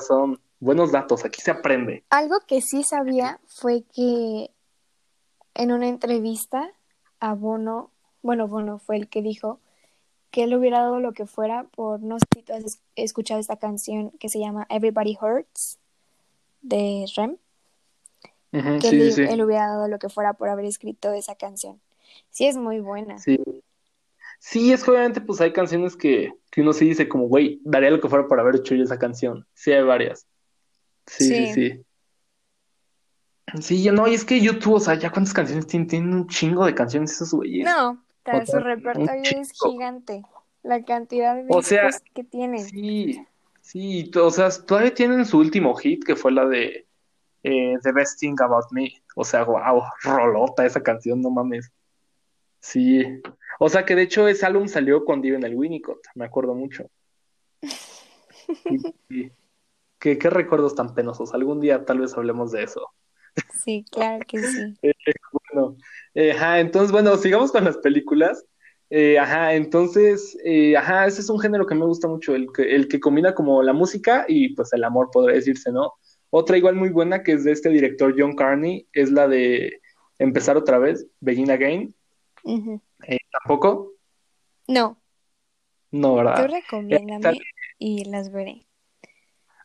son 0.07 0.41
buenos 0.61 0.93
datos, 0.93 1.24
aquí 1.24 1.41
se 1.41 1.51
aprende. 1.51 2.05
Algo 2.11 2.39
que 2.47 2.61
sí 2.61 2.85
sabía 2.85 3.41
fue 3.49 3.83
que 3.93 4.53
en 5.55 5.72
una 5.72 5.89
entrevista 5.89 6.70
a 7.18 7.35
Bono, 7.35 7.91
bueno, 8.22 8.47
Bono 8.47 8.78
fue 8.78 8.99
el 8.99 9.09
que 9.09 9.20
dijo 9.20 9.59
que 10.31 10.45
él 10.45 10.55
hubiera 10.55 10.81
dado 10.81 11.01
lo 11.01 11.12
que 11.12 11.26
fuera 11.26 11.64
por, 11.64 12.01
no 12.03 12.18
sé 12.18 12.26
si 12.35 12.43
tú 12.43 12.53
has 12.53 12.81
escuchado 12.95 13.41
esta 13.41 13.57
canción 13.57 14.11
que 14.12 14.28
se 14.28 14.39
llama 14.39 14.66
Everybody 14.70 15.16
Hurts 15.20 15.78
de 16.62 17.07
Rem. 17.16 17.37
que 18.53 18.89
él, 18.89 19.43
hubiera 19.43 19.68
dado 19.68 19.89
lo 19.89 19.99
que 19.99 20.09
fuera 20.09 20.35
por 20.35 20.49
haber 20.49 20.64
escrito 20.64 21.12
esa 21.12 21.35
canción. 21.35 21.81
Sí, 22.31 22.47
es 22.47 22.57
muy 22.57 22.81
buena. 22.81 23.18
Sí. 23.18 23.41
Sí, 24.39 24.72
es 24.72 24.83
que 24.83 24.91
obviamente 24.91 25.20
pues 25.20 25.41
hay 25.41 25.53
canciones 25.53 25.97
que, 25.97 26.33
que 26.51 26.62
uno 26.62 26.72
sí 26.72 26.87
dice 26.87 27.09
como, 27.09 27.28
güey, 27.28 27.61
daría 27.62 27.91
lo 27.91 28.01
que 28.01 28.09
fuera 28.09 28.26
por 28.26 28.41
haber 28.41 28.57
hecho 28.57 28.74
yo 28.74 28.85
esa 28.85 28.99
canción. 28.99 29.47
Sí, 29.53 29.72
hay 29.72 29.83
varias. 29.83 30.26
Sí, 31.07 31.24
sí, 31.24 31.53
sí. 31.53 31.85
Sí, 33.61 33.83
yo 33.83 33.93
no, 33.93 34.07
y 34.07 34.14
es 34.14 34.24
que 34.24 34.41
YouTube, 34.41 34.74
o 34.74 34.81
sea, 34.81 34.95
ya 34.95 35.11
cuántas 35.11 35.35
canciones 35.35 35.66
tienen, 35.66 35.89
tienen 35.89 36.14
un 36.14 36.28
chingo 36.28 36.64
de 36.64 36.74
canciones 36.74 37.12
esos 37.12 37.33
güeyes. 37.35 37.66
No, 37.66 38.03
su 38.47 38.59
repertorio 38.59 39.41
es 39.41 39.53
gigante. 39.53 40.23
La 40.62 40.85
cantidad 40.85 41.37
de 41.37 41.47
o 41.49 41.62
sea, 41.62 41.89
que 42.14 42.23
tienen. 42.23 42.61
Sí, 42.61 43.27
sí, 43.62 44.11
o 44.14 44.31
sea, 44.31 44.51
todavía 44.51 44.95
tienen 44.95 45.25
su 45.25 45.39
último 45.39 45.75
hit, 45.75 46.05
que 46.05 46.16
fue 46.16 46.33
la 46.33 46.47
de 46.47 46.87
eh, 47.43 47.77
The 47.83 47.93
Best 47.93 48.21
Thing 48.21 48.37
About 48.41 48.66
Me. 48.71 48.93
O 49.16 49.25
sea, 49.25 49.45
wow, 49.45 49.83
rolota 50.05 50.66
esa 50.66 50.83
canción, 50.83 51.23
no 51.23 51.31
mames. 51.31 51.73
Sí. 52.61 53.03
O 53.59 53.68
sea 53.68 53.85
que 53.85 53.95
de 53.95 54.03
hecho 54.03 54.29
ese 54.29 54.47
álbum 54.47 54.68
salió 54.68 55.05
cuando 55.05 55.27
iba 55.27 55.37
en 55.37 55.45
el 55.45 55.55
Winnicott, 55.55 56.07
me 56.14 56.25
acuerdo 56.27 56.55
mucho. 56.55 56.91
¿Qué, 59.99 60.18
¿Qué, 60.18 60.31
recuerdos 60.31 60.75
tan 60.75 60.95
penosos. 60.95 61.35
Algún 61.35 61.61
día 61.61 61.85
tal 61.85 62.01
vez 62.01 62.14
hablemos 62.16 62.53
de 62.53 62.62
eso. 62.64 62.89
Sí, 63.55 63.85
claro 63.91 64.25
que 64.27 64.43
sí. 64.43 64.79
Eh, 64.83 64.95
bueno, 65.53 65.77
eh, 66.14 66.32
ajá, 66.32 66.61
entonces, 66.61 66.92
bueno, 66.92 67.16
sigamos 67.16 67.52
con 67.52 67.64
las 67.64 67.78
películas. 67.78 68.44
Eh, 68.90 69.18
ajá, 69.18 69.54
entonces, 69.54 70.36
ajá, 70.76 71.06
ese 71.06 71.20
es 71.20 71.30
un 71.30 71.38
género 71.38 71.66
que 71.66 71.76
me 71.76 71.86
gusta 71.86 72.08
mucho, 72.08 72.34
el 72.34 72.48
que, 72.52 72.74
el 72.74 72.88
que 72.88 72.98
combina 72.98 73.34
como 73.34 73.62
la 73.62 73.72
música 73.72 74.24
y 74.26 74.54
pues 74.54 74.72
el 74.72 74.82
amor, 74.82 75.11
podría 75.12 75.36
decirse, 75.36 75.70
¿no? 75.70 75.92
Otra 76.30 76.56
igual 76.56 76.74
muy 76.74 76.88
buena 76.88 77.22
que 77.22 77.32
es 77.32 77.44
de 77.44 77.52
este 77.52 77.68
director 77.68 78.14
John 78.18 78.34
Carney, 78.34 78.88
es 78.92 79.12
la 79.12 79.28
de 79.28 79.80
Empezar 80.20 80.58
otra 80.58 80.78
vez, 80.78 81.06
Begin 81.20 81.50
Again. 81.50 81.94
¿Tampoco? 83.32 83.94
No. 84.68 85.00
No, 85.90 86.14
¿verdad? 86.16 86.46
Tú 86.46 86.52
recomiéndame 86.52 87.38
y 87.78 88.04
las 88.04 88.30
veré. 88.30 88.66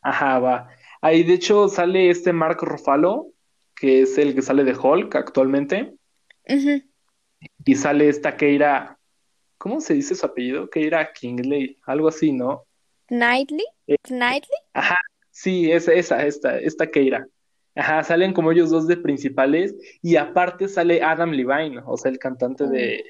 Ajá, 0.02 0.38
va. 0.38 0.70
Ahí 1.02 1.24
de 1.24 1.34
hecho 1.34 1.68
sale 1.68 2.08
este 2.08 2.32
Mark 2.32 2.62
Ruffalo, 2.62 3.32
que 3.74 4.00
es 4.00 4.16
el 4.16 4.34
que 4.34 4.40
sale 4.40 4.64
de 4.64 4.74
Hulk 4.74 5.14
actualmente. 5.14 5.95
Y 7.64 7.74
sale 7.74 8.08
esta 8.08 8.36
Keira, 8.36 8.98
¿cómo 9.58 9.80
se 9.80 9.94
dice 9.94 10.14
su 10.14 10.24
apellido? 10.24 10.70
Keira 10.70 11.12
Kingley, 11.12 11.78
algo 11.84 12.08
así, 12.08 12.32
¿no? 12.32 12.64
Knightley, 13.08 13.66
eh, 13.86 13.96
Knightley. 14.02 14.58
Ajá, 14.72 14.96
sí, 15.30 15.70
es 15.70 15.88
esa, 15.88 16.24
esta, 16.26 16.58
esta 16.58 16.86
Keira. 16.86 17.26
Ajá, 17.74 18.02
salen 18.02 18.32
como 18.32 18.52
ellos 18.52 18.70
dos 18.70 18.86
de 18.86 18.96
principales 18.96 19.74
y 20.00 20.16
aparte 20.16 20.66
sale 20.66 21.02
Adam 21.02 21.30
Levine, 21.30 21.82
o 21.84 21.96
sea, 21.96 22.10
el 22.10 22.18
cantante 22.18 22.66
de... 22.66 23.04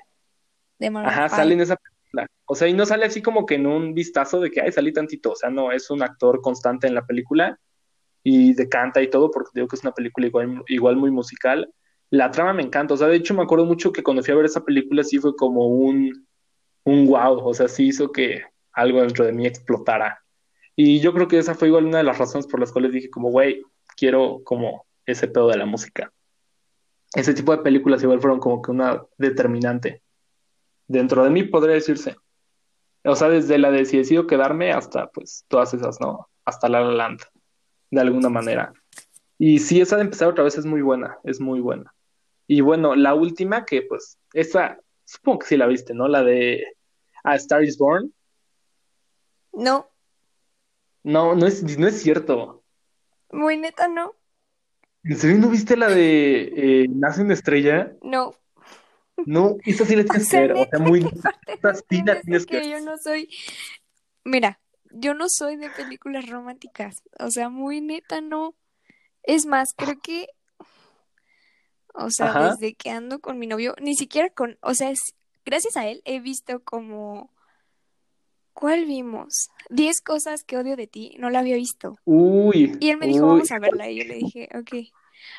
De 0.78 0.86
Ajá, 0.88 1.28
sale 1.28 1.54
en 1.54 1.60
esa 1.60 1.76
película. 1.76 2.26
O 2.44 2.54
sea, 2.54 2.68
y 2.68 2.74
no 2.74 2.84
sale 2.84 3.06
así 3.06 3.22
como 3.22 3.46
que 3.46 3.54
en 3.54 3.66
un 3.66 3.94
vistazo 3.94 4.40
de 4.40 4.50
que, 4.50 4.60
ay, 4.60 4.72
salí 4.72 4.92
tantito. 4.92 5.32
O 5.32 5.36
sea, 5.36 5.50
no, 5.50 5.72
es 5.72 5.88
un 5.90 6.02
actor 6.02 6.40
constante 6.42 6.86
en 6.86 6.94
la 6.94 7.06
película 7.06 7.58
y 8.22 8.54
de 8.54 8.68
canta 8.68 9.00
y 9.00 9.08
todo, 9.08 9.30
porque 9.30 9.50
digo 9.54 9.68
que 9.68 9.76
es 9.76 9.82
una 9.82 9.92
película 9.92 10.26
igual, 10.26 10.62
igual 10.66 10.96
muy 10.96 11.10
musical. 11.10 11.72
La 12.10 12.30
trama 12.30 12.52
me 12.52 12.62
encanta, 12.62 12.94
o 12.94 12.96
sea, 12.96 13.08
de 13.08 13.16
hecho 13.16 13.34
me 13.34 13.42
acuerdo 13.42 13.64
mucho 13.64 13.92
que 13.92 14.02
cuando 14.02 14.22
fui 14.22 14.32
a 14.32 14.36
ver 14.36 14.46
esa 14.46 14.64
película 14.64 15.02
sí 15.02 15.18
fue 15.18 15.34
como 15.34 15.66
un, 15.66 16.26
un 16.84 17.06
wow, 17.06 17.46
o 17.46 17.54
sea, 17.54 17.68
sí 17.68 17.88
hizo 17.88 18.12
que 18.12 18.42
algo 18.72 19.00
dentro 19.00 19.24
de 19.24 19.32
mí 19.32 19.46
explotara. 19.46 20.22
Y 20.76 21.00
yo 21.00 21.12
creo 21.14 21.26
que 21.26 21.38
esa 21.38 21.54
fue 21.54 21.68
igual 21.68 21.86
una 21.86 21.98
de 21.98 22.04
las 22.04 22.18
razones 22.18 22.46
por 22.46 22.60
las 22.60 22.70
cuales 22.70 22.92
dije 22.92 23.10
como, 23.10 23.30
güey, 23.30 23.62
quiero 23.96 24.42
como 24.44 24.86
ese 25.06 25.26
pedo 25.26 25.48
de 25.48 25.56
la 25.56 25.66
música. 25.66 26.12
Ese 27.14 27.32
tipo 27.32 27.56
de 27.56 27.62
películas 27.62 28.02
igual 28.02 28.20
fueron 28.20 28.38
como 28.38 28.60
que 28.60 28.70
una 28.70 29.02
determinante. 29.16 30.02
Dentro 30.86 31.24
de 31.24 31.30
mí 31.30 31.44
podría 31.44 31.74
decirse. 31.74 32.16
O 33.04 33.16
sea, 33.16 33.30
desde 33.30 33.58
la 33.58 33.70
de 33.70 33.84
si 33.86 33.96
decido 33.96 34.26
quedarme 34.26 34.72
hasta 34.72 35.08
pues 35.08 35.44
todas 35.48 35.72
esas, 35.72 36.00
¿no? 36.00 36.28
Hasta 36.44 36.68
La 36.68 36.80
La 36.80 36.92
Land 36.92 37.20
de 37.90 38.00
alguna 38.00 38.28
manera. 38.28 38.72
Y 39.38 39.60
sí, 39.60 39.80
esa 39.80 39.96
de 39.96 40.02
empezar 40.02 40.28
otra 40.28 40.44
vez 40.44 40.58
es 40.58 40.66
muy 40.66 40.82
buena, 40.82 41.18
es 41.24 41.40
muy 41.40 41.60
buena. 41.60 41.94
Y 42.46 42.60
bueno, 42.60 42.94
la 42.94 43.14
última 43.14 43.64
que 43.64 43.82
pues, 43.82 44.18
esa, 44.32 44.78
supongo 45.04 45.40
que 45.40 45.46
sí 45.46 45.56
la 45.56 45.66
viste, 45.66 45.94
¿no? 45.94 46.08
La 46.08 46.22
de 46.22 46.76
A 47.24 47.34
Star 47.36 47.64
is 47.64 47.76
Born. 47.78 48.12
No. 49.52 49.88
No, 51.02 51.34
no 51.34 51.46
es, 51.46 51.62
no 51.78 51.86
es 51.86 52.00
cierto. 52.00 52.62
Muy 53.30 53.56
neta, 53.56 53.88
no. 53.88 54.14
¿En 55.04 55.16
serio 55.16 55.38
no 55.38 55.48
viste 55.48 55.76
la 55.76 55.88
de 55.88 56.52
eh, 56.56 56.86
Nace 56.88 57.22
una 57.22 57.34
estrella? 57.34 57.94
No. 58.02 58.34
No, 59.24 59.56
esa 59.64 59.84
sí 59.86 59.96
la 59.96 60.04
tienes 60.04 60.30
que 60.30 60.40
ver, 60.40 60.52
o 60.52 60.66
sea, 60.68 60.78
muy... 60.78 61.08
tienes 61.88 62.46
que... 62.46 62.68
Yo 62.68 62.80
no 62.80 62.98
soy... 62.98 63.30
Mira, 64.24 64.60
yo 64.90 65.14
no 65.14 65.28
soy 65.28 65.56
de 65.56 65.70
películas 65.70 66.28
románticas, 66.28 67.02
o 67.18 67.30
sea, 67.30 67.48
muy 67.48 67.80
neta 67.80 68.20
no. 68.20 68.54
Es 69.22 69.46
más, 69.46 69.72
creo 69.74 69.98
que, 70.02 70.26
o 71.96 72.10
sea, 72.10 72.50
desde 72.50 72.74
que 72.74 72.90
ando 72.90 73.20
con 73.20 73.38
mi 73.38 73.46
novio, 73.46 73.74
ni 73.80 73.94
siquiera 73.94 74.30
con, 74.30 74.58
o 74.62 74.74
sea, 74.74 74.90
es, 74.90 75.00
gracias 75.44 75.76
a 75.76 75.86
él 75.88 76.02
he 76.04 76.20
visto 76.20 76.60
como, 76.60 77.30
¿cuál 78.52 78.84
vimos? 78.84 79.48
Diez 79.70 80.00
cosas 80.00 80.44
que 80.44 80.56
odio 80.56 80.76
de 80.76 80.86
ti, 80.86 81.16
no 81.18 81.30
la 81.30 81.40
había 81.40 81.56
visto. 81.56 81.96
Uy. 82.04 82.76
Y 82.80 82.90
él 82.90 82.98
me 82.98 83.06
dijo, 83.06 83.26
vamos 83.26 83.50
a 83.50 83.58
verla, 83.58 83.90
y 83.90 83.98
yo 83.98 84.04
le 84.04 84.14
dije, 84.14 84.48
ok. 84.54 84.92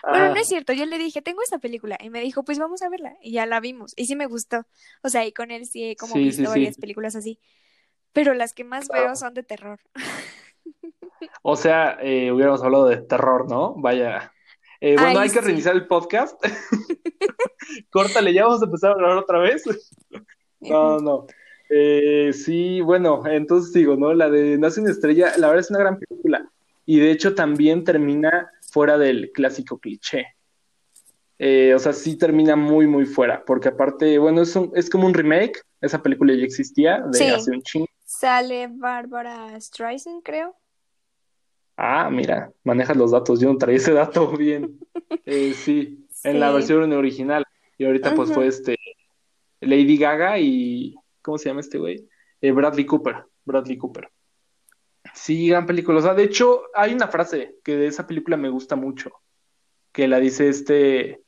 Bueno, 0.03 0.34
no 0.34 0.36
es 0.36 0.47
cierto, 0.47 0.74
yo 0.74 0.86
le 0.86 0.97
dije, 0.97 1.22
tengo 1.22 1.41
esta 1.41 1.60
película, 1.60 1.97
y 2.01 2.10
me 2.10 2.22
dijo, 2.22 2.43
pues 2.43 2.60
vamos 2.60 2.82
a 2.82 2.89
verla, 2.89 3.16
y 3.22 3.32
ya 3.34 3.45
la 3.45 3.60
vimos, 3.60 3.93
y 3.95 4.05
sí 4.05 4.16
me 4.16 4.26
gustó. 4.26 4.66
O 5.03 5.10
sea, 5.10 5.26
y 5.26 5.32
con 5.32 5.51
él 5.51 5.66
sí 5.66 5.84
he 5.84 5.95
como 5.95 6.16
visto 6.16 6.49
varias 6.49 6.78
películas 6.78 7.16
así 7.16 7.39
pero 8.18 8.34
las 8.34 8.53
que 8.53 8.64
más 8.64 8.88
veo 8.88 9.16
son 9.16 9.36
de 9.36 9.43
terror. 9.43 9.80
O 11.41 11.55
sea, 11.55 11.97
eh, 12.01 12.32
hubiéramos 12.32 12.62
hablado 12.62 12.88
de 12.88 12.97
terror, 12.97 13.49
¿no? 13.49 13.74
Vaya. 13.76 14.34
Eh, 14.80 14.95
bueno, 14.97 15.19
hay 15.19 15.30
que 15.30 15.41
reiniciar 15.41 15.75
el 15.75 15.88
podcast. 15.88 16.39
Córtale, 17.89 18.34
ya 18.34 18.45
vamos 18.45 18.61
a 18.61 18.65
empezar 18.65 18.91
a 18.91 18.93
hablar 18.93 19.17
otra 19.17 19.39
vez. 19.39 19.63
no, 20.59 20.99
no. 20.99 21.28
Eh, 21.69 22.32
sí, 22.34 22.82
bueno, 22.82 23.23
entonces 23.25 23.73
digo, 23.73 23.95
¿no? 23.95 24.13
La 24.13 24.30
de 24.30 24.57
Nace 24.57 24.82
una 24.82 24.91
estrella, 24.91 25.34
la 25.38 25.47
verdad 25.47 25.61
es 25.61 25.69
una 25.69 25.80
gran 25.80 25.99
película. 25.99 26.49
Y 26.86 26.99
de 26.99 27.11
hecho 27.11 27.36
también 27.36 27.84
termina 27.84 28.49
fuera 28.71 28.97
del 28.97 29.32
clásico 29.34 29.78
cliché. 29.78 30.28
o 31.39 31.80
sea, 31.80 31.91
sí 31.91 32.17
termina 32.17 32.55
muy, 32.55 32.88
muy 32.88 33.05
fuera, 33.05 33.43
porque 33.45 33.69
aparte, 33.69 34.17
bueno, 34.17 34.43
es, 34.43 34.57
es 34.75 34.89
como 34.89 35.05
un 35.05 35.13
remake, 35.13 35.61
esa 35.82 36.01
película 36.01 36.34
ya 36.34 36.43
existía 36.43 37.03
de 37.11 37.32
hace 37.32 37.51
un 37.51 37.61
chingo. 37.61 37.88
Sale 38.05 38.69
Bárbara 38.71 39.59
Streisand, 39.59 40.23
creo. 40.23 40.55
Ah, 41.78 42.09
mira, 42.09 42.51
manejas 42.63 42.97
los 42.97 43.11
datos. 43.11 43.39
Yo 43.39 43.51
no 43.51 43.57
traía 43.57 43.78
ese 43.78 43.93
dato 43.93 44.32
bien. 44.38 44.80
Eh, 45.30 45.53
sí, 45.53 46.07
en 46.23 46.39
la 46.39 46.51
versión 46.51 46.91
original. 46.93 47.43
Y 47.78 47.84
ahorita, 47.84 48.15
pues 48.15 48.32
fue 48.32 48.47
este 48.47 48.78
Lady 49.59 49.97
Gaga 49.97 50.39
y. 50.39 50.95
¿Cómo 51.21 51.38
se 51.38 51.49
llama 51.49 51.59
este 51.59 51.78
güey? 51.78 52.07
Eh, 52.39 52.51
Bradley 52.51 52.86
Cooper. 52.86 53.25
Bradley 53.43 53.78
Cooper. 53.78 54.09
Sí, 55.13 55.49
gran 55.49 55.65
película. 55.65 55.99
O 55.99 56.01
sea, 56.01 56.13
de 56.13 56.23
hecho, 56.23 56.61
hay 56.73 56.93
una 56.93 57.09
frase 57.09 57.57
que 57.63 57.75
de 57.75 57.88
esa 57.88 58.07
película 58.07 58.38
me 58.38 58.49
gusta 58.49 58.78
mucho. 58.78 59.11
Que 59.91 60.07
la 60.07 60.19
dice 60.19 60.47
este 60.47 61.21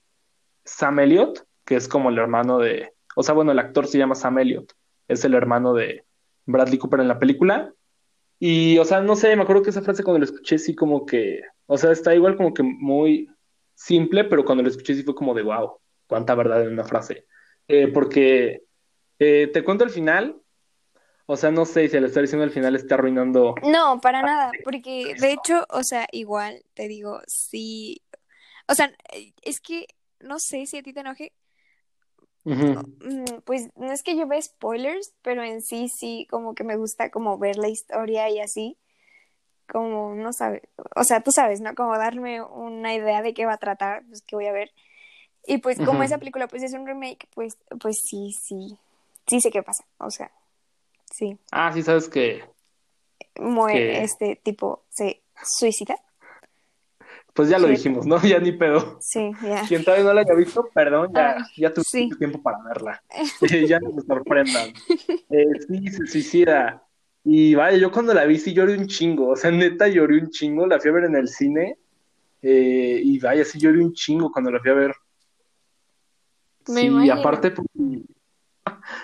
Sam 0.64 1.00
Elliott, 1.00 1.45
que 1.66 1.76
es 1.76 1.89
como 1.89 2.10
el 2.10 2.18
hermano 2.18 2.58
de. 2.58 2.93
O 3.18 3.24
sea, 3.24 3.36
bueno, 3.36 3.52
el 3.52 3.60
actor 3.60 3.86
se 3.86 3.97
llama 3.97 4.16
Sam 4.16 4.39
Elliott. 4.39 4.72
Es 5.10 5.26
el 5.26 5.34
hermano 5.34 5.74
de, 5.74 6.06
Bradley 6.50 6.80
Cooper 6.80 7.00
en 7.00 7.08
la 7.08 7.20
película. 7.20 7.74
Y, 8.40 8.78
o 8.78 8.86
sea, 8.86 9.02
no 9.02 9.16
sé, 9.16 9.36
me 9.36 9.44
acuerdo 9.44 9.64
que 9.64 9.70
esa 9.70 9.82
frase 9.82 10.04
cuando 10.04 10.20
la 10.20 10.26
escuché 10.26 10.58
sí 10.58 10.74
como 10.74 11.06
que, 11.06 11.42
o 11.66 11.78
sea, 11.78 11.92
está 11.92 12.16
igual 12.16 12.38
como 12.38 12.54
que 12.54 12.64
muy 12.64 13.30
simple, 13.76 14.24
pero 14.24 14.46
cuando 14.46 14.64
la 14.64 14.70
escuché 14.70 14.96
sí 14.96 15.04
fue 15.04 15.14
como 15.16 15.34
de, 15.34 15.44
wow, 15.44 15.78
cuánta 16.08 16.36
verdad 16.36 16.64
en 16.64 16.74
una 16.74 16.86
frase. 16.86 17.26
Eh, 17.68 17.90
porque 17.90 18.64
eh, 19.20 19.50
te 19.54 19.64
cuento 19.64 19.84
el 19.84 19.90
final, 19.90 20.42
o 21.26 21.36
sea, 21.36 21.52
no 21.52 21.66
sé 21.66 21.88
si 21.90 21.98
al 21.98 22.06
estar 22.06 22.24
diciendo 22.24 22.46
el 22.46 22.52
final 22.52 22.76
está 22.76 22.96
arruinando. 22.96 23.56
No, 23.64 24.00
para 24.02 24.22
nada, 24.22 24.52
porque 24.64 25.16
de 25.20 25.34
hecho, 25.34 25.66
o 25.70 25.84
sea, 25.84 26.08
igual 26.12 26.64
te 26.74 26.88
digo, 26.88 27.22
sí, 27.28 28.02
o 28.68 28.74
sea, 28.74 28.92
es 29.42 29.60
que 29.60 29.86
no 30.20 30.40
sé 30.40 30.66
si 30.66 30.78
a 30.78 30.84
ti 30.84 30.94
te 30.94 31.02
enoje, 31.02 31.34
Mm, 32.44 33.42
pues 33.46 33.70
no 33.76 33.92
es 33.92 34.04
que 34.04 34.16
yo 34.16 34.28
vea 34.28 34.42
spoilers, 34.42 35.14
pero 35.22 35.44
en 35.44 35.62
sí 35.62 35.90
sí 35.90 36.28
como 36.30 36.56
que 36.56 36.64
me 36.64 36.78
gusta 36.78 37.10
como 37.10 37.38
ver 37.38 37.58
la 37.58 37.70
historia 37.70 38.30
y 38.30 38.40
así, 38.40 38.78
como 39.68 40.16
no 40.16 40.34
sabe, 40.34 40.64
o 40.96 41.04
sea, 41.04 41.22
tú 41.22 41.32
sabes, 41.32 41.62
¿no? 41.62 41.76
Como 41.76 41.98
darme 41.98 42.42
una 42.42 42.94
idea 42.94 43.22
de 43.22 43.34
qué 43.34 43.46
va 43.46 43.54
a 43.54 43.58
tratar, 43.58 44.04
pues 44.08 44.22
que 44.22 44.36
voy 44.36 44.48
a 44.48 44.52
ver. 44.52 44.72
Y 45.46 45.60
pues 45.60 45.78
como 45.80 46.04
esa 46.04 46.18
película 46.18 46.48
pues 46.48 46.64
es 46.64 46.74
un 46.74 46.86
remake, 46.86 47.28
pues 47.34 47.58
pues 47.80 48.02
sí, 48.04 48.34
sí, 48.34 48.78
sí 49.28 49.42
sé 49.42 49.52
qué 49.52 49.64
pasa, 49.64 49.86
o 49.98 50.12
sea, 50.12 50.32
Sí. 51.12 51.38
Ah, 51.52 51.72
sí, 51.74 51.82
sabes 51.84 52.08
que, 52.08 52.44
Muere, 53.40 53.80
que 53.80 54.04
este 54.04 54.36
tipo 54.38 54.84
se 54.90 55.22
suicida. 55.44 55.96
Pues 57.40 57.48
ya 57.48 57.58
lo 57.58 57.70
dijimos, 57.70 58.06
¿no? 58.06 58.18
Ya 58.36 58.38
ni 58.38 58.52
pedo. 58.52 58.98
Sí, 59.00 59.32
ya. 59.42 59.64
Quien 59.66 59.86
todavía 59.86 60.04
no 60.04 60.14
la 60.14 60.20
haya 60.22 60.34
visto, 60.34 60.68
perdón, 60.74 61.10
ya, 61.16 61.38
Ay, 61.38 61.44
ya 61.56 61.74
tuve 61.74 61.86
sí. 61.88 62.10
tiempo 62.20 62.42
para 62.42 62.58
verla. 62.68 63.02
Ya 63.66 63.80
no 63.80 63.94
me 63.94 64.02
sorprendan. 64.02 64.74
Eh, 65.30 65.46
sí, 65.66 65.88
se 65.88 66.06
suicida. 66.06 66.84
Y 67.24 67.56
vaya, 67.56 67.78
yo 67.78 67.94
cuando 67.94 68.14
la 68.14 68.26
vi 68.26 68.38
sí 68.38 68.54
lloré 68.54 68.78
un 68.78 68.88
chingo, 68.88 69.30
o 69.30 69.36
sea, 69.38 69.52
neta 69.52 69.88
lloré 69.88 70.20
un 70.20 70.30
chingo, 70.32 70.68
la 70.68 70.82
fui 70.82 70.90
a 70.90 70.94
ver 70.96 71.06
en 71.06 71.16
el 71.16 71.30
cine, 71.30 71.78
eh, 72.42 73.00
y 73.02 73.18
vaya, 73.20 73.46
sí 73.46 73.58
lloré 73.58 73.80
un 73.80 73.94
chingo 73.94 74.30
cuando 74.34 74.52
la 74.52 74.60
fui 74.60 74.72
a 74.72 74.74
ver. 74.74 74.94
Me 76.68 76.82
Sí, 76.82 76.88
imagino. 76.88 77.14
aparte, 77.14 77.52
pues, 77.52 77.68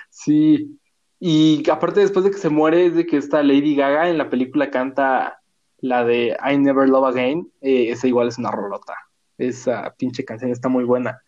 sí, 0.09 0.77
y 1.21 1.69
aparte 1.69 2.01
después 2.01 2.25
de 2.25 2.31
que 2.31 2.37
se 2.37 2.49
muere 2.49 2.87
es 2.87 2.95
de 2.95 3.05
que 3.05 3.15
esta 3.15 3.41
Lady 3.43 3.77
Gaga 3.77 4.09
en 4.09 4.17
la 4.17 4.29
película 4.29 4.69
canta 4.69 5.39
la 5.79 6.03
de 6.03 6.37
I 6.51 6.57
Never 6.57 6.87
Love 6.87 7.05
Again, 7.07 7.51
eh, 7.61 7.91
esa 7.91 8.07
igual 8.07 8.27
es 8.27 8.37
una 8.37 8.51
rolota, 8.51 8.95
esa 9.37 9.93
pinche 9.97 10.23
canción 10.25 10.51
está 10.51 10.69
muy 10.69 10.83
buena. 10.83 11.21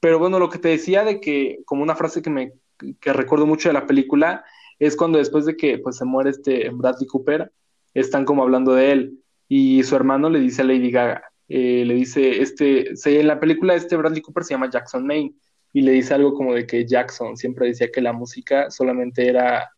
Pero 0.00 0.18
bueno, 0.18 0.38
lo 0.38 0.48
que 0.50 0.58
te 0.58 0.68
decía 0.68 1.04
de 1.04 1.20
que, 1.20 1.60
como 1.64 1.82
una 1.82 1.94
frase 1.94 2.22
que 2.22 2.30
me 2.30 2.52
que 3.00 3.12
recuerdo 3.12 3.46
mucho 3.46 3.68
de 3.68 3.74
la 3.74 3.86
película, 3.86 4.44
es 4.80 4.96
cuando 4.96 5.18
después 5.18 5.44
de 5.46 5.56
que 5.56 5.78
pues 5.78 5.96
se 5.98 6.04
muere 6.04 6.30
este 6.30 6.68
Bradley 6.70 7.06
Cooper, 7.06 7.52
están 7.94 8.24
como 8.24 8.42
hablando 8.42 8.74
de 8.74 8.90
él, 8.92 9.18
y 9.48 9.82
su 9.84 9.94
hermano 9.94 10.28
le 10.30 10.40
dice 10.40 10.62
a 10.62 10.64
Lady 10.64 10.90
Gaga, 10.90 11.22
eh, 11.48 11.84
le 11.86 11.94
dice, 11.94 12.42
este, 12.42 12.96
se- 12.96 13.20
en 13.20 13.28
la 13.28 13.38
película 13.38 13.74
este 13.74 13.96
Bradley 13.96 14.22
Cooper 14.22 14.42
se 14.42 14.54
llama 14.54 14.70
Jackson 14.70 15.06
Maine, 15.06 15.34
y 15.72 15.82
le 15.82 15.92
dice 15.92 16.14
algo 16.14 16.34
como 16.34 16.54
de 16.54 16.66
que 16.66 16.84
Jackson 16.86 17.36
siempre 17.36 17.68
decía 17.68 17.90
que 17.92 18.00
la 18.00 18.12
música 18.12 18.70
solamente 18.70 19.28
era 19.28 19.70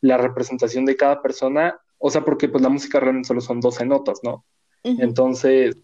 la 0.00 0.18
representación 0.18 0.84
de 0.84 0.96
cada 0.96 1.22
persona, 1.22 1.78
o 2.04 2.10
sea, 2.10 2.24
porque 2.24 2.48
pues 2.48 2.62
la 2.62 2.68
música 2.68 2.98
realmente 2.98 3.28
solo 3.28 3.40
son 3.40 3.60
12 3.60 3.86
notas, 3.86 4.18
¿no? 4.24 4.44
Entonces, 4.82 5.76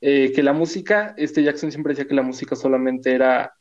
eh, 0.00 0.30
que 0.32 0.44
la 0.44 0.52
música, 0.52 1.14
este 1.16 1.42
Jackson 1.42 1.72
siempre 1.72 1.92
decía 1.92 2.06
que 2.06 2.14
la 2.14 2.22
música 2.22 2.54
solamente 2.54 3.12
era 3.12 3.52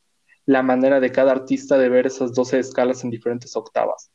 la 0.45 0.61
manera 0.61 0.99
de 0.99 1.11
cada 1.11 1.31
artista 1.31 1.75
de 1.79 1.89
ver 1.89 2.05
esas 2.05 2.35
12 2.35 2.59
escalas 2.59 3.03
en 3.03 3.09
diferentes 3.09 3.55
octavas. 3.55 4.11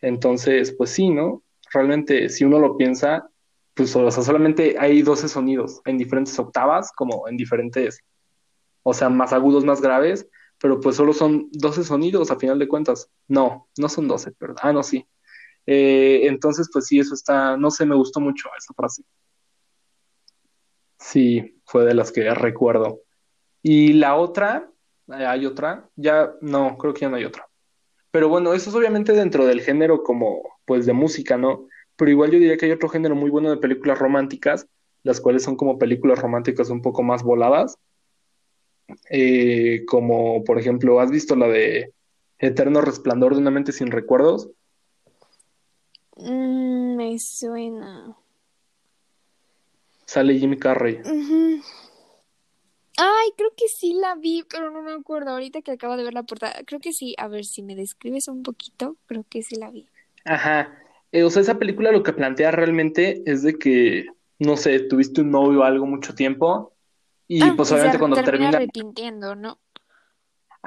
Entonces, 0.00 0.76
pues 0.78 0.90
sí, 0.90 1.10
¿no? 1.10 1.42
Realmente, 1.72 2.28
si 2.28 2.44
uno 2.44 2.60
lo 2.60 2.76
piensa, 2.76 3.28
pues 3.74 3.94
o 3.96 4.08
sea, 4.08 4.22
solamente 4.22 4.76
hay 4.78 5.02
12 5.02 5.28
sonidos 5.28 5.80
en 5.86 5.98
diferentes 5.98 6.38
octavas, 6.38 6.92
como 6.92 7.26
en 7.26 7.36
diferentes, 7.36 7.98
o 8.84 8.94
sea, 8.94 9.08
más 9.08 9.32
agudos, 9.32 9.64
más 9.64 9.80
graves, 9.80 10.28
pero 10.58 10.78
pues 10.78 10.94
solo 10.94 11.12
son 11.12 11.48
12 11.50 11.82
sonidos 11.82 12.30
a 12.30 12.38
final 12.38 12.60
de 12.60 12.68
cuentas. 12.68 13.10
No, 13.26 13.66
no 13.76 13.88
son 13.88 14.06
12, 14.06 14.30
perdón. 14.30 14.56
Ah, 14.62 14.72
no, 14.72 14.84
sí. 14.84 15.04
Eh, 15.66 16.26
entonces, 16.26 16.70
pues 16.72 16.86
sí, 16.86 16.98
eso 16.98 17.14
está, 17.14 17.56
no 17.56 17.70
sé, 17.70 17.84
me 17.86 17.96
gustó 17.96 18.20
mucho 18.20 18.48
esa 18.56 18.72
frase. 18.74 19.02
Sí, 20.98 21.60
fue 21.64 21.84
de 21.84 21.94
las 21.94 22.12
que 22.12 22.32
recuerdo. 22.34 23.00
Y 23.62 23.94
la 23.94 24.16
otra, 24.16 24.70
eh, 25.08 25.26
hay 25.26 25.46
otra, 25.46 25.88
ya 25.96 26.32
no, 26.40 26.78
creo 26.78 26.94
que 26.94 27.00
ya 27.00 27.08
no 27.08 27.16
hay 27.16 27.24
otra. 27.24 27.48
Pero 28.10 28.28
bueno, 28.28 28.54
eso 28.54 28.70
es 28.70 28.76
obviamente 28.76 29.12
dentro 29.12 29.44
del 29.44 29.60
género 29.60 30.02
como, 30.02 30.42
pues, 30.64 30.86
de 30.86 30.92
música, 30.92 31.36
¿no? 31.36 31.68
Pero 31.96 32.10
igual 32.10 32.30
yo 32.30 32.38
diría 32.38 32.56
que 32.56 32.66
hay 32.66 32.72
otro 32.72 32.88
género 32.88 33.14
muy 33.14 33.30
bueno 33.30 33.50
de 33.50 33.56
películas 33.56 33.98
románticas, 33.98 34.66
las 35.02 35.20
cuales 35.20 35.42
son 35.42 35.56
como 35.56 35.78
películas 35.78 36.18
románticas 36.18 36.70
un 36.70 36.82
poco 36.82 37.02
más 37.02 37.22
voladas, 37.22 37.78
eh, 39.10 39.84
como 39.86 40.44
por 40.44 40.58
ejemplo, 40.58 41.00
¿has 41.00 41.10
visto 41.10 41.36
la 41.36 41.48
de 41.48 41.92
Eterno 42.38 42.80
Resplandor 42.80 43.34
de 43.34 43.40
una 43.40 43.50
mente 43.50 43.72
sin 43.72 43.90
recuerdos? 43.90 44.50
Mm, 46.16 46.96
me 46.96 47.18
suena. 47.18 48.16
Sale 50.06 50.38
Jim 50.38 50.56
Carrey. 50.58 51.00
Ay, 52.98 53.28
creo 53.36 53.50
que 53.56 53.68
sí 53.68 53.92
la 53.92 54.14
vi, 54.14 54.44
pero 54.48 54.70
no 54.70 54.82
me 54.82 54.92
acuerdo. 54.92 55.32
Ahorita 55.32 55.60
que 55.60 55.72
acabo 55.72 55.96
de 55.96 56.04
ver 56.04 56.14
la 56.14 56.22
portada, 56.22 56.54
creo 56.66 56.80
que 56.80 56.92
sí. 56.92 57.14
A 57.18 57.28
ver 57.28 57.44
si 57.44 57.62
me 57.62 57.74
describes 57.74 58.28
un 58.28 58.42
poquito, 58.42 58.96
creo 59.06 59.24
que 59.28 59.42
sí 59.42 59.56
la 59.56 59.70
vi. 59.70 59.86
Ajá. 60.24 60.78
Eh, 61.12 61.22
o 61.22 61.30
sea, 61.30 61.42
esa 61.42 61.58
película 61.58 61.92
lo 61.92 62.02
que 62.02 62.12
plantea 62.12 62.50
realmente 62.50 63.22
es 63.26 63.42
de 63.42 63.58
que, 63.58 64.06
no 64.38 64.56
sé, 64.56 64.80
tuviste 64.80 65.20
un 65.20 65.30
novio 65.30 65.60
o 65.60 65.64
algo 65.64 65.86
mucho 65.86 66.14
tiempo 66.14 66.72
y 67.28 67.42
Ah, 67.42 67.54
pues 67.56 67.70
obviamente 67.72 67.98
cuando 67.98 68.16
termina 68.16 68.50
termina, 68.50 68.56
arrepintiendo, 68.58 69.34
¿no? 69.34 69.58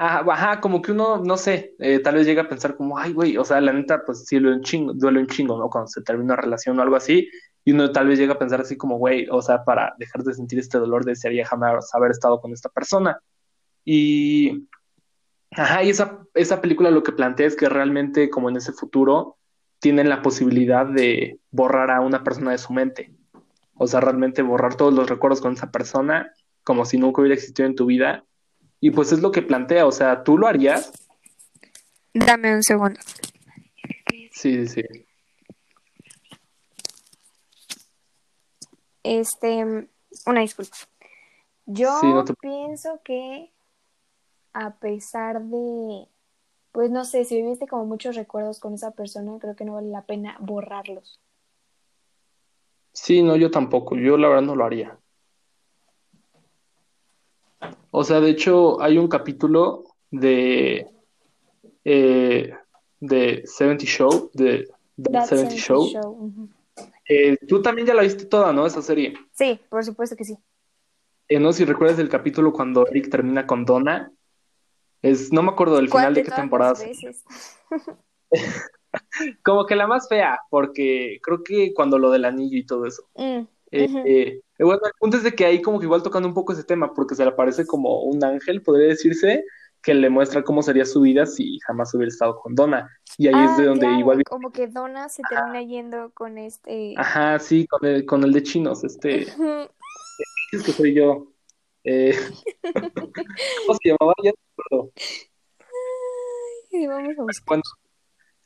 Ajá, 0.00 0.60
como 0.60 0.80
que 0.80 0.92
uno, 0.92 1.18
no 1.18 1.36
sé, 1.36 1.74
eh, 1.78 1.98
tal 1.98 2.14
vez 2.14 2.26
llega 2.26 2.42
a 2.42 2.48
pensar 2.48 2.74
como, 2.76 2.96
ay, 2.98 3.12
güey, 3.12 3.36
o 3.36 3.44
sea, 3.44 3.60
la 3.60 3.72
neta, 3.72 4.02
pues 4.06 4.24
sí, 4.24 4.38
duele 4.38 4.56
un 4.56 4.62
chingo, 4.62 4.94
duele 4.94 5.20
un 5.20 5.26
chingo, 5.26 5.58
¿no? 5.58 5.68
Cuando 5.68 5.88
se 5.88 6.00
termina 6.02 6.34
una 6.34 6.42
relación 6.42 6.78
o 6.78 6.82
algo 6.82 6.96
así, 6.96 7.28
y 7.64 7.72
uno 7.72 7.92
tal 7.92 8.08
vez 8.08 8.18
llega 8.18 8.34
a 8.34 8.38
pensar 8.38 8.60
así 8.62 8.76
como, 8.76 8.96
güey, 8.96 9.26
o 9.30 9.42
sea, 9.42 9.62
para 9.64 9.94
dejar 9.98 10.22
de 10.22 10.32
sentir 10.32 10.58
este 10.58 10.78
dolor 10.78 11.04
desearía 11.04 11.46
jamás 11.46 11.94
haber 11.94 12.12
estado 12.12 12.40
con 12.40 12.52
esta 12.52 12.70
persona. 12.70 13.20
Y, 13.84 14.66
ajá, 15.50 15.84
y 15.84 15.90
esa, 15.90 16.26
esa 16.32 16.62
película 16.62 16.90
lo 16.90 17.02
que 17.02 17.12
plantea 17.12 17.46
es 17.46 17.56
que 17.56 17.68
realmente, 17.68 18.30
como 18.30 18.48
en 18.48 18.56
ese 18.56 18.72
futuro, 18.72 19.36
tienen 19.80 20.08
la 20.08 20.22
posibilidad 20.22 20.86
de 20.86 21.38
borrar 21.50 21.90
a 21.90 22.00
una 22.00 22.24
persona 22.24 22.52
de 22.52 22.58
su 22.58 22.72
mente. 22.72 23.12
O 23.74 23.86
sea, 23.86 24.00
realmente 24.00 24.40
borrar 24.42 24.76
todos 24.76 24.94
los 24.94 25.10
recuerdos 25.10 25.42
con 25.42 25.52
esa 25.52 25.70
persona, 25.70 26.32
como 26.64 26.86
si 26.86 26.96
nunca 26.96 27.20
hubiera 27.20 27.34
existido 27.34 27.68
en 27.68 27.74
tu 27.74 27.86
vida. 27.86 28.24
Y 28.80 28.90
pues 28.90 29.12
es 29.12 29.20
lo 29.20 29.30
que 29.30 29.42
plantea, 29.42 29.86
o 29.86 29.92
sea, 29.92 30.22
¿tú 30.24 30.38
lo 30.38 30.46
harías? 30.46 30.92
Dame 32.14 32.54
un 32.54 32.62
segundo. 32.62 32.98
Sí, 34.10 34.30
sí, 34.32 34.66
sí. 34.68 34.82
Este, 39.02 39.88
una 40.26 40.40
disculpa. 40.40 40.76
Yo 41.66 41.90
Sí, 42.00 42.06
no 42.12 42.24
te- 42.24 42.34
pienso 42.34 43.00
que 43.04 43.50
a 44.52 44.74
pesar 44.76 45.42
de, 45.42 46.08
pues 46.72 46.90
no 46.90 47.04
sé, 47.04 47.24
si 47.24 47.36
viviste 47.40 47.66
como 47.68 47.84
muchos 47.84 48.16
recuerdos 48.16 48.60
con 48.60 48.74
esa 48.74 48.90
persona, 48.92 49.38
creo 49.40 49.54
que 49.56 49.64
no 49.64 49.74
vale 49.74 49.88
la 49.88 50.02
pena 50.06 50.36
borrarlos. 50.40 51.20
Sí, 52.92 53.22
no, 53.22 53.36
yo 53.36 53.50
tampoco, 53.50 53.96
yo 53.96 54.16
la 54.16 54.28
verdad 54.28 54.42
no 54.42 54.56
lo 54.56 54.64
haría. 54.64 54.98
O 58.00 58.04
sea, 58.04 58.18
de 58.18 58.30
hecho, 58.30 58.80
hay 58.80 58.96
un 58.96 59.08
capítulo 59.08 59.84
de, 60.10 60.86
eh, 61.84 62.50
de 62.98 63.42
70 63.44 63.84
Show, 63.84 64.30
de 64.32 64.68
That 65.02 65.12
That 65.12 65.26
70 65.26 65.50
70 65.50 65.56
Show. 65.56 65.84
Show, 65.86 66.10
ujú. 66.12 66.48
Eh, 67.06 67.36
tú 67.46 67.60
también 67.60 67.86
ya 67.86 67.92
la 67.92 68.00
viste 68.00 68.24
toda, 68.24 68.54
¿no? 68.54 68.64
Esa 68.64 68.80
serie. 68.80 69.12
Sí, 69.32 69.60
por 69.68 69.84
supuesto 69.84 70.16
que 70.16 70.24
sí. 70.24 70.38
Eh, 71.28 71.38
no 71.38 71.52
si 71.52 71.66
recuerdas 71.66 71.98
el 71.98 72.08
capítulo 72.08 72.54
cuando 72.54 72.86
Eric 72.86 73.10
termina 73.10 73.46
con 73.46 73.66
Donna. 73.66 74.10
Es, 75.02 75.30
no 75.30 75.42
me 75.42 75.50
acuerdo 75.50 75.76
del 75.76 75.88
final 75.90 76.04
¿Cuál 76.04 76.14
de 76.14 76.20
de 76.22 76.24
qué 76.24 76.34
temporada. 76.34 76.74
Como 79.44 79.66
que 79.66 79.76
la 79.76 79.86
más 79.86 80.08
fea, 80.08 80.40
porque 80.48 81.18
creo 81.22 81.42
que 81.42 81.74
cuando 81.74 81.98
lo 81.98 82.10
del 82.10 82.24
anillo 82.24 82.56
y 82.56 82.64
todo 82.64 82.86
eso. 82.86 83.02
Mm, 83.14 83.40
Eh, 83.72 83.84
ujú. 83.84 84.02
eh, 84.06 84.40
bueno, 84.66 84.80
el 84.84 84.92
punto 84.98 85.16
es 85.16 85.22
de 85.22 85.32
que 85.32 85.44
ahí 85.44 85.62
como 85.62 85.78
que 85.78 85.86
igual 85.86 86.02
tocando 86.02 86.28
un 86.28 86.34
poco 86.34 86.52
ese 86.52 86.64
tema, 86.64 86.92
porque 86.92 87.14
se 87.14 87.24
le 87.24 87.30
aparece 87.30 87.66
como 87.66 88.02
un 88.02 88.22
ángel, 88.24 88.62
podría 88.62 88.88
decirse, 88.88 89.44
que 89.82 89.94
le 89.94 90.10
muestra 90.10 90.42
cómo 90.42 90.62
sería 90.62 90.84
su 90.84 91.00
vida 91.00 91.26
si 91.26 91.58
jamás 91.60 91.94
hubiera 91.94 92.08
estado 92.08 92.38
con 92.40 92.54
Donna. 92.54 92.88
Y 93.16 93.28
ahí 93.28 93.44
es 93.44 93.50
Ah, 93.52 93.56
de 93.58 93.66
donde 93.66 93.86
claro, 93.86 93.98
igual, 93.98 94.22
como 94.24 94.50
que 94.50 94.66
Donna 94.68 95.08
se 95.08 95.22
termina 95.28 95.62
yendo 95.62 96.10
con 96.12 96.38
este... 96.38 96.94
ajá, 96.96 97.38
sí, 97.38 97.66
con 97.66 97.84
el, 97.86 98.04
con 98.04 98.22
el 98.24 98.32
de 98.32 98.42
chinos, 98.42 98.84
este, 98.84 99.22
es 100.52 100.62
que 100.62 100.72
soy 100.72 100.94
yo. 100.94 101.32
Eh, 101.84 102.14
¿cómo 103.66 103.78
se 103.82 103.88
llamaba? 103.88 104.14
Ya 104.22 104.30
no 104.30 104.36
me 104.36 104.62
acuerdo. 104.64 104.92
Ay, 106.72 106.86
vamos 106.86 107.18
a 107.18 107.22
buscar. 107.22 107.46
Bueno, 107.46 107.62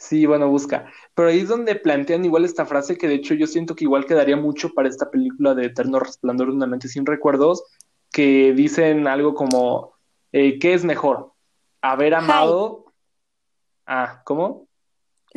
sí, 0.05 0.27
bueno, 0.27 0.49
busca. 0.49 0.91
Pero 1.15 1.29
ahí 1.29 1.41
es 1.41 1.49
donde 1.49 1.75
plantean 1.75 2.25
igual 2.25 2.45
esta 2.45 2.67
frase 2.67 2.99
que 2.99 3.09
de 3.09 3.15
hecho 3.15 3.35
yo 3.35 3.47
siento 3.47 3.75
que 3.75 3.85
igual 3.85 4.07
quedaría 4.07 4.37
mucho 4.37 4.73
para 4.75 4.89
esta 4.89 5.11
película 5.11 5.55
de 5.55 5.67
Eterno 5.67 5.99
Resplandor 5.99 6.49
de 6.49 6.55
una 6.55 6.67
mente 6.67 6.89
sin 6.89 7.07
recuerdos, 7.07 7.65
que 8.13 8.53
dicen 8.53 9.07
algo 9.07 9.35
como, 9.35 9.95
eh, 10.33 10.59
¿qué 10.59 10.75
es 10.75 10.85
mejor? 10.85 11.33
¿Haber 11.81 12.15
amado? 12.15 12.93
Ah, 13.87 14.23
¿cómo? 14.25 14.69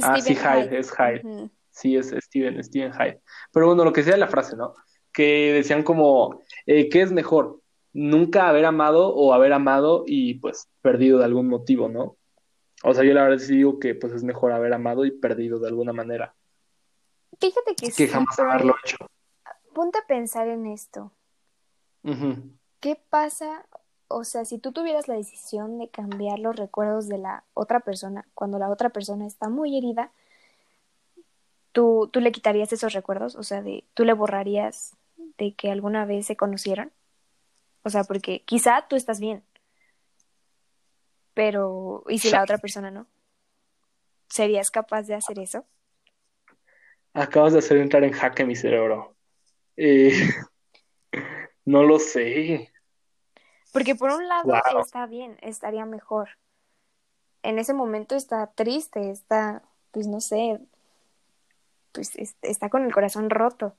Ah, 0.02 0.20
sí, 0.20 0.36
Hyde, 0.36 0.78
es 0.78 0.92
Hyde. 0.92 1.50
Sí, 1.72 1.96
es 1.96 2.14
Steven, 2.20 2.64
Steven 2.64 2.92
Hyde. 2.94 3.22
Pero 3.52 3.68
bueno, 3.68 3.84
lo 3.84 3.94
que 3.94 4.04
sea 4.04 4.18
la 4.18 4.28
frase, 4.28 4.56
¿no? 4.56 4.76
Que 5.12 5.54
decían 5.54 5.84
como, 5.84 6.42
eh, 6.66 6.90
¿qué 6.90 7.02
es 7.02 7.12
mejor? 7.12 7.62
Nunca 7.94 8.50
haber 8.50 8.66
amado 8.66 9.14
o 9.16 9.34
haber 9.34 9.54
amado 9.54 10.04
y 10.06 10.36
pues 10.36 10.70
perdido 10.82 11.20
de 11.20 11.26
algún 11.26 11.48
motivo, 11.48 11.90
¿no? 11.90 12.17
O 12.88 12.94
sea, 12.94 13.04
yo 13.04 13.14
la 13.14 13.24
verdad 13.24 13.38
sí 13.38 13.56
digo 13.58 13.80
que 13.80 13.96
pues 13.96 14.14
es 14.14 14.24
mejor 14.24 14.52
haber 14.52 14.74
amado 14.74 15.06
y 15.06 15.12
perdido 15.12 15.60
de 15.60 15.68
alguna 15.68 15.94
manera 15.94 16.34
Fíjate 17.40 17.76
que 17.76 17.88
que 17.88 17.92
sí, 17.92 18.08
jamás 18.08 18.40
haberlo 18.40 18.76
hecho. 18.84 18.98
ponte 19.74 20.00
a 20.00 20.08
pensar 20.08 20.48
en 20.48 20.66
esto. 20.66 21.12
¿Qué 22.80 23.00
pasa 23.10 23.66
o 24.10 24.24
sea, 24.24 24.46
si 24.46 24.58
tú 24.58 24.72
tuvieras 24.72 25.08
la 25.08 25.16
decisión 25.16 25.78
de 25.78 25.90
cambiar 25.90 26.40
los 26.40 26.56
recuerdos 26.56 27.08
de 27.08 27.18
la 27.18 27.44
otra 27.54 27.82
persona 27.82 28.26
cuando 28.34 28.58
la 28.58 28.70
otra 28.70 28.90
persona 28.90 29.28
está 29.28 29.50
muy 29.50 29.78
herida, 29.78 30.12
¿tú, 31.72 32.10
tú 32.12 32.22
le 32.22 32.32
quitarías 32.32 32.72
esos 32.72 32.94
recuerdos? 32.94 33.36
O 33.36 33.44
sea, 33.44 33.62
de, 33.62 33.84
¿tú 33.94 34.06
le 34.06 34.14
borrarías 34.14 34.96
de 35.38 35.54
que 35.54 35.72
alguna 35.72 36.06
vez 36.06 36.26
se 36.26 36.38
conocieron? 36.38 36.92
O 37.84 37.90
sea, 37.90 38.04
porque 38.04 38.44
quizá 38.44 38.86
tú 38.88 38.96
estás 38.96 39.20
bien, 39.20 39.44
pero 41.38 42.04
¿y 42.10 42.18
si 42.18 42.32
la 42.32 42.42
otra 42.42 42.58
persona 42.58 42.90
no? 42.90 43.06
¿Serías 44.28 44.72
capaz 44.72 45.04
de 45.04 45.14
hacer 45.14 45.38
eso? 45.38 45.66
Acabas 47.14 47.54
de 47.54 47.60
hacer 47.60 47.78
entrar 47.78 48.04
en 48.04 48.12
jaque 48.12 48.44
mi 48.44 48.56
cerebro. 48.56 49.16
Eh, 49.76 50.14
no 51.66 51.84
lo 51.84 52.00
sé. 52.00 52.72
Porque 53.72 53.94
por 53.94 54.10
un 54.10 54.28
lado 54.28 54.52
está 54.84 55.06
bien, 55.06 55.38
estaría 55.44 55.86
mejor. 55.86 56.30
En 57.44 57.60
ese 57.60 57.76
momento 57.76 58.16
está 58.16 58.48
triste, 58.48 59.12
está, 59.12 59.62
pues 59.92 60.08
no 60.08 60.22
sé, 60.22 60.60
pues 61.92 62.14
está 62.42 62.70
con 62.70 62.84
el 62.84 62.92
corazón 62.92 63.30
roto. 63.30 63.76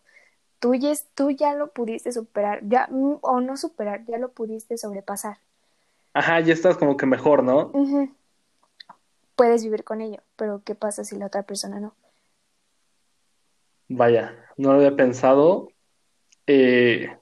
Tú 0.61 0.77
ya, 0.77 0.93
tú 1.17 1.33
ya 1.33 1.55
lo 1.55 1.73
pudiste 1.73 2.13
superar, 2.13 2.61
ya, 2.63 2.89
o 2.93 3.41
no 3.41 3.57
superar, 3.57 4.05
ya 4.07 4.19
lo 4.19 4.31
pudiste 4.31 4.79
sobrepasar. 4.79 5.39
Ajá, 6.13 6.41
ya 6.41 6.53
estás 6.53 6.77
como 6.77 6.97
que 6.97 7.07
mejor, 7.07 7.43
¿no? 7.43 7.73
Puedes 9.37 9.63
vivir 9.63 9.85
con 9.85 10.01
ello, 10.01 10.23
pero 10.37 10.63
¿qué 10.65 10.75
pasa 10.75 11.05
si 11.05 11.17
la 11.17 11.27
otra 11.27 11.45
persona 11.45 11.79
no? 11.79 11.95
Vaya, 13.89 14.35
no 14.57 14.73
lo 14.73 14.79
había 14.79 14.97
pensado. 14.97 15.69
Eh, 16.47 17.17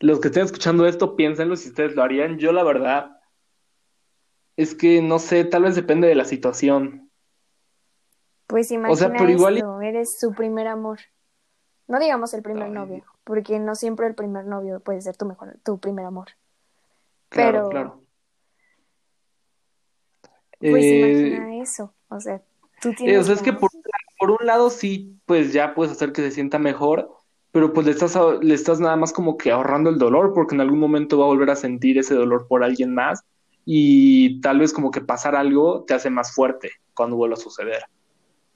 los 0.00 0.20
que 0.20 0.28
estén 0.28 0.44
escuchando 0.44 0.86
esto, 0.86 1.16
piénsenlo 1.16 1.56
si 1.56 1.68
ustedes 1.68 1.94
lo 1.94 2.02
harían. 2.02 2.38
Yo, 2.38 2.52
la 2.52 2.64
verdad, 2.64 3.20
es 4.56 4.74
que 4.74 5.02
no 5.02 5.18
sé, 5.18 5.44
tal 5.44 5.62
vez 5.62 5.74
depende 5.74 6.08
de 6.08 6.14
la 6.14 6.24
situación. 6.24 7.10
Pues 8.46 8.70
imagina 8.70 9.14
pero 9.16 9.30
igual... 9.30 9.64
eres 9.82 10.18
su 10.18 10.32
primer 10.32 10.66
amor. 10.66 11.00
No 11.88 12.00
digamos 12.00 12.34
el 12.34 12.42
primer 12.42 12.70
novio, 12.70 13.04
porque 13.22 13.58
no 13.60 13.74
siempre 13.74 14.06
el 14.06 14.14
primer 14.14 14.44
novio 14.46 14.80
puede 14.80 15.00
ser 15.00 15.16
tu 15.16 15.26
mejor, 15.26 15.56
tu 15.62 15.78
primer 15.78 16.04
amor. 16.04 16.30
Claro, 17.28 17.52
pero 17.52 17.68
claro. 17.70 18.05
Pues 20.70 20.84
eh, 20.84 21.28
imagina 21.28 21.62
eso, 21.62 21.92
o 22.08 22.20
sea, 22.20 22.42
tú 22.80 22.92
tienes. 22.92 23.20
o 23.20 23.24
sea, 23.24 23.34
es 23.34 23.42
que 23.42 23.52
por, 23.52 23.70
por 24.18 24.30
un 24.30 24.46
lado 24.46 24.70
sí, 24.70 25.18
pues 25.26 25.52
ya 25.52 25.74
puedes 25.74 25.92
hacer 25.92 26.12
que 26.12 26.22
se 26.22 26.30
sienta 26.30 26.58
mejor, 26.58 27.10
pero 27.52 27.72
pues 27.72 27.86
le 27.86 27.92
estás, 27.92 28.16
le 28.40 28.54
estás 28.54 28.80
nada 28.80 28.96
más 28.96 29.12
como 29.12 29.36
que 29.36 29.50
ahorrando 29.50 29.90
el 29.90 29.98
dolor, 29.98 30.32
porque 30.34 30.54
en 30.54 30.60
algún 30.60 30.78
momento 30.78 31.18
va 31.18 31.24
a 31.24 31.28
volver 31.28 31.50
a 31.50 31.56
sentir 31.56 31.98
ese 31.98 32.14
dolor 32.14 32.46
por 32.48 32.62
alguien 32.62 32.94
más 32.94 33.24
y 33.64 34.40
tal 34.40 34.60
vez 34.60 34.72
como 34.72 34.90
que 34.90 35.00
pasar 35.00 35.34
algo 35.34 35.84
te 35.84 35.94
hace 35.94 36.08
más 36.08 36.34
fuerte 36.34 36.70
cuando 36.94 37.16
vuelva 37.16 37.34
a 37.34 37.40
suceder. 37.40 37.82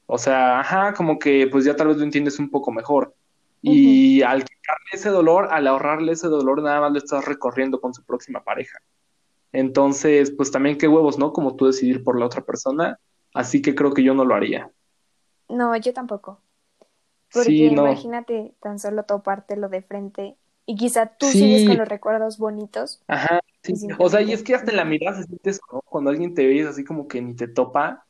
O 0.06 0.18
sea, 0.18 0.60
ajá, 0.60 0.94
como 0.94 1.18
que 1.18 1.48
pues 1.50 1.64
ya 1.64 1.76
tal 1.76 1.88
vez 1.88 1.96
lo 1.96 2.04
entiendes 2.04 2.38
un 2.38 2.50
poco 2.50 2.72
mejor. 2.72 3.14
Y 3.62 4.22
al 4.22 4.42
quitarle 4.44 4.86
ese 4.92 5.10
dolor, 5.10 5.48
al 5.50 5.66
ahorrarle 5.66 6.12
ese 6.12 6.28
dolor, 6.28 6.62
nada 6.62 6.80
más 6.80 6.92
lo 6.92 6.98
estás 6.98 7.24
recorriendo 7.24 7.80
con 7.80 7.92
su 7.92 8.02
próxima 8.04 8.42
pareja. 8.42 8.78
Entonces, 9.52 10.30
pues 10.30 10.50
también 10.50 10.78
qué 10.78 10.88
huevos, 10.88 11.18
¿no? 11.18 11.32
Como 11.32 11.56
tú 11.56 11.66
decidir 11.66 12.04
por 12.04 12.18
la 12.18 12.26
otra 12.26 12.42
persona. 12.42 12.98
Así 13.34 13.62
que 13.62 13.74
creo 13.74 13.92
que 13.92 14.02
yo 14.02 14.14
no 14.14 14.24
lo 14.24 14.34
haría. 14.34 14.70
No, 15.48 15.76
yo 15.76 15.92
tampoco. 15.92 16.40
Porque 17.32 17.52
imagínate 17.52 18.54
tan 18.60 18.78
solo 18.78 19.04
topártelo 19.04 19.68
de 19.68 19.82
frente 19.82 20.36
y 20.66 20.76
quizá 20.76 21.06
tú 21.06 21.26
sigues 21.26 21.66
con 21.66 21.78
los 21.78 21.88
recuerdos 21.88 22.38
bonitos. 22.38 23.02
Ajá, 23.06 23.40
sí. 23.62 23.74
O 23.98 24.08
sea, 24.08 24.22
y 24.22 24.32
es 24.32 24.42
que 24.42 24.54
hasta 24.54 24.70
en 24.70 24.76
la 24.76 24.84
mirada 24.84 25.16
se 25.16 25.24
sientes 25.24 25.60
cuando 25.60 26.10
alguien 26.10 26.34
te 26.34 26.46
ve 26.46 26.66
así 26.66 26.84
como 26.84 27.06
que 27.06 27.20
ni 27.20 27.34
te 27.34 27.48
topa, 27.48 28.04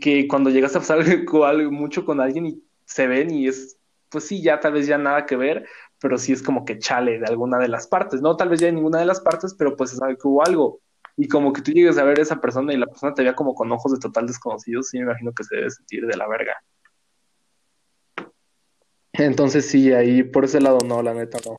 que 0.00 0.28
cuando 0.28 0.50
llegas 0.50 0.76
a 0.76 0.80
pasar 0.80 0.98
algo, 1.44 1.70
mucho 1.72 2.04
con 2.04 2.20
alguien 2.20 2.46
y 2.46 2.62
se 2.84 3.06
ven 3.06 3.30
y 3.30 3.48
es, 3.48 3.78
pues 4.08 4.26
sí, 4.26 4.42
ya 4.42 4.60
tal 4.60 4.74
vez 4.74 4.86
ya 4.86 4.98
nada 4.98 5.26
que 5.26 5.36
ver, 5.36 5.66
pero 6.02 6.18
sí 6.18 6.32
es 6.32 6.42
como 6.42 6.64
que 6.64 6.80
chale 6.80 7.20
de 7.20 7.26
alguna 7.26 7.58
de 7.58 7.68
las 7.68 7.86
partes, 7.86 8.20
¿no? 8.20 8.36
Tal 8.36 8.48
vez 8.48 8.58
ya 8.58 8.66
en 8.66 8.74
ninguna 8.74 8.98
de 8.98 9.06
las 9.06 9.20
partes, 9.20 9.54
pero 9.54 9.76
pues 9.76 9.90
se 9.90 9.96
sabe 9.96 10.16
que 10.16 10.26
hubo 10.26 10.44
algo. 10.44 10.80
Y 11.16 11.28
como 11.28 11.52
que 11.52 11.62
tú 11.62 11.70
llegues 11.70 11.96
a 11.96 12.02
ver 12.02 12.18
a 12.18 12.22
esa 12.22 12.40
persona 12.40 12.74
y 12.74 12.76
la 12.76 12.86
persona 12.86 13.14
te 13.14 13.22
vea 13.22 13.36
como 13.36 13.54
con 13.54 13.70
ojos 13.70 13.92
de 13.92 14.00
total 14.00 14.26
desconocidos, 14.26 14.88
sí 14.88 14.98
me 14.98 15.04
imagino 15.04 15.32
que 15.32 15.44
se 15.44 15.54
debe 15.54 15.70
sentir 15.70 16.04
de 16.06 16.16
la 16.16 16.26
verga. 16.26 16.56
Entonces 19.12 19.66
sí, 19.66 19.92
ahí 19.92 20.24
por 20.24 20.44
ese 20.44 20.60
lado 20.60 20.78
no, 20.84 21.02
la 21.02 21.14
neta 21.14 21.38
no. 21.46 21.56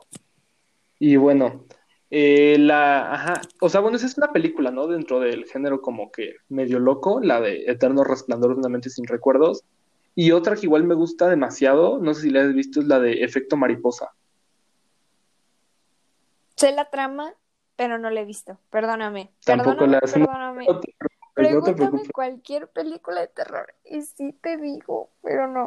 Y 1.00 1.16
bueno, 1.16 1.66
eh, 2.10 2.58
la, 2.60 3.14
ajá, 3.14 3.42
o 3.62 3.70
sea, 3.70 3.80
bueno, 3.80 3.96
esa 3.96 4.08
es 4.08 4.18
una 4.18 4.34
película, 4.34 4.72
¿no? 4.72 4.88
Dentro 4.88 5.22
del 5.22 5.46
género 5.46 5.82
como 5.82 6.12
que 6.12 6.36
medio 6.50 6.80
loco, 6.80 7.22
la 7.22 7.40
de 7.40 7.64
Eterno 7.68 8.04
Resplandor 8.04 8.56
de 8.56 8.60
una 8.60 8.70
mente 8.70 8.90
sin 8.90 9.08
recuerdos. 9.08 9.64
Y 10.16 10.32
otra 10.32 10.56
que 10.56 10.66
igual 10.66 10.84
me 10.84 10.96
gusta 10.96 11.30
demasiado, 11.30 12.00
no 12.00 12.14
sé 12.14 12.24
si 12.24 12.30
la 12.30 12.42
has 12.42 12.54
visto, 12.54 12.82
es 12.82 12.88
la 12.88 13.00
de 13.00 13.24
Efecto 13.24 13.56
Mariposa. 13.56 14.12
Sé 16.64 16.72
la 16.72 16.90
trama, 16.90 17.34
pero 17.76 17.98
no 17.98 18.10
la 18.10 18.22
he 18.22 18.26
visto. 18.26 18.58
Perdóname. 18.70 19.34
Tampoco 19.44 19.86
la 19.86 20.00
Perdóname. 20.00 20.66
Pues 20.66 20.80
Pregúntame 21.34 22.04
cualquier 22.14 22.70
película 22.70 23.20
de 23.20 23.28
terror 23.28 23.74
y 23.84 24.02
sí 24.04 24.32
te 24.42 24.56
digo, 24.56 25.10
pero 25.22 25.50
no. 25.50 25.66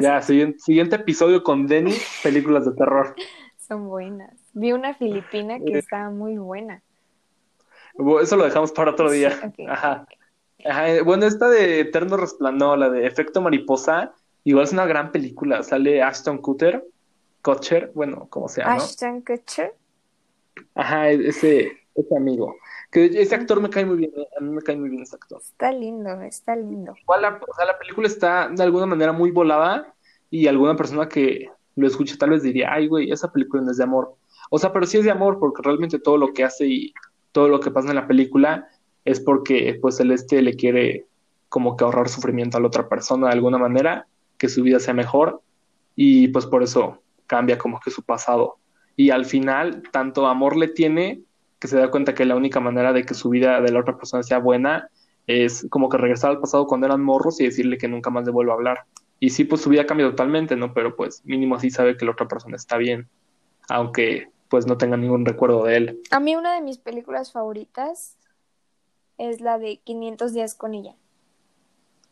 ya, 0.00 0.22
siguiente, 0.22 0.94
episodio 0.94 1.42
con 1.42 1.66
Denny, 1.66 1.94
películas 2.22 2.66
de 2.66 2.72
terror. 2.74 3.16
Son 3.58 3.88
buenas. 3.88 4.38
Vi 4.52 4.70
una 4.70 4.94
filipina 4.94 5.58
que 5.58 5.78
estaba 5.78 6.10
muy 6.10 6.38
buena. 6.38 6.84
Eso 8.22 8.36
lo 8.36 8.44
dejamos 8.44 8.70
para 8.70 8.92
otro 8.92 9.10
día. 9.10 9.32
Ajá. 9.68 10.06
Bueno, 11.04 11.26
esta 11.26 11.48
de 11.48 11.80
Eterno 11.80 12.16
Resplandor, 12.16 12.78
la 12.78 12.90
de 12.90 13.08
Efecto 13.08 13.40
Mariposa, 13.40 14.14
igual 14.44 14.66
es 14.66 14.72
una 14.72 14.86
gran 14.86 15.10
película. 15.10 15.64
Sale 15.64 16.00
Ashton 16.00 16.38
Kutcher, 16.38 16.86
Kutcher, 17.42 17.90
bueno, 17.92 18.28
como 18.30 18.48
sea, 18.48 18.66
¿no? 18.66 18.82
Ashton 18.82 19.22
Kutcher. 19.22 19.74
Ajá, 20.74 21.10
ese, 21.10 21.72
ese 21.94 22.16
amigo. 22.16 22.56
Que 22.90 23.06
ese 23.06 23.34
actor 23.34 23.60
me 23.60 23.70
cae 23.70 23.84
muy 23.84 23.96
bien, 23.96 24.12
a 24.38 24.40
mí 24.42 24.50
me 24.50 24.62
cae 24.62 24.76
muy 24.76 24.90
bien 24.90 25.02
ese 25.02 25.16
actor. 25.16 25.40
Está 25.40 25.72
lindo, 25.72 26.20
está 26.22 26.56
lindo. 26.56 26.94
la, 27.20 27.40
o 27.48 27.54
sea, 27.54 27.64
la 27.66 27.78
película 27.78 28.06
está 28.06 28.48
de 28.48 28.62
alguna 28.62 28.86
manera 28.86 29.12
muy 29.12 29.30
volada 29.30 29.94
y 30.30 30.46
alguna 30.46 30.76
persona 30.76 31.08
que 31.08 31.50
lo 31.76 31.86
escuche 31.86 32.16
tal 32.16 32.30
vez 32.30 32.42
diría, 32.42 32.72
ay, 32.72 32.86
güey, 32.86 33.10
esa 33.10 33.32
película 33.32 33.62
no 33.62 33.70
es 33.70 33.78
de 33.78 33.84
amor. 33.84 34.14
O 34.50 34.58
sea, 34.58 34.72
pero 34.72 34.86
sí 34.86 34.98
es 34.98 35.04
de 35.04 35.10
amor 35.10 35.38
porque 35.38 35.62
realmente 35.62 35.98
todo 35.98 36.18
lo 36.18 36.32
que 36.32 36.44
hace 36.44 36.66
y 36.66 36.94
todo 37.32 37.48
lo 37.48 37.60
que 37.60 37.70
pasa 37.70 37.88
en 37.88 37.96
la 37.96 38.06
película 38.06 38.68
es 39.04 39.20
porque 39.20 39.78
pues 39.80 39.96
Celeste 39.96 40.42
le 40.42 40.54
quiere 40.54 41.06
como 41.48 41.76
que 41.76 41.84
ahorrar 41.84 42.08
sufrimiento 42.08 42.56
a 42.56 42.60
la 42.60 42.66
otra 42.66 42.88
persona 42.88 43.28
de 43.28 43.32
alguna 43.34 43.58
manera, 43.58 44.06
que 44.38 44.48
su 44.48 44.62
vida 44.62 44.78
sea 44.78 44.94
mejor 44.94 45.40
y 45.96 46.28
pues 46.28 46.46
por 46.46 46.62
eso 46.62 46.98
cambia 47.26 47.58
como 47.58 47.80
que 47.80 47.90
su 47.90 48.02
pasado. 48.02 48.56
Y 48.96 49.10
al 49.10 49.24
final, 49.24 49.82
tanto 49.90 50.26
amor 50.26 50.56
le 50.56 50.68
tiene 50.68 51.22
que 51.58 51.68
se 51.68 51.78
da 51.78 51.92
cuenta 51.92 52.14
que 52.14 52.24
la 52.24 52.34
única 52.34 52.58
manera 52.58 52.92
de 52.92 53.04
que 53.04 53.14
su 53.14 53.28
vida 53.28 53.60
de 53.60 53.70
la 53.70 53.78
otra 53.78 53.96
persona 53.96 54.24
sea 54.24 54.38
buena 54.38 54.88
es 55.28 55.64
como 55.70 55.88
que 55.88 55.96
regresar 55.96 56.32
al 56.32 56.40
pasado 56.40 56.66
cuando 56.66 56.88
eran 56.88 57.02
morros 57.04 57.40
y 57.40 57.44
decirle 57.44 57.78
que 57.78 57.86
nunca 57.86 58.10
más 58.10 58.24
le 58.24 58.32
vuelvo 58.32 58.50
a 58.50 58.56
hablar. 58.56 58.84
Y 59.20 59.30
sí, 59.30 59.44
pues 59.44 59.60
su 59.60 59.70
vida 59.70 59.86
cambia 59.86 60.10
totalmente, 60.10 60.56
¿no? 60.56 60.74
Pero 60.74 60.96
pues 60.96 61.24
mínimo 61.24 61.54
así 61.54 61.70
sabe 61.70 61.96
que 61.96 62.04
la 62.04 62.10
otra 62.10 62.26
persona 62.26 62.56
está 62.56 62.78
bien, 62.78 63.08
aunque 63.68 64.28
pues 64.48 64.66
no 64.66 64.76
tenga 64.76 64.96
ningún 64.96 65.24
recuerdo 65.24 65.64
de 65.64 65.76
él. 65.76 66.00
A 66.10 66.18
mí 66.18 66.34
una 66.34 66.52
de 66.54 66.62
mis 66.62 66.78
películas 66.78 67.30
favoritas 67.30 68.18
es 69.16 69.40
la 69.40 69.58
de 69.58 69.78
500 69.84 70.32
días 70.32 70.56
con 70.56 70.74
ella. 70.74 70.96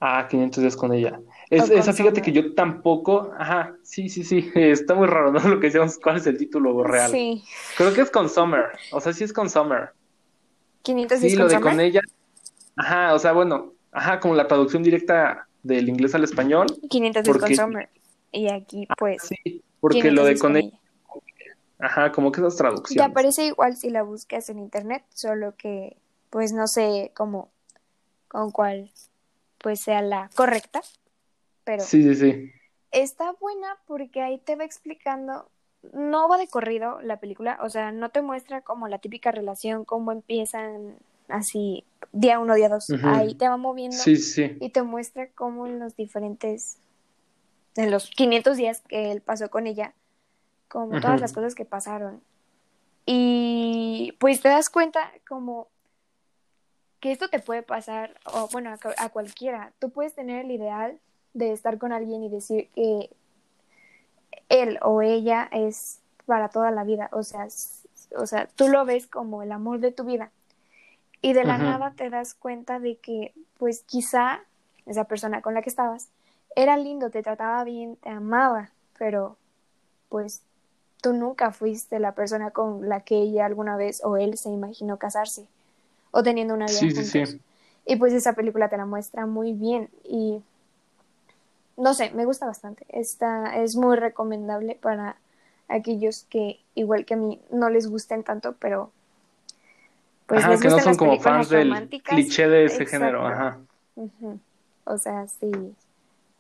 Ah, 0.03 0.26
500 0.28 0.62
días 0.62 0.76
con 0.76 0.94
ella. 0.94 1.20
Es, 1.51 1.68
esa, 1.68 1.92
fíjate 1.92 2.22
que 2.22 2.32
yo 2.32 2.55
tampoco. 2.55 3.32
Ajá, 3.38 3.76
sí, 3.82 4.09
sí, 4.09 4.24
sí. 4.24 4.51
Está 4.55 4.94
muy 4.94 5.07
raro, 5.07 5.30
¿no? 5.30 5.40
Lo 5.48 5.61
que 5.61 5.66
decíamos, 5.66 5.98
¿cuál 5.98 6.16
es 6.16 6.26
el 6.26 6.38
título 6.38 6.82
real? 6.82 7.11
Sí. 7.11 7.44
Creo 7.76 7.92
que 7.92 8.01
es 8.01 8.11
con 8.11 8.30
Summer. 8.30 8.64
O 8.92 9.01
sea, 9.01 9.12
sí 9.12 9.24
es 9.24 9.32
con 9.32 9.51
Summer. 9.51 9.90
500 10.82 11.20
días 11.20 11.32
sí, 11.32 11.38
lo 11.38 11.48
de 11.48 11.61
con 11.61 11.78
ella. 11.78 12.01
Ajá, 12.76 13.14
o 13.14 13.18
sea, 13.18 13.32
bueno. 13.32 13.74
Ajá, 13.92 14.20
como 14.20 14.34
la 14.34 14.46
traducción 14.46 14.82
directa 14.82 15.46
del 15.62 15.88
inglés 15.88 16.14
al 16.14 16.24
español. 16.24 16.66
500 16.88 17.22
días 17.22 17.36
con 17.36 17.55
Summer. 17.55 17.88
Y 18.32 18.48
aquí, 18.48 18.88
pues. 18.96 19.22
sí, 19.22 19.62
porque 19.80 20.11
lo 20.12 20.24
de 20.24 20.38
con, 20.38 20.57
ella. 20.57 20.78
Ajá, 21.78 22.12
como 22.12 22.32
que 22.32 22.40
esas 22.40 22.57
traducciones. 22.57 23.05
Te 23.05 23.11
aparece 23.11 23.46
igual 23.46 23.76
si 23.76 23.90
la 23.90 24.03
buscas 24.03 24.48
en 24.48 24.61
internet, 24.61 25.05
solo 25.12 25.55
que, 25.59 25.96
pues 26.30 26.53
no 26.53 26.66
sé 26.68 27.11
cómo, 27.14 27.51
con 28.28 28.51
cuál 28.51 28.90
pues 29.62 29.80
sea 29.80 30.02
la 30.02 30.30
correcta, 30.34 30.80
pero 31.64 31.82
sí, 31.82 32.02
sí, 32.02 32.14
sí. 32.14 32.52
está 32.90 33.32
buena 33.32 33.78
porque 33.86 34.22
ahí 34.22 34.38
te 34.38 34.56
va 34.56 34.64
explicando, 34.64 35.50
no 35.92 36.28
va 36.28 36.38
de 36.38 36.48
corrido 36.48 37.00
la 37.02 37.20
película, 37.20 37.58
o 37.62 37.68
sea, 37.68 37.92
no 37.92 38.11
te 38.11 38.22
muestra 38.22 38.62
como 38.62 38.88
la 38.88 38.98
típica 38.98 39.30
relación, 39.30 39.84
cómo 39.84 40.12
empiezan 40.12 40.96
así 41.28 41.84
día 42.12 42.38
uno, 42.40 42.54
día 42.54 42.68
dos, 42.68 42.90
ahí 43.04 43.34
te 43.34 43.48
va 43.48 43.56
moviendo 43.56 43.96
sí, 43.96 44.16
sí. 44.16 44.56
y 44.61 44.70
te 44.70 44.82
muestra 44.82 45.28
cómo 45.28 45.66
en 45.66 45.78
los 45.78 45.94
diferentes, 45.96 46.78
en 47.76 47.90
los 47.90 48.11
500 48.11 48.56
días 48.56 48.82
que 48.88 49.12
él 49.12 49.20
pasó 49.20 49.50
con 49.50 49.66
ella, 49.66 49.94
como 50.68 51.00
todas 51.00 51.20
las 51.20 51.32
cosas 51.32 51.54
que 51.54 51.64
pasaron. 51.64 52.22
Y 53.06 54.16
pues 54.20 54.40
te 54.40 54.48
das 54.48 54.70
cuenta 54.70 55.11
como 55.26 55.68
que 57.01 57.12
esto 57.12 57.28
te 57.28 57.40
puede 57.40 57.62
pasar, 57.62 58.14
o 58.24 58.48
bueno, 58.53 58.70
a, 58.70 58.78
a, 59.05 59.09
cualquiera. 59.09 59.72
Tú 59.78 59.90
puedes 59.90 60.14
tener 60.14 60.44
el 60.44 60.51
ideal 60.51 60.98
de 61.32 61.53
estar 61.53 61.78
con 61.78 61.92
alguien 61.92 62.22
y 62.22 62.28
decir 62.28 62.68
que 62.74 63.11
él 64.48 64.78
o 64.82 65.01
ella 65.01 65.48
es 65.51 66.01
para 66.26 66.48
toda 66.48 66.70
la 66.70 66.84
vida, 66.84 67.09
o 67.12 67.22
sea, 67.22 67.48
o 68.16 68.26
sea, 68.26 68.46
tú 68.55 68.68
lo 68.68 68.84
ves 68.84 69.07
como 69.07 69.42
el 69.42 69.53
amor 69.53 69.80
de 69.80 69.92
tu 69.92 70.05
vida. 70.05 70.30
Y 71.22 71.34
de 71.34 71.44
la 71.44 71.59
nada 71.59 71.92
te 71.96 72.09
das 72.09 72.34
cuenta 72.34 72.78
de 72.78 72.96
que, 72.96 73.34
pues 73.59 73.82
quizá 73.82 74.40
esa 74.86 75.05
persona 75.05 75.42
con 75.42 75.53
la 75.53 75.61
que 75.61 75.68
estabas 75.68 76.09
era 76.57 76.76
lindo, 76.76 77.11
te 77.11 77.22
trataba 77.22 77.62
bien, 77.64 77.96
te 77.96 78.09
amaba, 78.09 78.70
pero 78.98 79.36
pues 80.09 80.42
tú 81.03 81.12
nunca 81.12 81.53
fuiste 81.53 81.98
la 82.01 82.14
persona 82.14 82.51
con 82.51 82.88
la 82.88 83.01
que 83.01 83.16
ella 83.16 83.44
alguna 83.44 83.76
vez 83.76 84.03
o 84.03 84.16
él 84.16 84.38
se 84.38 84.48
imaginó 84.48 84.96
casarse 84.98 85.46
o 86.11 86.22
teniendo 86.22 86.54
una 86.54 86.66
vida 86.66 86.80
Sí, 86.80 86.90
sí, 86.90 87.04
juntos. 87.04 87.36
sí. 87.36 87.40
Y 87.86 87.96
pues 87.96 88.12
esa 88.12 88.34
película 88.34 88.68
te 88.68 88.76
la 88.76 88.86
muestra 88.86 89.26
muy 89.26 89.52
bien 89.52 89.90
y 90.04 90.42
no 91.76 91.94
sé, 91.94 92.11
me 92.11 92.24
gusta 92.24 92.46
bastante. 92.46 92.84
Esta 92.88 93.56
es 93.62 93.76
muy 93.76 93.96
recomendable 93.96 94.76
para 94.80 95.16
aquellos 95.68 96.26
que, 96.28 96.61
igual 96.74 97.04
que 97.04 97.14
a 97.14 97.16
mí, 97.16 97.40
no 97.50 97.70
les 97.70 97.86
gusten 97.88 98.22
tanto, 98.22 98.54
pero 98.58 98.90
pues 100.26 100.40
Ajá, 100.40 100.50
les 100.50 100.61
que 100.61 100.68
no 100.68 100.78
son 100.78 100.96
como 100.96 101.18
fans 101.18 101.48
del 101.48 101.88
cliché 102.04 102.48
de 102.48 102.64
ese 102.66 102.84
Exacto. 102.84 102.98
género, 102.98 103.26
ajá. 103.26 103.58
O 104.84 104.98
sea, 104.98 105.26
sí, 105.26 105.50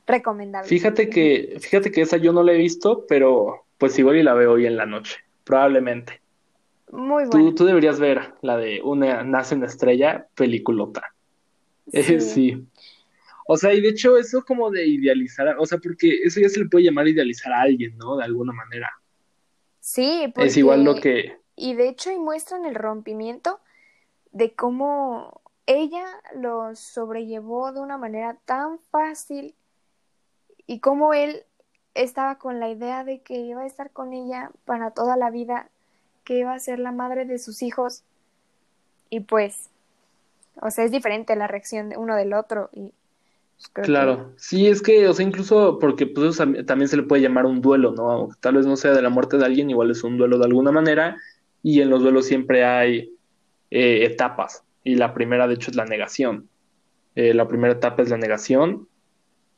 recomendable. 0.06 0.68
Fíjate 0.68 1.08
que, 1.08 1.58
fíjate 1.60 1.90
que 1.90 2.02
esa 2.02 2.16
yo 2.16 2.32
no 2.32 2.42
la 2.42 2.52
he 2.52 2.56
visto, 2.58 3.04
pero 3.08 3.64
pues 3.78 3.98
igual 3.98 4.16
y 4.16 4.22
la 4.22 4.34
veo 4.34 4.52
hoy 4.52 4.66
en 4.66 4.76
la 4.76 4.86
noche, 4.86 5.18
probablemente. 5.44 6.19
Muy 6.90 7.28
Tú, 7.30 7.38
buena. 7.38 7.54
tú 7.54 7.64
deberías 7.64 8.00
ver 8.00 8.34
la 8.42 8.56
de 8.56 8.80
Una 8.82 9.22
nace 9.24 9.54
una 9.54 9.66
estrella, 9.66 10.26
peliculota. 10.34 11.14
Eh, 11.92 12.20
Sí. 12.20 12.66
O 13.46 13.56
sea, 13.56 13.74
y 13.74 13.80
de 13.80 13.88
hecho 13.88 14.16
eso 14.16 14.44
como 14.44 14.70
de 14.70 14.86
idealizar, 14.86 15.56
o 15.58 15.66
sea, 15.66 15.78
porque 15.78 16.22
eso 16.24 16.40
ya 16.40 16.48
se 16.48 16.60
le 16.60 16.68
puede 16.68 16.84
llamar 16.84 17.08
idealizar 17.08 17.52
a 17.52 17.62
alguien, 17.62 17.96
¿no? 17.98 18.16
De 18.16 18.24
alguna 18.24 18.52
manera. 18.52 18.88
sí, 19.80 20.32
Es 20.36 20.56
igual 20.56 20.84
lo 20.84 20.92
porque, 20.94 21.00
que, 21.00 21.36
y 21.56 21.74
de 21.74 21.88
hecho, 21.88 22.12
y 22.12 22.18
muestran 22.18 22.64
el 22.64 22.74
rompimiento 22.74 23.60
de 24.32 24.54
cómo 24.54 25.40
ella 25.66 26.04
lo 26.34 26.74
sobrellevó 26.76 27.72
de 27.72 27.80
una 27.80 27.98
manera 27.98 28.38
tan 28.44 28.78
fácil 28.90 29.54
y 30.66 30.80
cómo 30.80 31.14
él 31.14 31.44
estaba 31.94 32.38
con 32.38 32.60
la 32.60 32.68
idea 32.70 33.04
de 33.04 33.22
que 33.22 33.34
iba 33.40 33.62
a 33.62 33.66
estar 33.66 33.90
con 33.92 34.12
ella 34.12 34.50
para 34.64 34.92
toda 34.92 35.16
la 35.16 35.30
vida, 35.30 35.70
que 36.30 36.38
iba 36.38 36.54
a 36.54 36.60
ser 36.60 36.78
la 36.78 36.92
madre 36.92 37.24
de 37.24 37.40
sus 37.40 37.60
hijos 37.60 38.04
y 39.08 39.18
pues, 39.18 39.68
o 40.62 40.70
sea, 40.70 40.84
es 40.84 40.92
diferente 40.92 41.34
la 41.34 41.48
reacción 41.48 41.88
de 41.88 41.96
uno 41.96 42.14
del 42.14 42.34
otro 42.34 42.70
y 42.72 42.92
pues, 43.56 43.68
creo 43.72 43.82
que 43.82 43.90
claro, 43.90 44.32
sí, 44.36 44.68
es 44.68 44.80
que, 44.80 45.08
o 45.08 45.12
sea, 45.12 45.26
incluso 45.26 45.80
porque 45.80 46.06
pues 46.06 46.36
también 46.36 46.86
se 46.86 46.98
le 46.98 47.02
puede 47.02 47.22
llamar 47.22 47.46
un 47.46 47.60
duelo, 47.60 47.90
¿no? 47.90 48.12
Aunque 48.12 48.36
Tal 48.38 48.54
vez 48.54 48.64
no 48.64 48.76
sea 48.76 48.92
de 48.92 49.02
la 49.02 49.08
muerte 49.08 49.38
de 49.38 49.44
alguien, 49.44 49.70
igual 49.70 49.90
es 49.90 50.04
un 50.04 50.18
duelo 50.18 50.38
de 50.38 50.44
alguna 50.44 50.70
manera, 50.70 51.16
y 51.64 51.80
en 51.80 51.90
los 51.90 52.00
duelos 52.00 52.26
siempre 52.26 52.64
hay 52.64 53.12
eh, 53.72 54.04
etapas, 54.04 54.62
y 54.84 54.94
la 54.94 55.12
primera 55.12 55.48
de 55.48 55.54
hecho 55.54 55.72
es 55.72 55.76
la 55.76 55.84
negación. 55.84 56.48
Eh, 57.16 57.34
la 57.34 57.48
primera 57.48 57.74
etapa 57.74 58.02
es 58.02 58.10
la 58.10 58.18
negación, 58.18 58.86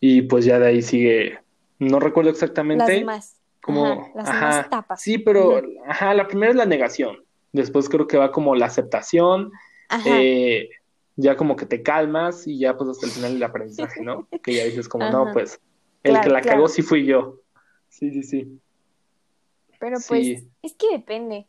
y 0.01 0.23
pues 0.23 0.47
ya 0.47 0.59
de 0.59 0.69
ahí 0.69 0.81
sigue, 0.81 1.39
no 1.79 2.01
recuerdo 2.01 2.31
las 2.31 2.43
exactamente. 2.43 2.91
demás, 2.91 3.42
como, 3.63 3.85
ajá, 3.85 4.11
las 4.15 4.31
ajá, 4.31 4.61
etapas. 4.67 5.01
sí, 5.01 5.19
pero, 5.19 5.61
ajá, 5.87 6.15
la 6.15 6.29
primera 6.29 6.51
es 6.51 6.57
la 6.57 6.67
negación. 6.67 7.25
Después 7.53 7.89
creo 7.89 8.07
que 8.07 8.17
va 8.19 8.33
como 8.33 8.55
la 8.55 8.67
aceptación, 8.67 9.53
Ajá, 9.89 10.11
eh, 10.17 10.71
ya 11.17 11.37
como 11.37 11.57
que 11.57 11.67
te 11.67 11.83
calmas 11.83 12.47
y 12.47 12.59
ya 12.59 12.77
pues 12.77 12.91
hasta 12.91 13.07
el 13.07 13.13
final 13.13 13.37
el 13.37 13.43
aprendizaje, 13.43 14.03
¿no? 14.03 14.29
Que 14.43 14.55
ya 14.55 14.65
dices 14.65 14.89
como, 14.89 15.07
no, 15.11 15.31
pues 15.33 15.61
el 16.03 16.15
que 16.21 16.29
claro, 16.29 16.33
la 16.35 16.43
cagó 16.43 16.69
sí 16.69 16.83
fui 16.83 17.07
yo. 17.07 17.41
Sí, 17.89 18.11
sí, 18.11 18.23
sí. 18.23 18.61
Pero 19.79 19.99
pues 20.07 20.09
Sí, 20.09 20.49
es 20.63 20.75
que 20.75 20.91
depende. 20.93 21.47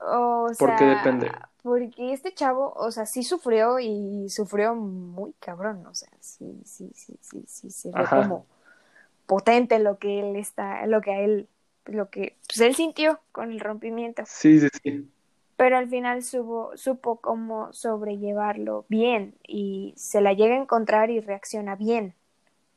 O 0.00 0.48
¿por 0.58 0.76
qué 0.76 0.84
depende? 0.84 1.26
sea, 1.28 1.48
porque 1.62 2.12
este 2.12 2.34
chavo, 2.34 2.72
o 2.76 2.90
sea, 2.90 3.06
sí 3.06 3.22
sufrió 3.22 3.78
y 3.78 4.28
sufrió 4.28 4.74
muy 4.74 5.32
cabrón, 5.40 5.86
o 5.86 5.94
sea, 5.94 6.10
sí, 6.20 6.60
sí, 6.64 6.90
sí, 6.94 7.16
sí, 7.20 7.44
sí, 7.46 7.70
sí, 7.70 7.90
fue 7.92 8.02
Ajá, 8.04 8.22
como 8.22 8.46
potente 9.26 9.78
lo 9.78 9.98
que 9.98 10.20
él 10.20 10.36
está, 10.36 10.86
lo 10.86 11.00
que 11.00 11.10
a 11.12 11.20
él, 11.20 11.48
lo 11.86 12.10
que 12.10 12.36
pues 12.46 12.60
él 12.60 12.74
sintió 12.74 13.20
con 13.32 13.52
el 13.52 13.60
rompimiento, 13.60 14.22
sí, 14.26 14.60
sí, 14.60 14.68
sí. 14.82 15.10
pero 15.56 15.76
al 15.78 15.88
final 15.88 16.22
supo, 16.22 16.76
supo 16.76 17.20
cómo 17.20 17.72
sobrellevarlo 17.72 18.84
bien 18.88 19.34
y 19.46 19.94
se 19.96 20.20
la 20.20 20.32
llega 20.32 20.54
a 20.54 20.62
encontrar 20.62 21.10
y 21.10 21.20
reacciona 21.20 21.76
bien, 21.76 22.14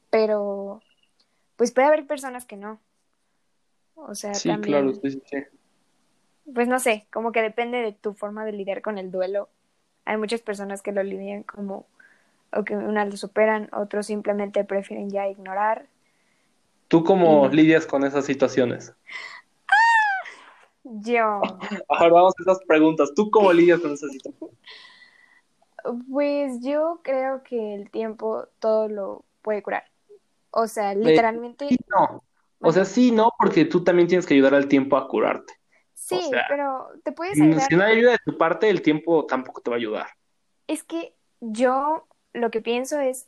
pero 0.09 0.81
pues 1.57 1.71
puede 1.71 1.87
haber 1.87 2.07
personas 2.07 2.45
que 2.45 2.57
no, 2.57 2.79
o 3.95 4.15
sea, 4.15 4.33
Sí, 4.33 4.49
claro, 4.61 4.93
sí, 4.93 5.21
sí. 5.25 5.37
pues 6.53 6.67
no 6.67 6.79
sé, 6.79 7.05
como 7.11 7.31
que 7.31 7.41
depende 7.41 7.79
de 7.79 7.93
tu 7.93 8.13
forma 8.13 8.45
de 8.45 8.53
lidiar 8.53 8.81
con 8.81 8.97
el 8.97 9.11
duelo. 9.11 9.49
Hay 10.05 10.17
muchas 10.17 10.41
personas 10.41 10.81
que 10.81 10.91
lo 10.91 11.03
lidian 11.03 11.43
como, 11.43 11.85
o 12.51 12.63
que 12.63 12.75
unas 12.75 13.09
lo 13.09 13.17
superan, 13.17 13.69
otros 13.73 14.07
simplemente 14.07 14.63
prefieren 14.63 15.09
ya 15.09 15.27
ignorar. 15.27 15.87
¿Tú 16.89 17.05
cómo 17.05 17.47
lidias 17.47 17.85
con 17.87 18.03
esas 18.03 18.25
situaciones? 18.25 18.93
yo, 20.83 21.61
Ahora 21.89 22.13
vamos 22.13 22.33
a 22.39 22.41
esas 22.43 22.59
preguntas. 22.67 23.13
¿Tú 23.15 23.29
cómo 23.31 23.51
lidias 23.53 23.79
con 23.81 23.91
esas 23.93 24.11
situaciones? 24.11 24.57
pues 26.11 26.61
yo 26.61 27.01
creo 27.03 27.43
que 27.43 27.75
el 27.75 27.89
tiempo 27.91 28.47
todo 28.59 28.87
lo 28.89 29.25
puede 29.41 29.63
curar. 29.63 29.85
O 30.51 30.67
sea, 30.67 30.93
Eh, 30.93 30.99
literalmente, 31.03 31.65
sí, 31.69 31.77
no. 31.89 32.23
O 32.61 32.71
sea, 32.71 32.85
sí, 32.85 33.11
no, 33.11 33.31
porque 33.37 33.65
tú 33.65 33.83
también 33.83 34.07
tienes 34.07 34.25
que 34.25 34.33
ayudar 34.33 34.53
al 34.55 34.67
tiempo 34.67 34.97
a 34.97 35.07
curarte. 35.07 35.53
O 36.11 36.19
Sí, 36.19 36.19
sea, 36.21 36.45
pero 36.47 36.89
te 37.03 37.11
puedes 37.11 37.41
ayudar. 37.41 37.69
si 37.69 37.75
no 37.75 37.83
hay 37.83 37.97
ayuda 37.97 38.11
de 38.13 38.17
tu 38.25 38.37
parte, 38.37 38.69
el 38.69 38.81
tiempo 38.81 39.25
tampoco 39.27 39.61
te 39.61 39.69
va 39.71 39.75
a 39.77 39.79
ayudar. 39.79 40.07
Es 40.67 40.83
que 40.83 41.15
yo 41.41 42.07
lo 42.33 42.51
que 42.51 42.61
pienso 42.61 42.99
es, 42.99 43.27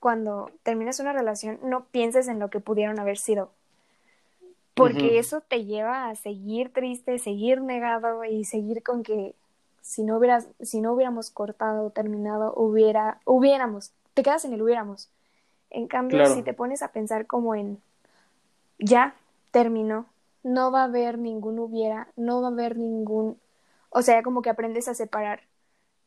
cuando 0.00 0.50
terminas 0.62 1.00
una 1.00 1.12
relación, 1.12 1.58
no 1.62 1.84
pienses 1.86 2.28
en 2.28 2.38
lo 2.38 2.50
que 2.50 2.60
pudieron 2.60 2.98
haber 2.98 3.18
sido. 3.18 3.50
porque 4.74 5.18
eso 5.18 5.40
te 5.40 5.64
lleva 5.64 6.10
a 6.10 6.14
seguir 6.16 6.70
triste, 6.70 7.18
seguir 7.18 7.62
negado 7.62 8.24
y 8.24 8.44
seguir 8.44 8.82
con 8.82 9.02
que 9.02 9.34
si 9.80 10.02
no 10.02 10.18
hubieras, 10.18 10.48
si 10.60 10.82
no 10.82 10.92
hubiéramos 10.92 11.30
cortado, 11.30 11.90
terminado, 11.90 12.52
hubiera, 12.54 13.20
hubiéramos, 13.24 13.92
te 14.12 14.22
quedas 14.22 14.44
en 14.44 14.52
el 14.52 14.60
hubiéramos. 14.60 15.08
En 15.70 15.86
cambio, 15.86 16.26
si 16.26 16.42
te 16.42 16.52
pones 16.52 16.82
a 16.82 16.88
pensar 16.88 17.26
como 17.26 17.54
en 17.54 17.78
ya 18.78 19.14
terminó, 19.50 20.06
no 20.42 20.70
va 20.70 20.82
a 20.82 20.84
haber 20.84 21.18
ningún 21.18 21.58
hubiera, 21.58 22.08
no 22.16 22.42
va 22.42 22.48
a 22.48 22.50
haber 22.50 22.76
ningún, 22.76 23.38
o 23.90 24.02
sea, 24.02 24.22
como 24.22 24.42
que 24.42 24.50
aprendes 24.50 24.88
a 24.88 24.94
separar 24.94 25.40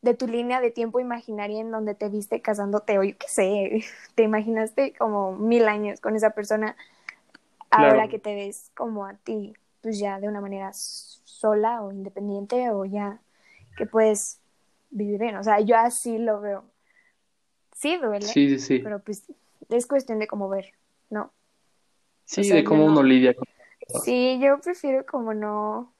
de 0.01 0.13
tu 0.13 0.27
línea 0.27 0.61
de 0.61 0.71
tiempo 0.71 0.99
imaginaria 0.99 1.59
en 1.61 1.71
donde 1.71 1.95
te 1.95 2.09
viste 2.09 2.41
casándote 2.41 2.99
o 2.99 3.03
yo 3.03 3.17
qué 3.17 3.27
sé, 3.27 3.83
te 4.15 4.23
imaginaste 4.23 4.93
como 4.97 5.33
mil 5.37 5.67
años 5.67 5.99
con 6.01 6.15
esa 6.15 6.31
persona 6.31 6.75
ahora 7.71 8.07
claro. 8.07 8.09
que 8.09 8.19
te 8.19 8.35
ves 8.35 8.71
como 8.75 9.05
a 9.05 9.15
ti, 9.15 9.53
pues 9.81 9.99
ya 9.99 10.19
de 10.19 10.27
una 10.27 10.41
manera 10.41 10.71
sola 10.73 11.81
o 11.83 11.91
independiente 11.91 12.71
o 12.71 12.85
ya 12.85 13.21
que 13.77 13.85
puedes 13.85 14.39
vivir 14.91 15.19
bien. 15.19 15.37
O 15.37 15.43
sea, 15.43 15.59
yo 15.61 15.77
así 15.77 16.17
lo 16.17 16.41
veo. 16.41 16.65
Sí 17.73 17.97
duele, 17.97 18.25
Sí, 18.25 18.49
sí, 18.49 18.59
sí. 18.59 18.83
pero 18.83 18.99
pues 19.03 19.23
es 19.69 19.87
cuestión 19.87 20.19
de 20.19 20.27
cómo 20.27 20.49
ver, 20.49 20.73
¿no? 21.09 21.33
O 22.37 22.43
Sí, 22.43 22.43
sea, 22.43 22.57
de 22.57 22.63
cómo 22.63 22.85
uno 22.85 23.01
no. 23.01 23.03
lidia 23.03 23.33
con. 23.35 23.45
Sí, 23.87 24.39
yo 24.41 24.59
prefiero 24.61 25.05
como 25.05 25.33
no. 25.33 25.93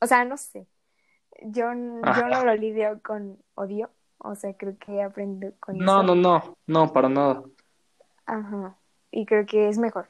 O 0.00 0.06
sea, 0.06 0.24
no 0.24 0.36
sé. 0.36 0.66
Yo, 1.42 1.64
yo 1.64 2.28
no 2.28 2.44
lo 2.44 2.54
lidio 2.56 3.00
con 3.02 3.38
odio. 3.54 3.90
O 4.18 4.34
sea, 4.34 4.54
creo 4.56 4.76
que 4.78 4.92
he 4.96 5.02
aprendido 5.02 5.52
con 5.60 5.76
No, 5.78 6.02
eso. 6.02 6.02
no, 6.02 6.14
no, 6.14 6.58
no, 6.66 6.92
para 6.92 7.08
nada. 7.08 7.42
Ajá. 8.26 8.76
Y 9.10 9.24
creo 9.26 9.46
que 9.46 9.68
es 9.68 9.78
mejor. 9.78 10.08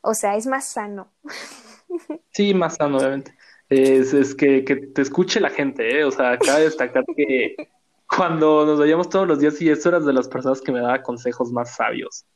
O 0.00 0.14
sea, 0.14 0.36
es 0.36 0.46
más 0.46 0.66
sano. 0.66 1.08
Sí, 2.32 2.54
más 2.54 2.76
sano, 2.76 2.98
obviamente. 2.98 3.36
Es, 3.68 4.14
es 4.14 4.34
que, 4.34 4.64
que 4.64 4.76
te 4.76 5.02
escuche 5.02 5.40
la 5.40 5.50
gente, 5.50 6.00
¿eh? 6.00 6.04
O 6.04 6.10
sea, 6.10 6.38
cabe 6.38 6.62
destacar 6.64 7.04
que 7.16 7.56
cuando 8.08 8.64
nos 8.66 8.78
veíamos 8.78 9.08
todos 9.08 9.26
los 9.26 9.40
días, 9.40 9.60
y 9.60 9.70
eso 9.70 9.88
eras 9.90 10.04
de 10.06 10.12
las 10.12 10.28
personas 10.28 10.60
que 10.60 10.72
me 10.72 10.80
daba 10.80 11.02
consejos 11.02 11.52
más 11.52 11.74
sabios. 11.76 12.26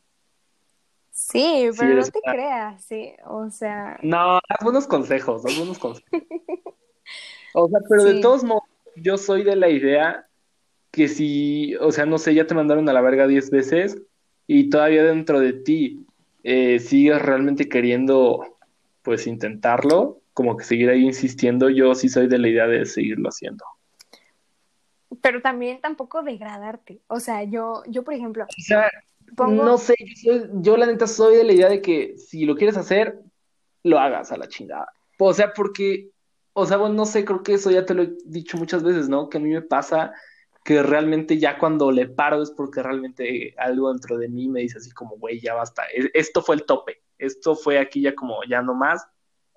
Sí, 1.11 1.71
Sí, 1.73 1.79
pero 1.79 1.95
no 1.95 1.95
eres 1.95 2.11
te 2.11 2.21
una... 2.25 2.33
creas, 2.33 2.85
sí. 2.85 3.15
O 3.27 3.49
sea, 3.51 3.99
No, 4.03 4.35
das 4.49 4.59
buenos 4.63 4.87
consejos, 4.87 5.43
das 5.43 5.57
buenos 5.57 5.79
consejos. 5.79 6.11
O 7.55 7.69
sea, 7.69 7.81
pero 7.89 8.05
de 8.05 8.21
todos 8.21 8.45
modos, 8.45 8.65
yo 8.97 9.17
soy 9.17 9.45
de 9.45 9.57
la 9.57 9.69
idea 9.69 10.27
que 10.91 11.09
si, 11.09 11.75
o 11.77 11.91
sea, 11.93 12.05
no 12.05 12.19
sé, 12.19 12.35
ya 12.35 12.47
te 12.47 12.55
mandaron 12.55 12.89
a 12.89 12.93
la 12.93 13.01
verga 13.01 13.27
10 13.27 13.51
veces 13.51 13.97
y 14.47 14.71
todavía 14.71 15.05
dentro 15.05 15.41
de 15.41 15.53
ti 15.53 16.07
eh, 16.43 16.79
sigues 16.79 17.23
realmente 17.23 17.69
queriendo, 17.69 18.59
pues, 19.03 19.27
intentarlo, 19.27 20.21
como 20.35 20.57
que 20.57 20.65
seguir 20.65 20.91
ahí 20.91 21.05
insistiendo, 21.05 21.71
yo 21.71 21.95
sí 21.95 22.09
soy 22.09 22.27
de 22.27 22.39
la 22.39 22.49
idea 22.49 22.67
de 22.67 22.85
seguirlo 22.87 23.29
haciendo. 23.29 23.65
Pero 25.23 25.41
también 25.41 25.81
tampoco 25.81 26.23
degradarte. 26.23 27.01
O 27.07 27.21
sea, 27.21 27.45
yo, 27.45 27.83
yo 27.87 28.03
por 28.03 28.15
ejemplo. 28.15 28.45
O 28.45 28.63
sea, 28.63 28.91
no 29.39 29.79
sé, 29.79 29.95
yo, 30.23 30.33
yo, 30.61 30.77
la 30.77 30.87
neta 30.87 31.07
soy 31.07 31.37
de 31.37 31.45
la 31.45 31.53
idea 31.53 31.69
de 31.69 31.81
que 31.81 32.19
si 32.19 32.45
lo 32.45 32.57
quieres 32.57 32.77
hacer, 32.77 33.21
lo 33.85 33.99
hagas 33.99 34.33
a 34.33 34.37
la 34.37 34.49
chingada. 34.49 34.93
O 35.19 35.33
sea, 35.33 35.53
porque, 35.55 36.11
o 36.55 36.67
sea, 36.67 36.77
bueno, 36.77 36.95
no 36.95 37.05
sé, 37.05 37.25
creo 37.25 37.43
que 37.43 37.55
eso 37.55 37.71
ya 37.71 37.85
te 37.85 37.95
lo 37.95 38.05
he 38.05 38.15
dicho 38.25 38.57
muchas 38.57 38.83
veces, 38.83 39.09
¿no? 39.09 39.29
Que 39.29 39.39
a 39.39 39.41
mí 39.41 39.51
me 39.51 39.61
pasa 39.63 40.13
que 40.65 40.83
realmente 40.83 41.39
ya 41.39 41.59
cuando 41.59 41.91
le 41.91 42.07
paro 42.09 42.43
es 42.43 42.51
porque 42.51 42.83
realmente 42.83 43.55
algo 43.59 43.93
dentro 43.93 44.17
de 44.17 44.29
mí 44.29 44.49
me 44.49 44.61
dice 44.61 44.79
así 44.79 44.91
como, 44.93 45.17
güey, 45.17 45.41
ya 45.41 45.55
basta, 45.55 45.83
e, 45.95 46.11
esto 46.15 46.43
fue 46.43 46.55
el 46.55 46.65
tope, 46.65 47.03
esto 47.19 47.55
fue 47.57 47.79
aquí 47.79 48.01
ya 48.01 48.15
como, 48.15 48.37
ya 48.49 48.63
no 48.63 48.75
más, 48.75 49.07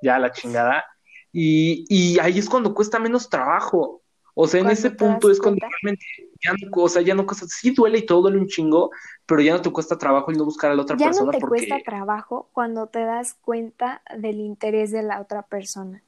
ya 0.02 0.20
la 0.20 0.32
chingada. 0.32 0.84
Y, 1.32 1.86
y 1.88 2.20
ahí 2.20 2.40
es 2.40 2.50
cuando 2.50 2.74
cuesta 2.74 3.00
menos 3.00 3.30
trabajo. 3.30 4.02
O 4.40 4.48
sea, 4.48 4.62
en 4.62 4.70
ese 4.70 4.92
punto 4.92 5.32
es 5.32 5.40
cuando 5.40 5.66
realmente 5.66 6.06
ya 6.44 6.52
no, 6.54 6.84
o 6.84 6.90
sea, 6.90 7.02
ya 7.02 7.16
no 7.16 7.26
cuesta, 7.26 7.48
sí 7.48 7.72
duele 7.72 8.00
y 8.00 8.06
todo 8.06 8.24
duele 8.24 8.38
un 8.38 8.48
chingo, 8.48 8.92
pero 9.26 9.42
ya 9.42 9.54
no 9.54 9.62
te 9.62 9.72
cuesta 9.72 9.98
trabajo 9.98 10.30
el 10.30 10.38
no 10.38 10.46
buscar 10.46 10.72
a 10.72 10.76
la 10.76 10.84
otra 10.84 10.96
persona. 10.96 11.16
Ya 11.16 11.26
no 11.26 11.32
te 11.32 11.40
cuesta 11.40 11.78
trabajo 11.84 12.50
cuando 12.54 12.88
te 12.88 13.00
das 13.00 13.34
cuenta 13.34 14.04
del 14.16 14.40
interés 14.40 14.92
de 14.92 15.04
la 15.04 15.22
otra 15.22 15.44
persona. 15.44 16.04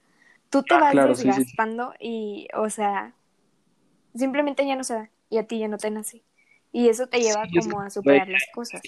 Tú 0.50 0.64
te 0.64 0.74
ah, 0.76 0.93
vas 0.93 1.24
desgastando 1.24 1.93
y, 2.00 2.47
o 2.56 2.70
sea, 2.70 3.14
simplemente 4.16 4.66
ya 4.66 4.76
no 4.76 4.84
se 4.84 4.95
da 4.95 5.10
y 5.30 5.38
a 5.38 5.47
ti 5.47 5.60
ya 5.60 5.68
no 5.68 5.78
te 5.78 5.91
nace. 5.91 6.24
Y 6.72 6.89
eso 6.89 7.08
te 7.08 7.20
lleva 7.20 7.43
como 7.62 7.82
a 7.82 7.89
superar 7.89 8.28
las 8.28 8.45
cosas. 8.54 8.82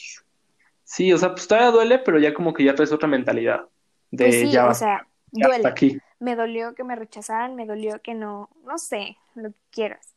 Sí, 0.84 1.12
o 1.14 1.18
sea, 1.18 1.32
pues 1.32 1.48
todavía 1.48 1.72
duele, 1.72 2.00
pero 2.00 2.20
ya 2.20 2.34
como 2.34 2.54
que 2.54 2.64
ya 2.64 2.76
traes 2.76 2.92
otra 2.92 3.08
mentalidad. 3.08 3.68
De 4.12 4.26
pues 4.26 4.36
sí, 4.42 4.58
o 4.58 4.74
sea, 4.74 5.08
duele. 5.32 5.68
aquí. 5.68 5.98
Me 6.20 6.36
dolió 6.36 6.76
que 6.76 6.84
me 6.84 6.96
rechazaran, 6.96 7.56
me 7.56 7.66
dolió 7.66 8.02
que 8.02 8.14
no, 8.14 8.50
no 8.66 8.78
sé, 8.78 9.18
lo 9.36 9.50
que 9.50 9.58
quieras. 9.72 10.16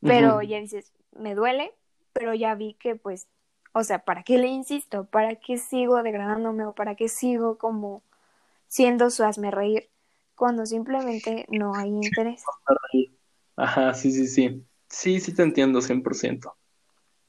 Pero 0.00 0.40
ya 0.40 0.58
dices, 0.58 0.92
me 1.12 1.34
duele, 1.34 1.74
pero 2.12 2.32
ya 2.32 2.54
vi 2.54 2.74
que 2.74 2.96
pues, 2.96 3.28
o 3.72 3.84
sea, 3.84 4.00
¿para 4.00 4.22
qué 4.22 4.38
le 4.38 4.48
insisto? 4.48 5.04
¿Para 5.04 5.36
qué 5.36 5.58
sigo 5.58 6.02
degradándome 6.02 6.64
o 6.64 6.74
para 6.74 6.94
qué 6.94 7.08
sigo 7.08 7.58
como 7.58 8.02
siendo 8.66 9.10
su 9.10 9.24
hazme 9.24 9.50
reír 9.50 9.90
cuando 10.40 10.64
simplemente 10.64 11.44
no 11.50 11.74
hay 11.74 11.90
interés? 11.90 12.42
Ajá, 13.56 13.92
sí, 13.92 14.10
sí, 14.10 14.26
sí. 14.26 14.64
Sí, 14.88 15.20
sí 15.20 15.34
te 15.34 15.42
entiendo 15.42 15.82
100%. 15.82 16.56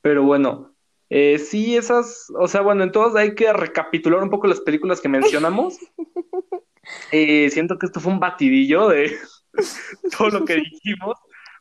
Pero 0.02 0.24
bueno, 0.24 0.74
eh, 1.10 1.38
sí, 1.38 1.76
esas, 1.76 2.32
o 2.40 2.48
sea, 2.48 2.62
bueno, 2.62 2.84
entonces 2.84 3.20
hay 3.20 3.36
que 3.36 3.52
recapitular 3.52 4.24
un 4.24 4.30
poco 4.30 4.48
las 4.48 4.62
películas 4.62 5.02
que 5.02 5.10
mencionamos. 5.10 5.78
Eh, 7.12 7.48
siento 7.52 7.78
que 7.78 7.86
esto 7.86 8.00
fue 8.00 8.12
un 8.12 8.20
batidillo 8.20 8.88
de 8.88 9.16
todo 10.18 10.30
lo 10.30 10.46
que 10.46 10.56
dijimos, 10.56 11.16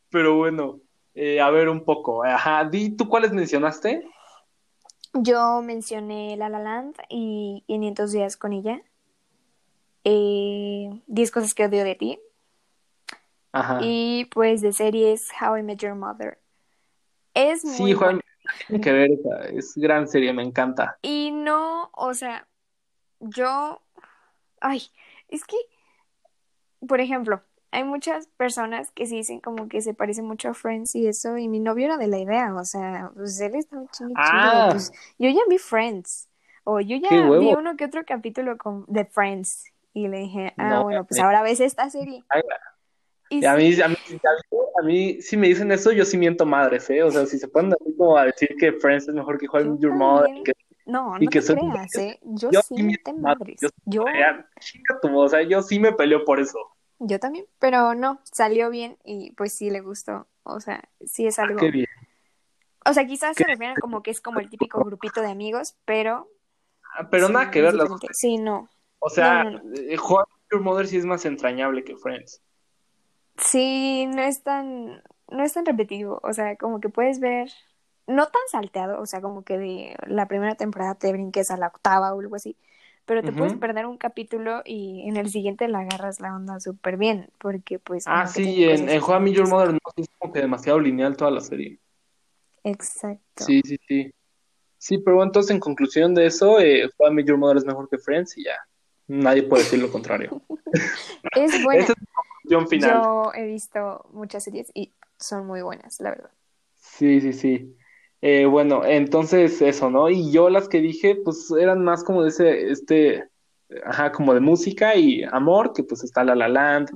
pero 0.08 0.34
bueno, 0.34 0.80
eh, 1.14 1.40
a 1.40 1.50
ver 1.50 1.68
un 1.68 1.84
poco. 1.84 2.24
Ajá, 2.24 2.64
di, 2.64 2.96
¿tú 2.96 3.06
cuáles 3.06 3.30
mencionaste? 3.30 4.02
Yo 5.12 5.60
mencioné 5.60 6.38
La 6.38 6.48
La 6.48 6.58
Land 6.58 6.96
y 7.10 7.64
500 7.66 8.12
días 8.12 8.36
con 8.38 8.54
ella. 8.54 8.82
Eh, 10.04 10.90
10 11.06 11.30
cosas 11.30 11.54
que 11.54 11.66
odio 11.66 11.84
de 11.84 11.94
ti. 11.94 12.18
Ajá. 13.52 13.78
Y 13.82 14.26
pues 14.26 14.60
de 14.60 14.72
series 14.72 15.28
How 15.40 15.58
I 15.58 15.62
Met 15.62 15.78
Your 15.78 15.94
Mother. 15.94 16.38
Es 17.34 17.64
muy 17.64 17.74
Sí, 17.74 17.92
Juan, 17.92 18.20
tiene 18.66 18.82
que 18.82 18.92
ver, 18.92 19.10
es 19.52 19.74
gran 19.76 20.08
serie, 20.08 20.32
me 20.32 20.42
encanta. 20.42 20.98
Y 21.02 21.30
no, 21.30 21.90
o 21.94 22.14
sea, 22.14 22.46
yo, 23.20 23.80
ay, 24.60 24.82
es 25.28 25.44
que, 25.44 25.56
por 26.86 27.00
ejemplo, 27.00 27.42
hay 27.72 27.84
muchas 27.84 28.26
personas 28.26 28.90
que 28.92 29.06
sí 29.06 29.16
dicen 29.16 29.40
como 29.40 29.68
que 29.68 29.80
se 29.80 29.94
parece 29.94 30.22
mucho 30.22 30.48
a 30.48 30.54
Friends 30.54 30.94
y 30.96 31.06
eso, 31.06 31.38
y 31.38 31.48
mi 31.48 31.60
novio 31.60 31.86
era 31.86 31.96
de 31.96 32.08
la 32.08 32.18
idea, 32.18 32.54
o 32.54 32.64
sea, 32.64 33.12
pues 33.14 33.40
él 33.40 33.54
está 33.54 33.76
muy 33.76 33.86
chido, 33.92 34.10
ah. 34.16 34.68
pues 34.72 34.92
yo 35.18 35.28
ya 35.28 35.40
vi 35.48 35.58
Friends, 35.58 36.28
o 36.64 36.80
yo 36.80 36.96
ya 36.96 37.10
vi 37.10 37.54
uno 37.54 37.76
que 37.76 37.84
otro 37.84 38.04
capítulo 38.04 38.58
con, 38.58 38.84
de 38.88 39.04
Friends, 39.04 39.72
y 39.92 40.08
le 40.08 40.18
dije, 40.18 40.54
ah, 40.56 40.80
bueno, 40.82 41.04
pues 41.04 41.20
ahora 41.20 41.42
ves 41.42 41.60
esta 41.60 41.90
serie. 41.90 42.24
Y 43.28 43.44
a, 43.44 43.54
mí, 43.54 43.80
a, 43.80 43.88
mí, 43.88 43.96
a, 44.78 44.82
mí, 44.82 45.22
si 45.22 45.36
me 45.36 45.46
dicen 45.46 45.70
eso, 45.70 45.92
yo 45.92 46.04
sí 46.04 46.18
miento 46.18 46.44
madres, 46.44 46.90
¿eh? 46.90 47.02
O 47.02 47.10
sea, 47.10 47.26
si 47.26 47.38
se 47.38 47.46
ponen 47.46 47.74
como 47.96 48.16
a 48.16 48.24
decir 48.24 48.56
que 48.58 48.72
Friends 48.72 49.08
es 49.08 49.14
mejor 49.14 49.38
que 49.38 49.46
Juan 49.46 49.78
Your 49.78 49.92
Mother, 49.92 50.34
y 50.34 50.42
que 50.42 50.52
no, 50.86 51.16
no 51.16 51.18
te 51.18 51.26
creas, 51.26 51.94
¿eh? 51.96 52.18
Yo, 52.22 52.50
sí 52.62 52.82
miento 52.82 53.14
madres. 53.14 53.60
Yo, 53.84 54.04
o 55.02 55.28
sea, 55.28 55.42
yo 55.42 55.62
sí 55.62 55.78
me 55.78 55.92
peleo 55.92 56.24
por 56.24 56.40
eso. 56.40 56.58
Yo 56.98 57.20
también, 57.20 57.46
pero 57.58 57.94
no, 57.94 58.20
salió 58.24 58.68
bien 58.68 58.98
y 59.04 59.32
pues 59.32 59.52
sí 59.52 59.70
le 59.70 59.80
gustó. 59.80 60.26
O 60.42 60.60
sea, 60.60 60.82
sí 61.06 61.26
es 61.26 61.38
ah, 61.38 61.44
algo. 61.44 61.58
qué 61.58 61.70
bien. 61.70 61.86
O 62.84 62.92
sea, 62.92 63.06
quizás 63.06 63.36
se 63.36 63.44
refieran 63.44 63.76
como 63.76 64.02
que 64.02 64.10
es 64.10 64.20
como 64.20 64.40
el 64.40 64.50
típico 64.50 64.82
grupito 64.84 65.20
de 65.22 65.30
amigos, 65.30 65.76
pero. 65.84 66.28
Ah, 66.98 67.08
pero 67.10 67.28
nada 67.28 67.50
que 67.50 67.62
ver 67.62 67.74
las 67.74 67.88
Sí, 68.12 68.38
no. 68.38 68.68
O 69.00 69.10
sea, 69.10 69.44
no, 69.44 69.60
eh, 69.74 69.96
Your 70.50 70.60
Mother 70.60 70.86
sí 70.86 70.96
es 70.96 71.04
más 71.04 71.24
entrañable 71.24 71.82
que 71.82 71.96
Friends. 71.96 72.40
Sí, 73.36 74.06
no 74.06 74.22
es 74.22 74.42
tan. 74.42 75.02
No 75.28 75.42
es 75.42 75.52
tan 75.52 75.66
repetitivo. 75.66 76.20
O 76.22 76.32
sea, 76.32 76.56
como 76.56 76.80
que 76.80 76.88
puedes 76.88 77.18
ver. 77.18 77.50
No 78.06 78.26
tan 78.26 78.42
salteado, 78.50 79.00
o 79.00 79.06
sea, 79.06 79.20
como 79.20 79.44
que 79.44 79.58
de 79.58 79.96
la 80.06 80.26
primera 80.26 80.54
temporada 80.54 80.96
te 80.96 81.12
brinques 81.12 81.50
a 81.50 81.56
la 81.56 81.68
octava 81.68 82.12
o 82.14 82.20
algo 82.20 82.36
así 82.36 82.56
pero 83.10 83.24
te 83.24 83.32
puedes 83.32 83.54
perder 83.54 83.86
un 83.86 83.98
capítulo 83.98 84.62
y 84.64 85.02
en 85.08 85.16
el 85.16 85.30
siguiente 85.30 85.66
la 85.66 85.80
agarras 85.80 86.20
la 86.20 86.32
onda 86.32 86.60
súper 86.60 86.96
bien, 86.96 87.28
porque 87.38 87.80
pues... 87.80 88.04
Ah, 88.06 88.28
sí, 88.28 88.62
en, 88.62 88.88
en 88.88 89.00
Juan 89.00 89.26
Your 89.26 89.48
Mother 89.48 89.72
no 89.72 89.78
es 89.96 90.06
como 90.16 90.32
que 90.32 90.38
demasiado 90.38 90.78
lineal 90.78 91.16
toda 91.16 91.32
la 91.32 91.40
serie. 91.40 91.80
Exacto. 92.62 93.42
Sí, 93.44 93.62
sí, 93.64 93.80
sí. 93.88 94.14
Sí, 94.78 94.98
pero 94.98 95.24
entonces 95.24 95.50
en 95.50 95.58
conclusión 95.58 96.14
de 96.14 96.26
eso, 96.26 96.60
eh, 96.60 96.88
Juan 96.96 97.18
Your 97.24 97.36
Mother 97.36 97.56
es 97.56 97.64
mejor 97.64 97.88
que 97.88 97.98
Friends 97.98 98.38
y 98.38 98.44
ya. 98.44 98.54
Nadie 99.10 99.42
puede 99.42 99.64
decir 99.64 99.80
lo 99.80 99.90
contrario. 99.90 100.40
es 101.36 101.64
buena. 101.64 101.82
Esa 101.82 101.92
es 101.94 101.98
la 101.98 102.22
conclusión 102.28 102.68
final. 102.68 103.02
Yo 103.02 103.32
he 103.34 103.44
visto 103.44 104.06
muchas 104.12 104.44
series 104.44 104.70
y 104.72 104.92
son 105.18 105.48
muy 105.48 105.62
buenas, 105.62 105.98
la 105.98 106.10
verdad. 106.10 106.30
Sí, 106.76 107.20
sí, 107.20 107.32
sí. 107.32 107.76
Eh, 108.20 108.44
bueno, 108.44 108.84
entonces 108.84 109.60
eso, 109.62 109.90
¿no? 109.90 110.08
Y 110.10 110.30
yo 110.30 110.48
las 110.48 110.68
que 110.68 110.80
dije, 110.80 111.16
pues 111.16 111.50
eran 111.50 111.82
más 111.82 112.04
como 112.04 112.22
de 112.22 112.28
ese, 112.28 112.70
este, 112.70 113.24
ajá, 113.84 114.12
como 114.12 114.32
de 114.32 114.38
música 114.38 114.94
y 114.94 115.24
amor, 115.24 115.72
que 115.72 115.82
pues 115.82 116.04
está 116.04 116.22
La 116.22 116.36
La 116.36 116.48
Land, 116.48 116.90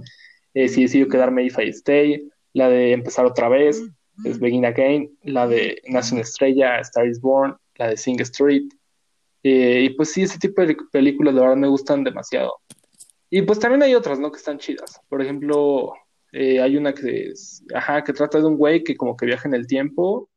eh, 0.55 0.69
si 0.69 0.83
decido 0.83 1.09
quedarme 1.09 1.43
If 1.43 1.59
I 1.59 1.71
Stay, 1.71 2.29
la 2.53 2.69
de 2.69 2.93
Empezar 2.93 3.27
Otra 3.27 3.49
Vez, 3.49 3.83
es 4.25 4.39
Begin 4.39 4.67
Again, 4.67 5.11
la 5.25 5.49
de 5.49 5.83
Nace 5.89 6.21
Estrella, 6.21 6.79
Star 6.79 7.09
is 7.09 7.21
Born, 7.21 7.57
la 7.75 7.89
de 7.89 7.97
Sing 7.97 8.21
Street, 8.21 8.69
eh, 9.45 9.83
y 9.83 9.91
pues 9.91 10.11
sí, 10.11 10.23
ese 10.23 10.39
tipo 10.39 10.63
de 10.63 10.77
películas 10.91 11.35
de 11.35 11.41
verdad 11.41 11.57
me 11.57 11.69
gustan 11.69 12.03
demasiado. 12.03 12.55
Y 13.31 13.43
pues 13.43 13.61
también 13.61 13.83
hay 13.83 13.95
otras, 13.95 14.19
¿no? 14.19 14.33
Que 14.33 14.39
están 14.39 14.59
chidas. 14.59 15.01
Por 15.09 15.23
ejemplo, 15.23 15.93
eh, 16.33 16.61
hay 16.61 16.77
una 16.77 16.93
que, 16.93 17.29
es, 17.29 17.65
ajá, 17.73 18.03
que 18.03 18.13
trata 18.13 18.39
de 18.39 18.47
un 18.47 18.57
güey 18.57 18.83
que 18.83 18.97
como 18.97 19.17
que 19.17 19.27
viaja 19.27 19.49
en 19.49 19.55
el 19.55 19.67
tiempo 19.67 20.29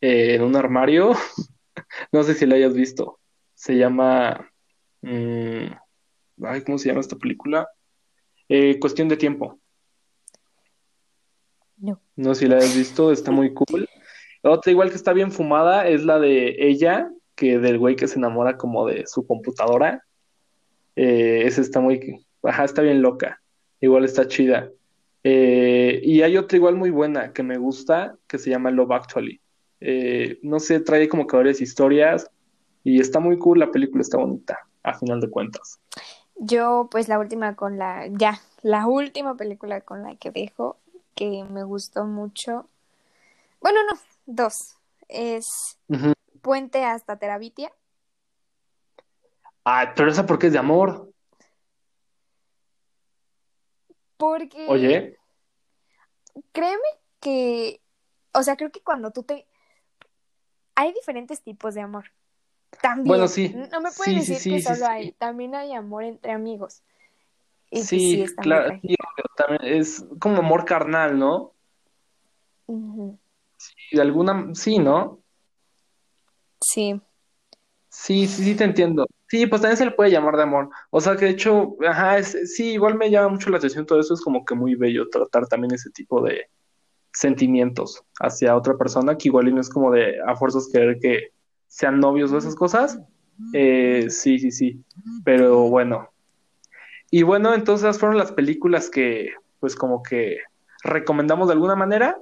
en 0.00 0.42
un 0.42 0.56
armario. 0.56 1.12
no 2.12 2.22
sé 2.22 2.34
si 2.34 2.46
la 2.46 2.56
hayas 2.56 2.74
visto. 2.74 3.20
Se 3.54 3.76
llama. 3.76 4.50
Mm, 5.02 5.66
¿Cómo 6.66 6.78
se 6.78 6.88
llama 6.88 7.00
esta 7.00 7.16
película? 7.16 7.68
Eh, 8.48 8.78
Cuestión 8.78 9.08
de 9.08 9.16
tiempo. 9.16 9.58
No. 11.76 12.00
No 12.16 12.34
sé 12.34 12.42
si 12.42 12.46
la 12.46 12.56
hayas 12.56 12.76
visto, 12.76 13.12
está 13.12 13.30
muy 13.30 13.52
cool. 13.52 13.88
Otra 14.42 14.70
igual 14.70 14.90
que 14.90 14.96
está 14.96 15.12
bien 15.12 15.32
fumada 15.32 15.88
es 15.88 16.04
la 16.04 16.18
de 16.18 16.56
ella, 16.58 17.10
que 17.34 17.58
del 17.58 17.78
güey 17.78 17.96
que 17.96 18.08
se 18.08 18.18
enamora 18.18 18.56
como 18.56 18.86
de 18.86 19.06
su 19.06 19.26
computadora. 19.26 20.04
Eh, 20.96 21.42
esa 21.46 21.60
está 21.60 21.80
muy, 21.80 22.26
ajá, 22.42 22.64
está 22.64 22.82
bien 22.82 23.02
loca. 23.02 23.40
Igual 23.80 24.04
está 24.04 24.26
chida. 24.28 24.70
Eh, 25.22 26.00
y 26.04 26.22
hay 26.22 26.36
otra 26.36 26.56
igual 26.56 26.76
muy 26.76 26.90
buena 26.90 27.32
que 27.32 27.42
me 27.42 27.56
gusta, 27.56 28.16
que 28.26 28.38
se 28.38 28.50
llama 28.50 28.70
Love 28.70 28.92
Actually. 28.92 29.40
Eh, 29.80 30.38
no 30.42 30.60
sé, 30.60 30.80
trae 30.80 31.08
como 31.08 31.26
que 31.26 31.36
varias 31.36 31.60
historias 31.60 32.30
y 32.84 33.00
está 33.00 33.20
muy 33.20 33.38
cool, 33.38 33.58
la 33.58 33.70
película 33.70 34.02
está 34.02 34.18
bonita, 34.18 34.58
a 34.82 34.94
final 34.94 35.20
de 35.20 35.30
cuentas. 35.30 35.80
Yo, 36.36 36.88
pues 36.90 37.08
la 37.08 37.18
última 37.18 37.56
con 37.56 37.78
la, 37.78 38.06
ya, 38.08 38.40
la 38.62 38.86
última 38.86 39.36
película 39.36 39.80
con 39.80 40.02
la 40.02 40.16
que 40.16 40.30
dejo, 40.30 40.76
que 41.14 41.44
me 41.50 41.64
gustó 41.64 42.04
mucho, 42.04 42.68
bueno, 43.60 43.78
no, 43.90 43.98
dos, 44.26 44.76
es 45.08 45.78
Puente 46.44 46.84
hasta 46.84 47.16
Terabitia. 47.18 47.72
Ah, 49.64 49.94
pero 49.96 50.10
esa 50.10 50.26
porque 50.26 50.48
es 50.48 50.52
de 50.52 50.58
amor. 50.58 51.10
Porque... 54.18 54.66
Oye. 54.68 55.16
Créeme 56.52 56.82
que, 57.18 57.80
o 58.34 58.42
sea, 58.42 58.56
creo 58.56 58.70
que 58.70 58.82
cuando 58.82 59.10
tú 59.10 59.22
te 59.22 59.46
hay 60.74 60.92
diferentes 60.92 61.40
tipos 61.42 61.74
de 61.74 61.80
amor. 61.80 62.12
También. 62.82 63.06
Bueno, 63.06 63.26
sí. 63.26 63.48
No 63.70 63.80
me 63.80 63.90
pueden 63.92 64.18
decir 64.18 64.52
que 64.52 64.60
solo 64.60 64.86
hay. 64.86 65.12
También 65.12 65.54
hay 65.54 65.72
amor 65.72 66.04
entre 66.04 66.32
amigos. 66.32 66.82
Y 67.70 67.84
Sí, 67.84 68.26
sí, 68.26 68.36
claro, 68.36 68.78
sí, 68.82 68.96
también 69.34 69.62
es 69.64 70.04
como 70.20 70.40
amor 70.40 70.66
carnal, 70.66 71.18
¿no? 71.18 71.54
Ujú. 72.66 73.18
Y 73.90 73.96
de 73.96 74.02
alguna, 74.02 74.54
sí, 74.54 74.78
¿no? 74.78 75.23
Sí. 76.74 77.00
Sí, 77.88 78.26
sí, 78.26 78.42
sí 78.42 78.54
te 78.56 78.64
entiendo. 78.64 79.06
Sí, 79.28 79.46
pues 79.46 79.62
también 79.62 79.76
se 79.76 79.84
le 79.84 79.92
puede 79.92 80.10
llamar 80.10 80.36
de 80.36 80.42
amor. 80.42 80.70
O 80.90 81.00
sea 81.00 81.14
que 81.14 81.26
de 81.26 81.30
hecho, 81.30 81.76
ajá, 81.86 82.20
sí, 82.24 82.72
igual 82.72 82.96
me 82.96 83.10
llama 83.12 83.28
mucho 83.28 83.48
la 83.50 83.58
atención 83.58 83.86
todo 83.86 84.00
eso, 84.00 84.14
es 84.14 84.20
como 84.20 84.44
que 84.44 84.56
muy 84.56 84.74
bello 84.74 85.08
tratar 85.08 85.46
también 85.46 85.72
ese 85.72 85.90
tipo 85.90 86.20
de 86.20 86.48
sentimientos 87.12 88.02
hacia 88.18 88.56
otra 88.56 88.76
persona, 88.76 89.16
que 89.16 89.28
igual 89.28 89.46
y 89.46 89.52
no 89.52 89.60
es 89.60 89.70
como 89.70 89.92
de 89.92 90.16
a 90.26 90.34
fuerzas 90.34 90.68
querer 90.72 90.98
que 91.00 91.28
sean 91.68 92.00
novios 92.00 92.32
o 92.32 92.38
esas 92.38 92.56
cosas. 92.56 92.98
Eh, 93.52 94.06
sí, 94.10 94.40
sí, 94.40 94.50
sí. 94.50 94.84
Pero 95.24 95.68
bueno. 95.68 96.10
Y 97.12 97.22
bueno, 97.22 97.54
entonces 97.54 98.00
fueron 98.00 98.18
las 98.18 98.32
películas 98.32 98.90
que, 98.90 99.30
pues 99.60 99.76
como 99.76 100.02
que 100.02 100.38
recomendamos 100.82 101.46
de 101.46 101.52
alguna 101.52 101.76
manera. 101.76 102.18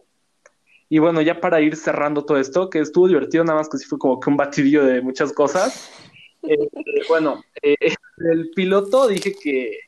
Y 0.93 0.99
bueno, 0.99 1.23
ya 1.23 1.41
para 1.41 1.59
ir 1.63 1.75
cerrando 1.75 2.27
todo 2.27 2.37
esto, 2.37 2.69
que 2.69 2.81
estuvo 2.81 3.09
divertido, 3.09 3.45
nada 3.45 3.61
más 3.61 3.71
que 3.71 3.79
sí 3.79 3.87
fue 3.87 3.99
como 3.99 4.21
que 4.21 4.29
un 4.29 4.37
batidillo 4.37 4.85
de 4.85 5.01
muchas 5.01 5.33
cosas. 5.33 5.91
Eh, 6.45 6.69
bueno, 7.09 7.41
eh, 7.63 7.77
el 8.19 8.51
piloto 8.51 9.07
dije 9.07 9.33
que, 9.41 9.79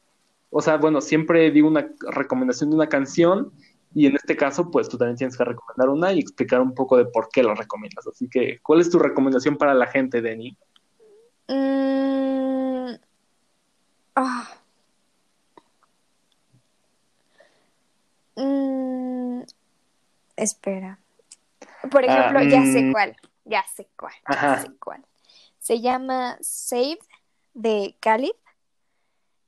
o 0.50 0.62
sea, 0.62 0.76
bueno, 0.76 1.00
siempre 1.00 1.50
digo 1.50 1.66
una 1.66 1.90
recomendación 2.12 2.70
de 2.70 2.76
una 2.76 2.88
canción 2.88 3.52
y 3.92 4.06
en 4.06 4.14
este 4.14 4.36
caso, 4.36 4.70
pues 4.70 4.88
tú 4.88 4.96
también 4.96 5.16
tienes 5.16 5.36
que 5.36 5.42
recomendar 5.42 5.88
una 5.88 6.12
y 6.12 6.20
explicar 6.20 6.60
un 6.60 6.72
poco 6.72 6.96
de 6.96 7.06
por 7.06 7.28
qué 7.30 7.42
la 7.42 7.56
recomiendas. 7.56 8.06
Así 8.06 8.28
que, 8.28 8.60
¿cuál 8.62 8.80
es 8.80 8.88
tu 8.88 9.00
recomendación 9.00 9.56
para 9.56 9.74
la 9.74 9.88
gente, 9.88 10.22
Denny? 10.22 10.56
Mm, 11.48 12.94
ah. 14.14 14.48
Mm, 18.36 19.03
espera. 20.36 20.98
Por 21.90 22.04
Ah, 22.08 22.34
ejemplo, 22.34 22.42
ya 22.42 22.62
sé 22.64 22.82
mm, 22.82 22.92
cuál. 22.92 23.16
Ya 23.44 23.64
sé 23.74 23.88
cuál. 23.96 24.14
Ya 24.30 24.62
sé 24.62 24.70
cuál. 24.78 25.04
Se 25.58 25.80
llama 25.80 26.38
Saved 26.40 26.98
de 27.54 27.96
Khalid. 28.00 28.32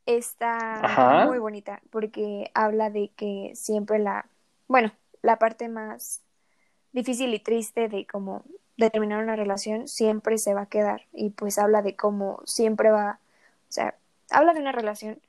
Está 0.06 0.84
ajá, 0.84 1.24
muy 1.26 1.38
bonita 1.38 1.82
porque 1.90 2.50
habla 2.54 2.90
de 2.90 3.10
que 3.16 3.52
siempre 3.56 3.98
la, 3.98 4.26
bueno, 4.68 4.92
la 5.22 5.38
parte 5.38 5.68
más 5.68 6.22
difícil 6.92 7.34
y 7.34 7.40
triste 7.40 7.88
de 7.88 8.06
cómo 8.06 8.44
de 8.76 8.90
terminar 8.90 9.22
una 9.22 9.36
relación 9.36 9.88
siempre 9.88 10.38
se 10.38 10.54
va 10.54 10.62
a 10.62 10.66
quedar 10.66 11.02
y 11.12 11.30
pues 11.30 11.58
habla 11.58 11.82
de 11.82 11.96
cómo 11.96 12.40
siempre 12.44 12.90
va, 12.90 13.18
o 13.68 13.72
sea, 13.72 13.96
habla 14.30 14.54
de 14.54 14.60
una 14.60 14.72
relación 14.72 15.20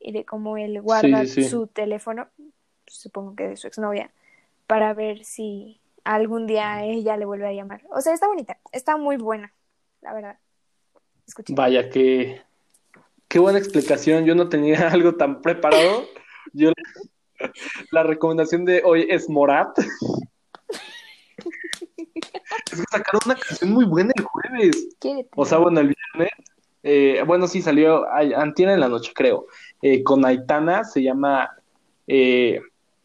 y 0.00 0.12
de 0.12 0.24
cómo 0.24 0.56
él 0.56 0.80
guarda 0.82 1.24
sí, 1.26 1.44
sí. 1.44 1.44
su 1.48 1.66
teléfono, 1.68 2.28
supongo 2.86 3.36
que 3.36 3.48
de 3.48 3.56
su 3.56 3.68
exnovia, 3.68 4.10
para 4.66 4.94
ver 4.94 5.24
si 5.24 5.80
algún 6.04 6.46
día 6.46 6.84
ella 6.84 7.16
le 7.16 7.24
vuelve 7.24 7.46
a 7.48 7.52
llamar. 7.52 7.82
O 7.90 8.00
sea, 8.00 8.12
está 8.14 8.26
bonita, 8.28 8.58
está 8.72 8.96
muy 8.96 9.16
buena, 9.16 9.52
la 10.00 10.12
verdad. 10.14 10.38
Escuchen. 11.26 11.56
Vaya, 11.56 11.88
qué, 11.90 12.42
qué 13.28 13.38
buena 13.38 13.58
explicación. 13.58 14.24
Yo 14.24 14.34
no 14.34 14.48
tenía 14.48 14.88
algo 14.92 15.14
tan 15.14 15.40
preparado. 15.40 16.04
Yo, 16.52 16.72
la 17.90 18.02
recomendación 18.02 18.64
de 18.64 18.82
hoy 18.84 19.06
es 19.10 19.28
Morat. 19.28 19.76
Es 21.36 22.80
que 22.80 22.84
sacaron 22.90 23.20
una 23.26 23.34
canción 23.36 23.70
muy 23.70 23.84
buena 23.84 24.12
el 24.16 24.24
jueves. 24.24 24.88
O 25.36 25.44
sea, 25.44 25.58
bueno, 25.58 25.80
el 25.80 25.94
viernes. 25.94 26.32
eh, 26.82 27.22
bueno, 27.26 27.46
sí, 27.48 27.62
salió 27.62 28.06
antier 28.12 28.68
en 28.70 28.80
la 28.80 28.88
noche, 28.88 29.12
creo. 29.14 29.46
eh, 29.82 30.02
con 30.02 30.24
Aitana, 30.24 30.84
se 30.84 31.02
llama 31.02 31.50
eh, 32.06 32.60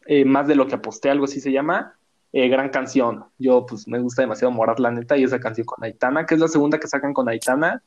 eh, 0.06 0.24
Más 0.24 0.46
de 0.48 0.54
lo 0.54 0.66
que 0.66 0.74
aposté, 0.76 1.10
algo 1.10 1.24
así 1.24 1.40
se 1.40 1.52
llama. 1.52 1.96
eh, 2.32 2.48
gran 2.48 2.68
canción. 2.70 3.24
Yo, 3.38 3.66
pues, 3.66 3.88
me 3.88 3.98
gusta 3.98 4.22
demasiado 4.22 4.52
Morat, 4.52 4.78
la 4.78 4.90
neta, 4.90 5.16
y 5.16 5.24
esa 5.24 5.40
canción 5.40 5.66
con 5.66 5.82
Aitana, 5.84 6.26
que 6.26 6.34
es 6.34 6.40
la 6.40 6.48
segunda 6.48 6.78
que 6.78 6.86
sacan 6.88 7.12
con 7.12 7.28
Aitana. 7.28 7.82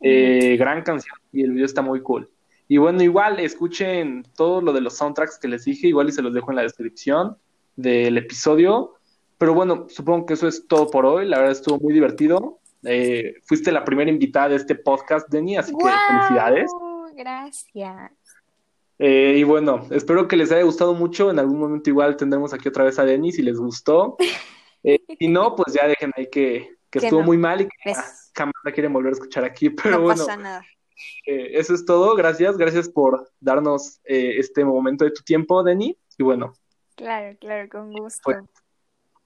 eh, 0.00 0.56
gran 0.56 0.82
canción, 0.82 1.16
y 1.32 1.42
el 1.42 1.50
video 1.52 1.66
está 1.66 1.82
muy 1.82 2.00
cool. 2.02 2.30
Y 2.68 2.76
bueno, 2.76 3.02
igual, 3.02 3.40
escuchen 3.40 4.22
todo 4.36 4.60
lo 4.60 4.72
de 4.72 4.80
los 4.80 4.96
soundtracks 4.96 5.38
que 5.38 5.48
les 5.48 5.64
dije, 5.64 5.88
igual 5.88 6.08
y 6.08 6.12
se 6.12 6.22
los 6.22 6.32
dejo 6.34 6.50
en 6.52 6.56
la 6.56 6.62
descripción 6.62 7.36
del 7.74 8.16
episodio. 8.18 8.94
Pero 9.38 9.54
bueno, 9.54 9.86
supongo 9.88 10.26
que 10.26 10.34
eso 10.34 10.46
es 10.46 10.66
todo 10.68 10.88
por 10.90 11.06
hoy. 11.06 11.26
La 11.26 11.38
verdad 11.38 11.52
estuvo 11.52 11.78
muy 11.80 11.92
divertido. 11.94 12.58
Eh, 12.84 13.34
fuiste 13.44 13.72
la 13.72 13.84
primera 13.84 14.10
invitada 14.10 14.50
de 14.50 14.56
este 14.56 14.74
podcast, 14.74 15.28
Denny, 15.30 15.56
así 15.56 15.72
que 15.72 15.88
felicidades. 16.08 16.70
Gracias. 17.16 18.17
Eh, 18.98 19.34
y 19.38 19.44
bueno, 19.44 19.86
espero 19.90 20.26
que 20.26 20.36
les 20.36 20.50
haya 20.52 20.62
gustado 20.64 20.94
mucho. 20.94 21.30
En 21.30 21.38
algún 21.38 21.58
momento 21.60 21.88
igual 21.90 22.16
tendremos 22.16 22.52
aquí 22.52 22.68
otra 22.68 22.84
vez 22.84 22.98
a 22.98 23.04
Denny 23.04 23.32
si 23.32 23.42
les 23.42 23.58
gustó. 23.58 24.16
Eh, 24.84 25.00
si 25.18 25.26
no, 25.26 25.56
pues 25.56 25.74
ya 25.74 25.88
dejen 25.88 26.12
ahí 26.16 26.28
que, 26.30 26.76
que 26.88 27.00
Que 27.00 27.06
estuvo 27.06 27.18
no. 27.20 27.26
muy 27.26 27.36
mal 27.36 27.60
y 27.60 27.64
que 27.64 27.70
ah, 27.80 27.82
Gracias. 27.86 28.30
jamás 28.32 28.54
la 28.62 28.70
quieren 28.70 28.92
volver 28.92 29.10
a 29.10 29.14
escuchar 29.14 29.44
aquí. 29.44 29.70
Pero 29.82 29.96
No 29.96 30.02
bueno, 30.02 30.24
pasa 30.24 30.36
nada. 30.36 30.64
eh, 31.26 31.48
eso 31.54 31.74
es 31.74 31.84
todo. 31.84 32.14
Gracias, 32.14 32.56
gracias 32.56 32.88
por 32.88 33.28
darnos 33.40 33.98
eh, 34.04 34.36
este 34.38 34.64
momento 34.64 35.04
de 35.04 35.10
tu 35.10 35.22
tiempo, 35.24 35.64
Denny. 35.64 35.98
Y 36.16 36.22
bueno, 36.22 36.54
Claro, 36.94 37.36
claro, 37.40 37.68
con 37.68 37.92
gusto. 37.92 38.20
Pues, 38.22 38.38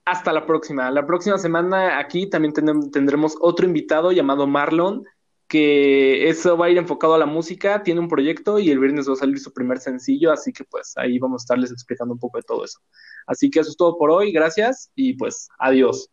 hasta 0.07 0.33
la 0.33 0.47
próxima. 0.47 0.91
La 0.91 1.07
próxima 1.07 1.37
semana 1.37 1.99
aquí 1.99 2.29
también 2.31 2.55
tenem- 2.55 2.91
tendremos 2.91 3.37
otro 3.39 3.67
invitado 3.67 4.11
llamado 4.11 4.47
Marlon, 4.47 5.05
que 5.53 6.31
eso 6.31 6.57
va 6.57 6.65
a 6.65 6.71
ir 6.71 6.79
enfocado 6.79 7.13
a 7.13 7.19
la 7.19 7.27
música, 7.27 7.83
tiene 7.83 8.01
un 8.01 8.09
proyecto 8.09 8.59
y 8.59 8.71
el 8.71 8.79
viernes 8.79 9.07
va 9.07 9.13
a 9.13 9.17
salir 9.17 9.39
su 9.39 9.53
primer 9.53 9.81
sencillo, 9.81 10.33
así 10.33 10.51
que 10.51 10.65
pues 10.65 10.95
ahí 10.97 11.19
vamos 11.19 11.43
a 11.43 11.45
estarles 11.45 11.71
explicando 11.71 12.15
un 12.15 12.19
poco 12.19 12.39
de 12.39 12.43
todo 12.45 12.65
eso. 12.65 12.79
Así 13.27 13.51
que 13.51 13.61
eso 13.61 13.69
es 13.69 13.77
todo 13.77 13.99
por 13.99 14.11
hoy, 14.11 14.33
gracias 14.33 14.91
y 14.95 15.13
pues 15.13 15.51
adiós. 15.59 16.09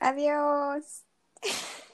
Adiós. 0.00 1.04